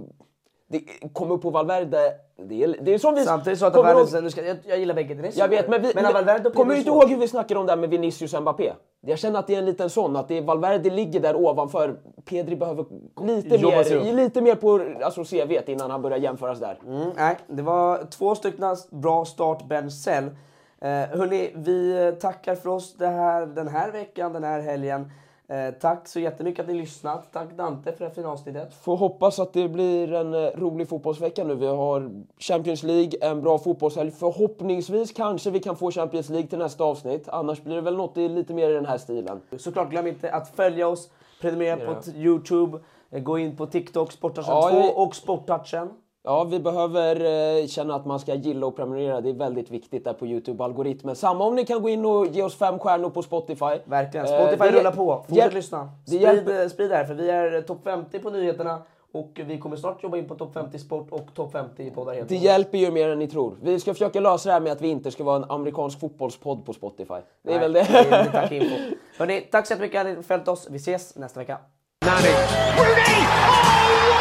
Det 0.72 0.82
kommer 1.14 1.36
upp 1.36 1.42
på 1.42 1.50
Valverde. 1.50 2.14
Det 2.50 2.64
är, 2.64 2.78
det 2.82 2.94
är 2.94 2.98
som 2.98 3.16
vi... 3.16 3.24
Samtidigt 3.26 3.60
så 3.60 3.66
att 3.66 3.76
Valverde, 3.76 4.00
ihåg- 4.20 4.32
ska, 4.32 4.46
jag, 4.46 4.58
jag 4.66 4.80
gillar 4.80 4.96
bägge. 4.96 5.32
Jag 5.36 5.48
vet, 5.48 5.70
men, 5.70 5.82
vi, 5.82 5.92
men 5.96 6.04
när 6.04 6.14
Valverde 6.14 6.50
kommer 6.50 6.74
du 6.74 6.78
inte 6.78 6.90
ihåg 6.90 7.10
hur 7.10 7.18
vi 7.18 7.28
snackade 7.28 7.60
om 7.60 7.66
det 7.66 7.72
här 7.72 7.78
med 7.78 7.90
Vinicius 7.90 8.34
och 8.34 8.42
Mbappé? 8.42 8.74
Jag 9.02 9.20
känner 9.20 9.40
att 9.40 9.48
det 9.48 9.56
är 9.56 9.60
en 9.60 9.66
liten 9.66 9.90
sån, 9.90 10.16
att 10.16 10.28
det 10.28 10.38
är 10.38 10.42
Valverde 10.42 10.90
ligger 10.90 11.20
där 11.20 11.36
ovanför. 11.36 12.00
Pedri 12.26 12.56
behöver 12.56 12.86
lite 13.22 13.58
mer, 13.58 14.14
lite 14.14 14.42
mer 14.42 14.56
på 14.56 14.86
alltså, 15.04 15.24
CVt 15.24 15.70
innan 15.70 15.92
han 15.92 16.02
börjar 16.02 16.18
jämföras 16.18 16.60
där. 16.60 16.80
Mm, 16.88 17.10
nej, 17.16 17.38
det 17.48 17.62
var 17.62 18.06
två 18.12 18.36
stycken 18.36 18.76
bra 18.92 19.26
startbench 19.26 19.94
cell. 19.94 20.24
Eh, 20.82 20.90
hörni, 20.90 21.52
vi 21.56 22.14
tackar 22.22 22.56
för 22.56 22.70
oss 22.70 22.94
det 22.98 23.08
här, 23.08 23.46
den 23.46 23.68
här 23.68 23.92
veckan, 23.92 24.34
den 24.34 24.44
här 24.44 24.62
helgen. 24.62 25.12
Eh, 25.50 25.74
tack 25.82 26.08
så 26.08 26.20
jättemycket 26.20 26.60
att 26.62 26.68
ni 26.68 26.74
lyssnat. 26.74 27.34
Tack 27.34 27.52
Dante 27.58 27.92
för 27.92 28.00
det 28.00 28.06
här 28.06 28.16
fina 28.16 28.30
avsnittet. 28.30 28.74
Får 28.74 28.98
hoppas 28.98 29.40
att 29.40 29.54
det 29.54 29.68
blir 29.70 30.14
en 30.14 30.34
eh, 30.34 30.40
rolig 30.56 30.90
fotbollsvecka 30.90 31.44
nu. 31.44 31.56
Vi 31.56 31.68
har 31.68 32.12
Champions 32.40 32.84
League, 32.84 33.12
en 33.22 33.42
bra 33.42 33.58
fotbollshelg. 33.58 34.12
Förhoppningsvis 34.12 35.12
kanske 35.12 35.52
vi 35.52 35.60
kan 35.60 35.76
få 35.76 35.92
Champions 35.92 36.30
League 36.30 36.48
till 36.48 36.58
nästa 36.60 36.84
avsnitt. 36.84 37.30
Annars 37.30 37.62
blir 37.64 37.76
det 37.76 37.82
väl 37.82 37.96
något 37.98 38.18
lite 38.18 38.54
mer 38.54 38.70
i 38.70 38.74
den 38.74 38.86
här 38.86 38.98
stilen. 38.98 39.42
Såklart, 39.58 39.90
glöm 39.90 40.08
inte 40.08 40.32
att 40.32 40.50
följa 40.56 40.88
oss, 40.88 41.10
prenumerera 41.42 41.94
på 41.96 42.02
t- 42.02 42.12
Youtube, 42.16 42.78
eh, 43.12 43.20
gå 43.22 43.38
in 43.40 43.56
på 43.58 43.66
TikTok, 43.66 44.12
Sporttouchen 44.12 44.52
Ja, 44.56 44.70
2 44.70 44.78
jag- 44.80 44.98
och 44.98 45.16
Sporttouchen. 45.16 45.90
Ja, 46.24 46.44
vi 46.44 46.60
behöver 46.60 47.16
eh, 47.62 47.68
känna 47.68 47.96
att 47.96 48.06
man 48.06 48.20
ska 48.20 48.34
gilla 48.36 48.66
och 48.68 48.76
prenumerera. 48.76 49.22
Det 49.22 49.30
är 49.30 49.34
väldigt 49.34 49.72
viktigt 49.72 50.04
där 50.04 50.14
på 50.14 50.26
Youtube-algoritmen. 50.26 51.14
Samma 51.16 51.46
om 51.46 51.56
ni 51.56 51.66
kan 51.66 51.82
gå 51.82 51.90
in 51.90 52.06
och 52.06 52.28
ge 52.28 52.44
oss 52.44 52.56
fem 52.58 52.80
stjärnor 52.80 53.10
på 53.10 53.22
Spotify. 53.22 53.66
Verkligen. 53.86 54.26
Eh, 54.26 54.32
Spotify 54.42 54.72
det- 54.72 54.80
rullar 54.80 54.92
på. 54.92 55.16
Fortsätt 55.18 55.38
hjälp- 55.38 55.54
lyssna. 55.54 55.90
det 56.06 56.12
Sprid, 56.12 56.22
hjälper- 56.22 56.62
eh, 56.64 56.68
sprid 56.70 56.90
det 56.90 56.96
här, 56.96 57.06
för 57.06 57.14
vi 57.14 57.30
är 57.30 57.56
eh, 57.56 57.62
topp 57.62 57.80
50 57.84 58.20
på 58.20 58.30
nyheterna 58.30 58.82
och 59.14 59.40
vi 59.46 59.58
kommer 59.58 59.76
snart 59.76 60.04
jobba 60.04 60.18
in 60.18 60.28
på 60.28 60.36
topp 60.36 60.54
50 60.54 60.80
sport 60.80 61.08
och 61.12 61.28
topp 61.36 61.52
50 61.52 61.84
i 61.84 61.92
poddar 61.92 62.14
helt 62.14 62.30
Det 62.30 62.36
hjälper 62.36 62.78
ju 62.78 62.92
mer 62.92 63.10
än 63.10 63.20
ni 63.20 63.28
tror. 63.28 63.56
Vi 63.62 63.80
ska 63.80 63.94
försöka 63.94 64.20
lösa 64.20 64.50
det 64.50 64.54
här 64.54 64.60
med 64.60 64.72
att 64.72 64.82
vi 64.82 64.88
inte 64.88 65.12
ska 65.12 65.24
vara 65.24 65.36
en 65.36 65.46
amerikansk 65.52 66.00
fotbollspodd 66.00 66.66
på 66.66 66.74
Spotify. 66.74 67.14
Det 67.44 67.54
är 67.54 67.60
väl 67.60 67.74
det. 67.74 67.88
Det 67.92 68.16
är 68.16 68.26
tack 68.32 68.52
info. 68.52 68.76
Hörrni, 69.18 69.42
tack 69.52 69.68
så 69.68 69.74
jättemycket 69.74 70.02
att 70.08 70.18
ni 70.18 70.24
följt 70.24 70.48
oss. 70.48 70.68
Vi 70.70 70.78
ses 70.78 71.16
nästa 71.16 71.40
vecka. 71.40 71.58